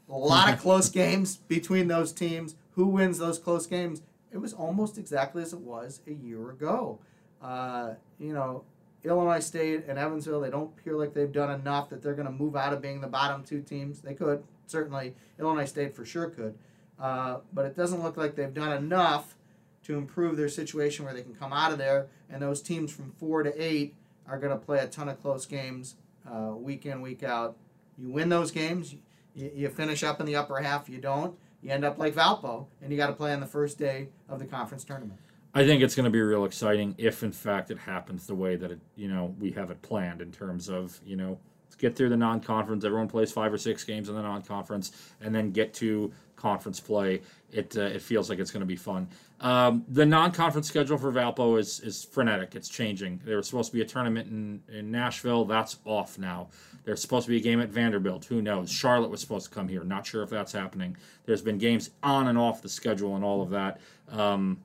a 0.09 0.17
lot 0.17 0.53
of 0.53 0.59
close 0.61 0.89
games 0.89 1.37
between 1.37 1.87
those 1.87 2.11
teams. 2.11 2.55
Who 2.71 2.87
wins 2.87 3.17
those 3.17 3.39
close 3.39 3.67
games? 3.67 4.01
It 4.31 4.37
was 4.37 4.53
almost 4.53 4.97
exactly 4.97 5.43
as 5.43 5.53
it 5.53 5.59
was 5.59 6.01
a 6.07 6.13
year 6.13 6.49
ago. 6.49 6.99
Uh, 7.41 7.95
you 8.19 8.33
know, 8.33 8.63
Illinois 9.03 9.39
State 9.39 9.85
and 9.87 9.97
Evansville, 9.97 10.41
they 10.41 10.49
don't 10.49 10.71
appear 10.77 10.95
like 10.95 11.13
they've 11.13 11.31
done 11.31 11.51
enough 11.51 11.89
that 11.89 12.03
they're 12.03 12.13
going 12.13 12.27
to 12.27 12.31
move 12.31 12.55
out 12.55 12.73
of 12.73 12.81
being 12.81 13.01
the 13.01 13.07
bottom 13.07 13.43
two 13.43 13.61
teams. 13.61 14.01
They 14.01 14.13
could 14.13 14.43
certainly 14.67 15.15
Illinois 15.39 15.65
State 15.65 15.95
for 15.95 16.05
sure 16.05 16.29
could, 16.29 16.57
uh, 16.99 17.37
but 17.51 17.65
it 17.65 17.75
doesn't 17.75 18.03
look 18.03 18.17
like 18.17 18.35
they've 18.35 18.53
done 18.53 18.71
enough 18.71 19.35
to 19.83 19.97
improve 19.97 20.37
their 20.37 20.49
situation 20.49 21.05
where 21.05 21.13
they 21.13 21.23
can 21.23 21.33
come 21.33 21.51
out 21.51 21.71
of 21.71 21.77
there. 21.77 22.07
And 22.29 22.41
those 22.41 22.61
teams 22.61 22.91
from 22.91 23.11
four 23.11 23.43
to 23.43 23.53
eight 23.61 23.95
are 24.27 24.37
going 24.37 24.51
to 24.51 24.63
play 24.63 24.79
a 24.79 24.87
ton 24.87 25.09
of 25.09 25.21
close 25.21 25.45
games 25.45 25.95
uh, 26.31 26.53
week 26.55 26.85
in, 26.85 27.01
week 27.01 27.23
out. 27.23 27.57
You 27.97 28.11
win 28.11 28.29
those 28.29 28.51
games, 28.51 28.95
you, 29.35 29.51
you 29.53 29.69
finish 29.69 30.03
up 30.03 30.19
in 30.19 30.25
the 30.25 30.35
upper 30.35 30.59
half. 30.59 30.87
You 30.89 30.99
don't, 30.99 31.35
you 31.61 31.71
end 31.71 31.83
up 31.83 31.97
like 31.97 32.13
Valpo, 32.13 32.67
and 32.81 32.91
you 32.91 32.97
got 32.97 33.07
to 33.07 33.13
play 33.13 33.33
on 33.33 33.39
the 33.39 33.47
first 33.47 33.77
day 33.77 34.09
of 34.29 34.39
the 34.39 34.45
conference 34.45 34.83
tournament. 34.83 35.19
I 35.53 35.65
think 35.65 35.83
it's 35.83 35.95
going 35.95 36.05
to 36.05 36.09
be 36.11 36.21
real 36.21 36.45
exciting 36.45 36.95
if, 36.97 37.23
in 37.23 37.31
fact, 37.31 37.71
it 37.71 37.77
happens 37.77 38.25
the 38.25 38.35
way 38.35 38.55
that 38.55 38.71
it, 38.71 38.79
you 38.95 39.09
know 39.09 39.35
we 39.39 39.51
have 39.51 39.69
it 39.69 39.81
planned 39.81 40.21
in 40.21 40.31
terms 40.31 40.69
of 40.69 40.99
you 41.05 41.15
know 41.15 41.37
get 41.77 41.95
through 41.95 42.09
the 42.09 42.17
non-conference. 42.17 42.85
Everyone 42.85 43.07
plays 43.07 43.31
five 43.31 43.51
or 43.51 43.57
six 43.57 43.83
games 43.83 44.07
in 44.07 44.15
the 44.15 44.21
non-conference, 44.21 44.91
and 45.19 45.33
then 45.33 45.51
get 45.51 45.73
to 45.75 46.13
conference 46.35 46.79
play. 46.79 47.21
It 47.51 47.75
uh, 47.75 47.81
it 47.81 48.01
feels 48.01 48.29
like 48.29 48.39
it's 48.39 48.51
going 48.51 48.61
to 48.61 48.67
be 48.67 48.77
fun. 48.77 49.09
Um, 49.41 49.83
the 49.89 50.05
non-conference 50.05 50.67
schedule 50.67 50.97
for 50.97 51.11
Valpo 51.11 51.59
is 51.59 51.81
is 51.81 52.05
frenetic. 52.05 52.55
It's 52.55 52.69
changing. 52.69 53.19
There 53.25 53.35
was 53.35 53.47
supposed 53.47 53.71
to 53.71 53.75
be 53.75 53.81
a 53.81 53.85
tournament 53.85 54.29
in 54.29 54.61
in 54.73 54.89
Nashville. 54.89 55.43
That's 55.43 55.79
off 55.83 56.17
now. 56.17 56.47
There's 56.85 57.01
supposed 57.01 57.25
to 57.25 57.31
be 57.31 57.37
a 57.37 57.41
game 57.41 57.59
at 57.59 57.69
Vanderbilt. 57.69 58.25
Who 58.25 58.41
knows? 58.41 58.71
Charlotte 58.71 59.11
was 59.11 59.19
supposed 59.19 59.49
to 59.49 59.51
come 59.53 59.67
here. 59.67 59.83
Not 59.83 60.05
sure 60.05 60.23
if 60.23 60.29
that's 60.29 60.53
happening. 60.53 60.95
There's 61.25 61.41
been 61.41 61.57
games 61.57 61.89
on 62.01 62.27
and 62.27 62.37
off 62.37 62.61
the 62.61 62.69
schedule 62.69 63.15
and 63.15 63.25
all 63.25 63.41
of 63.41 63.49
that. 63.49 63.81
Um, 64.09 64.59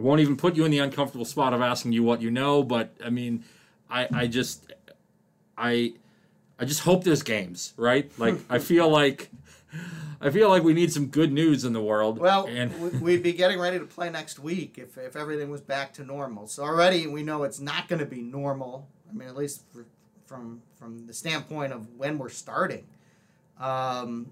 I 0.00 0.02
won't 0.02 0.20
even 0.22 0.36
put 0.36 0.56
you 0.56 0.64
in 0.64 0.70
the 0.70 0.78
uncomfortable 0.78 1.26
spot 1.26 1.52
of 1.52 1.60
asking 1.60 1.92
you 1.92 2.02
what 2.02 2.22
you 2.22 2.30
know, 2.30 2.62
but 2.62 2.90
I 3.04 3.10
mean, 3.10 3.44
I 3.90 4.08
I 4.12 4.26
just 4.28 4.72
I 5.58 5.92
I 6.58 6.64
just 6.64 6.80
hope 6.80 7.04
there's 7.04 7.22
games, 7.22 7.74
right? 7.76 8.10
Like 8.18 8.36
I 8.48 8.58
feel 8.60 8.88
like 8.88 9.28
I 10.22 10.30
feel 10.30 10.48
like 10.48 10.62
we 10.62 10.72
need 10.72 10.90
some 10.90 11.08
good 11.08 11.32
news 11.32 11.66
in 11.66 11.74
the 11.74 11.82
world. 11.82 12.18
Well, 12.18 12.46
and 12.46 12.72
we- 12.80 12.98
we'd 12.98 13.22
be 13.22 13.34
getting 13.34 13.58
ready 13.60 13.78
to 13.78 13.84
play 13.84 14.08
next 14.10 14.38
week 14.38 14.78
if, 14.78 14.96
if 14.96 15.16
everything 15.16 15.50
was 15.50 15.60
back 15.60 15.92
to 15.94 16.04
normal. 16.04 16.46
So 16.46 16.62
already 16.62 17.06
we 17.06 17.22
know 17.22 17.42
it's 17.42 17.60
not 17.60 17.86
going 17.88 17.98
to 18.00 18.06
be 18.06 18.22
normal. 18.22 18.88
I 19.10 19.12
mean, 19.12 19.28
at 19.28 19.36
least 19.36 19.62
for, 19.70 19.84
from 20.26 20.62
from 20.78 21.06
the 21.06 21.12
standpoint 21.12 21.74
of 21.74 21.86
when 21.98 22.16
we're 22.16 22.30
starting. 22.30 22.86
Um, 23.58 24.30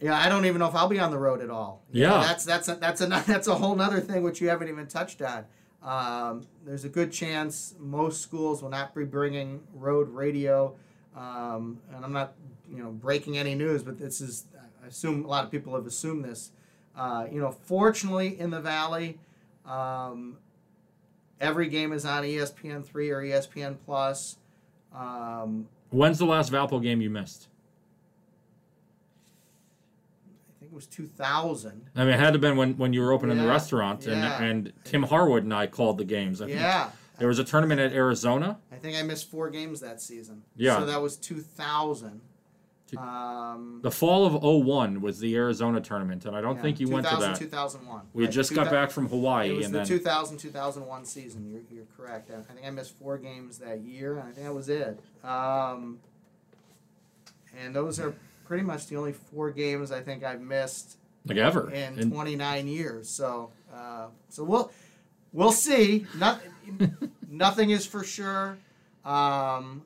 yeah, 0.00 0.16
I 0.18 0.28
don't 0.28 0.44
even 0.46 0.58
know 0.60 0.68
if 0.68 0.74
I'll 0.74 0.88
be 0.88 0.98
on 1.00 1.10
the 1.10 1.18
road 1.18 1.40
at 1.40 1.50
all. 1.50 1.82
Know, 1.92 2.00
Yeah. 2.00 2.20
that's 2.22 2.44
that's 2.44 2.68
a, 2.68 2.74
that's 2.76 3.00
a 3.00 3.06
that's 3.26 3.46
a 3.48 3.54
whole 3.54 3.80
other 3.80 4.00
thing 4.00 4.22
which 4.22 4.40
you 4.40 4.48
haven't 4.48 4.68
even 4.68 4.86
touched 4.86 5.20
on. 5.22 5.44
Um, 5.82 6.46
there's 6.66 6.84
a 6.84 6.88
good 6.88 7.12
chance 7.12 7.74
most 7.78 8.20
schools 8.20 8.62
will 8.62 8.70
not 8.70 8.94
be 8.94 9.04
bringing 9.04 9.60
road 9.74 10.08
radio, 10.08 10.74
um, 11.16 11.78
and 11.94 12.04
I'm 12.04 12.12
not 12.12 12.34
you 12.70 12.82
know 12.82 12.90
breaking 12.90 13.38
any 13.38 13.54
news, 13.54 13.82
but 13.82 13.98
this 13.98 14.20
is 14.20 14.46
I 14.82 14.86
assume 14.88 15.24
a 15.24 15.28
lot 15.28 15.44
of 15.44 15.50
people 15.50 15.74
have 15.74 15.86
assumed 15.86 16.24
this. 16.24 16.50
Uh, 16.96 17.26
you 17.30 17.40
know, 17.40 17.52
fortunately 17.52 18.38
in 18.40 18.50
the 18.50 18.60
valley, 18.60 19.18
um, 19.64 20.36
every 21.40 21.68
game 21.68 21.92
is 21.92 22.04
on 22.04 22.24
ESPN 22.24 22.84
three 22.84 23.10
or 23.10 23.22
ESPN 23.22 23.76
plus. 23.84 24.36
Um, 24.92 25.68
when's 25.90 26.18
the 26.18 26.24
last 26.26 26.50
Valpo 26.50 26.82
game 26.82 27.00
you 27.00 27.08
missed? 27.10 27.46
I 30.56 30.60
think 30.60 30.67
it 30.67 30.67
was 30.78 30.86
2000. 30.86 31.90
I 31.96 32.04
mean, 32.04 32.14
it 32.14 32.20
had 32.20 32.26
to 32.26 32.32
have 32.34 32.40
been 32.40 32.56
when, 32.56 32.76
when 32.76 32.92
you 32.92 33.00
were 33.00 33.12
opening 33.12 33.36
the 33.36 33.48
restaurant, 33.48 34.06
and, 34.06 34.22
yeah. 34.22 34.42
and 34.42 34.72
Tim 34.84 35.02
Harwood 35.02 35.42
and 35.42 35.52
I 35.52 35.66
called 35.66 35.98
the 35.98 36.04
games. 36.04 36.40
I 36.40 36.46
think 36.46 36.60
Yeah, 36.60 36.90
there 37.18 37.26
was 37.26 37.40
a 37.40 37.44
tournament 37.44 37.80
at 37.80 37.92
Arizona. 37.92 38.58
I 38.70 38.76
think 38.76 38.96
I 38.96 39.02
missed 39.02 39.28
four 39.28 39.50
games 39.50 39.80
that 39.80 40.00
season. 40.00 40.44
Yeah. 40.56 40.78
So 40.78 40.86
that 40.86 41.02
was 41.02 41.16
2000. 41.16 42.20
Um, 42.96 43.80
The 43.82 43.90
fall 43.90 44.24
of 44.24 44.42
01 44.42 45.00
was 45.00 45.18
the 45.18 45.34
Arizona 45.36 45.80
tournament, 45.80 46.24
and 46.24 46.34
I 46.34 46.40
don't 46.40 46.56
yeah, 46.56 46.62
think 46.62 46.80
you 46.80 46.88
went 46.88 47.06
to 47.06 47.10
2000, 47.10 47.32
that. 47.32 47.38
2001. 47.38 48.06
We 48.14 48.22
had 48.22 48.28
Right, 48.28 48.34
just 48.34 48.54
got 48.54 48.70
back 48.70 48.90
from 48.90 49.08
Hawaii, 49.08 49.50
It 49.50 49.56
was 49.56 49.66
and 49.66 49.74
the 49.74 49.78
then 49.78 49.86
2000 49.86 50.38
2001 50.38 51.04
season. 51.04 51.50
You're, 51.50 51.60
you're 51.70 51.86
correct. 51.96 52.30
I 52.30 52.38
I 52.38 52.54
think 52.54 52.66
I 52.66 52.70
missed 52.70 52.96
four 52.98 53.18
games 53.18 53.58
that 53.58 53.80
year, 53.80 54.18
and 54.18 54.28
I 54.28 54.32
think 54.32 54.46
that 54.46 54.54
was 54.54 54.68
it. 54.68 55.00
Um, 55.22 55.98
and 57.62 57.74
those 57.74 57.98
are 58.00 58.14
pretty 58.48 58.64
much 58.64 58.86
the 58.86 58.96
only 58.96 59.12
four 59.12 59.50
games 59.50 59.92
I 59.92 60.00
think 60.00 60.24
I've 60.24 60.40
missed 60.40 60.96
like 61.26 61.36
ever. 61.36 61.70
in 61.70 61.98
And 61.98 62.10
29 62.10 62.66
years. 62.66 63.08
So, 63.10 63.50
uh, 63.72 64.06
so 64.30 64.42
we'll 64.42 64.72
we'll 65.32 65.52
see. 65.52 66.06
Not, 66.16 66.40
nothing 67.30 67.70
is 67.70 67.86
for 67.86 68.02
sure. 68.02 68.56
Um, 69.04 69.82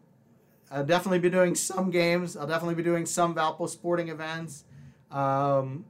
I'll 0.71 0.87
definitely 0.87 1.19
be 1.19 1.29
doing 1.29 1.57
some 1.57 1.91
games. 1.91 2.37
I'll 2.37 2.47
definitely 2.47 2.77
be 2.77 2.85
doing 2.85 3.05
some 3.05 3.35
Valpo 3.35 3.69
sporting 3.69 4.09
events. 4.09 4.65
Um, 5.11 5.85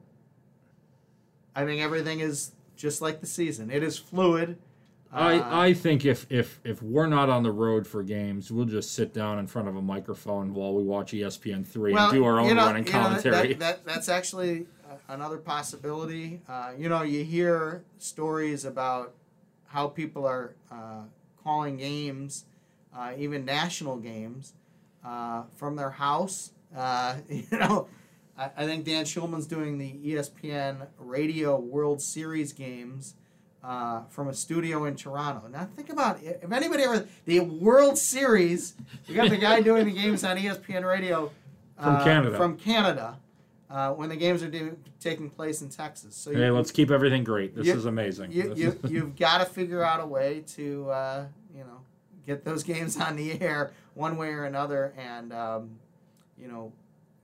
I 1.54 1.64
think 1.66 1.82
everything 1.82 2.20
is 2.20 2.52
just 2.74 3.02
like 3.02 3.20
the 3.20 3.26
season. 3.26 3.70
It 3.70 3.82
is 3.82 3.98
fluid. 3.98 4.56
Uh, 5.12 5.16
I, 5.18 5.66
I 5.66 5.75
think 5.75 6.07
if, 6.07 6.27
if 6.31 6.59
if 6.64 6.83
we're 6.83 7.07
not 7.07 7.29
on 7.29 7.42
the 7.42 7.53
road 7.53 7.87
for 7.87 8.03
games, 8.03 8.51
we'll 8.51 8.64
just 8.64 8.94
sit 8.94 9.12
down 9.12 9.38
in 9.38 9.46
front 9.46 9.68
of 9.68 9.77
a 9.77 9.83
microphone 9.83 10.55
while 10.55 10.75
we 10.75 10.83
watch 10.83 11.12
ESPN 11.12 11.66
three 11.66 11.94
and 11.94 12.11
do 12.11 12.25
our 12.25 12.40
own 12.40 12.48
you 12.48 12.55
know, 12.55 12.66
running 12.66 12.87
you 12.87 12.92
know, 12.92 12.98
that- 12.98 13.23
commentary. 13.23 13.48
that, 13.48 13.58
that, 13.58 13.85
that's 13.85 14.08
actually 14.08 14.67
uh, 14.90 14.94
another 15.08 15.37
possibility. 15.37 16.40
Uh, 16.48 16.73
you 16.79 16.88
know, 16.88 17.02
you 17.02 17.25
hear 17.25 17.85
stories 17.98 18.65
about 18.65 19.15
how 19.67 19.87
people 19.87 20.25
are 20.27 20.54
uh, 20.71 21.02
calling 21.42 21.77
games, 21.77 22.46
uh, 22.96 23.13
even 23.19 23.44
national 23.44 23.98
games, 23.98 24.54
uh, 25.04 25.42
from 25.56 25.77
their 25.77 25.90
house. 25.90 26.52
Uh, 26.75 27.17
you 27.29 27.44
know, 27.58 27.87
I, 28.38 28.50
I 28.56 28.65
think 28.65 28.87
Dan 28.87 29.04
Shulman's 29.04 29.46
doing 29.46 29.77
the 29.77 29.92
ESPN 29.92 30.87
Radio 30.98 31.58
World 31.58 32.00
Series 32.00 32.54
games 32.54 33.15
uh, 33.63 34.02
from 34.08 34.29
a 34.29 34.35
studio 34.35 34.85
in 34.85 34.96
Toronto. 34.96 35.46
Now 35.48 35.69
think 35.77 35.90
about 35.90 36.23
it. 36.23 36.40
if 36.42 36.50
anybody 36.50 36.83
ever 36.83 37.06
the 37.25 37.40
World 37.40 37.96
Series. 37.96 38.75
We 39.08 39.15
got 39.15 39.31
the 39.31 39.37
guy 39.37 39.60
doing 39.71 39.87
the 39.87 39.92
games 39.92 40.25
on 40.25 40.37
ESPN 40.37 40.85
Radio 40.87 41.31
From 41.81 41.96
uh, 41.96 42.04
Canada. 42.04 42.37
From 42.37 42.56
Canada, 42.56 43.19
uh, 43.71 43.92
when 43.92 44.08
the 44.08 44.17
games 44.17 44.42
are 44.42 44.50
do, 44.50 44.77
taking 45.00 45.31
place 45.31 45.63
in 45.63 45.69
Texas. 45.69 46.17
So 46.17 46.33
Hey, 46.33 46.46
you, 46.46 46.52
let's 46.52 46.71
keep 46.71 46.90
everything 46.90 47.25
great. 47.25 47.54
This 47.54 47.67
You- 47.67 47.75
is 47.75 47.87
amazing. 47.87 48.33
You, 48.33 48.52
you, 48.56 48.81
you've 48.88 49.17
got 49.17 49.38
to 49.38 49.44
figure 49.44 49.83
out 49.83 50.00
a 50.00 50.06
way 50.06 50.42
to 50.54 50.90
uh, 50.90 51.27
you 51.54 51.60
know 51.65 51.81
get 52.27 52.44
those 52.44 52.63
games 52.73 52.96
on 52.98 53.17
the 53.17 53.40
air 53.40 53.73
one 53.94 54.17
way 54.17 54.31
or 54.31 54.44
another 54.44 54.92
and 54.98 55.33
um, 55.33 55.71
you 56.38 56.48
know 56.48 56.73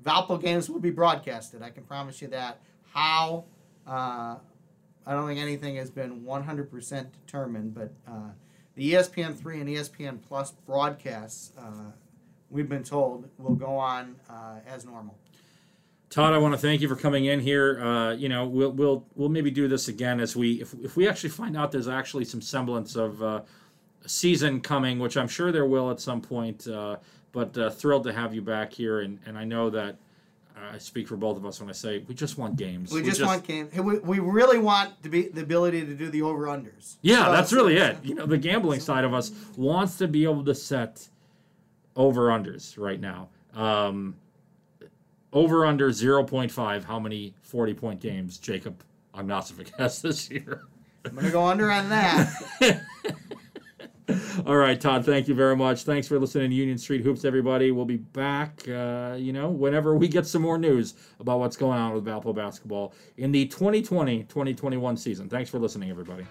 Valpo 0.04 0.40
games 0.40 0.70
will 0.70 0.78
be 0.80 0.90
broadcasted 0.90 1.62
I 1.62 1.70
can 1.70 1.82
promise 1.82 2.20
you 2.22 2.28
that 2.28 2.60
how 2.92 3.44
uh, 3.86 4.36
I 5.08 5.14
don't 5.14 5.26
think 5.26 5.40
anything 5.40 5.76
has 5.76 5.90
been 5.90 6.20
100% 6.20 7.06
determined 7.26 7.74
but 7.74 7.92
uh, 8.06 8.30
the 8.74 8.92
ESPN3 8.92 9.60
and 9.60 9.68
E 9.68 9.74
ESPN 9.74 10.20
Plus 10.22 10.52
broadcasts 10.52 11.52
uh, 11.58 11.92
we've 12.50 12.68
been 12.68 12.84
told 12.84 13.28
will 13.38 13.54
go 13.54 13.76
on 13.76 14.16
uh, 14.30 14.60
as 14.66 14.84
normal 14.84 15.16
Todd, 16.10 16.32
I 16.32 16.38
want 16.38 16.54
to 16.54 16.58
thank 16.58 16.80
you 16.80 16.88
for 16.88 16.96
coming 16.96 17.26
in 17.26 17.38
here. 17.40 17.82
Uh, 17.82 18.12
you 18.12 18.30
know, 18.30 18.46
we'll 18.46 18.72
we'll 18.72 19.06
we'll 19.14 19.28
maybe 19.28 19.50
do 19.50 19.68
this 19.68 19.88
again 19.88 20.20
as 20.20 20.34
we 20.34 20.62
if 20.62 20.72
if 20.82 20.96
we 20.96 21.06
actually 21.06 21.28
find 21.28 21.54
out 21.54 21.70
there's 21.70 21.88
actually 21.88 22.24
some 22.24 22.40
semblance 22.40 22.96
of 22.96 23.22
uh, 23.22 23.42
a 24.02 24.08
season 24.08 24.62
coming, 24.62 24.98
which 24.98 25.18
I'm 25.18 25.28
sure 25.28 25.52
there 25.52 25.66
will 25.66 25.90
at 25.90 26.00
some 26.00 26.22
point. 26.22 26.66
Uh, 26.66 26.96
but 27.32 27.56
uh, 27.58 27.68
thrilled 27.68 28.04
to 28.04 28.12
have 28.14 28.34
you 28.34 28.40
back 28.40 28.72
here, 28.72 29.00
and 29.00 29.18
and 29.26 29.36
I 29.36 29.44
know 29.44 29.68
that. 29.70 29.96
I 30.72 30.78
speak 30.78 31.08
for 31.08 31.16
both 31.16 31.36
of 31.36 31.46
us 31.46 31.60
when 31.60 31.68
I 31.68 31.72
say 31.72 32.04
we 32.06 32.14
just 32.14 32.38
want 32.38 32.56
games. 32.56 32.92
we 32.92 33.02
just, 33.02 33.22
want 33.22 33.44
games 33.44 33.72
we, 33.74 33.98
we 33.98 34.18
really 34.18 34.58
want 34.58 35.02
to 35.02 35.08
be 35.08 35.28
the 35.28 35.42
ability 35.42 35.84
to 35.84 35.94
do 35.94 36.08
the 36.08 36.22
over 36.22 36.46
unders 36.46 36.96
Yeah, 37.02 37.30
that's 37.30 37.52
really 37.52 37.76
it. 37.76 37.96
You 38.02 38.14
know, 38.14 38.26
the 38.26 38.38
gambling 38.38 38.80
side 38.80 39.04
of 39.04 39.14
us 39.14 39.32
wants 39.56 39.96
to 39.98 40.08
be 40.08 40.24
able 40.24 40.44
to 40.44 40.54
set 40.54 41.08
over 41.96 42.28
unders 42.28 42.78
right 42.78 43.00
now. 43.00 43.28
Um, 43.54 44.16
over 45.32 45.66
under 45.66 45.90
0.5, 45.90 46.84
how 46.84 46.98
many 46.98 47.34
40 47.42 47.74
point 47.74 48.00
games 48.00 48.38
Jacob 48.38 48.82
Ognacevic 49.14 49.76
has 49.78 50.00
this 50.02 50.30
year? 50.30 50.62
I'm 51.04 51.14
gonna 51.14 51.30
go 51.30 51.44
under 51.44 51.70
on 51.70 51.88
that. 51.90 52.32
All 54.46 54.56
right, 54.56 54.80
Todd, 54.80 55.04
thank 55.04 55.28
you 55.28 55.34
very 55.34 55.56
much. 55.56 55.82
Thanks 55.82 56.08
for 56.08 56.18
listening 56.18 56.50
to 56.50 56.56
Union 56.56 56.78
Street 56.78 57.02
Hoops, 57.02 57.24
everybody. 57.24 57.70
We'll 57.70 57.84
be 57.84 57.96
back, 57.98 58.66
uh, 58.68 59.16
you 59.18 59.32
know, 59.32 59.50
whenever 59.50 59.94
we 59.94 60.08
get 60.08 60.26
some 60.26 60.42
more 60.42 60.58
news 60.58 60.94
about 61.20 61.40
what's 61.40 61.56
going 61.56 61.78
on 61.78 61.92
with 61.92 62.04
Valpo 62.04 62.34
basketball 62.34 62.94
in 63.16 63.32
the 63.32 63.46
2020 63.46 64.24
2021 64.24 64.96
season. 64.96 65.28
Thanks 65.28 65.50
for 65.50 65.58
listening, 65.58 65.90
everybody. 65.90 66.24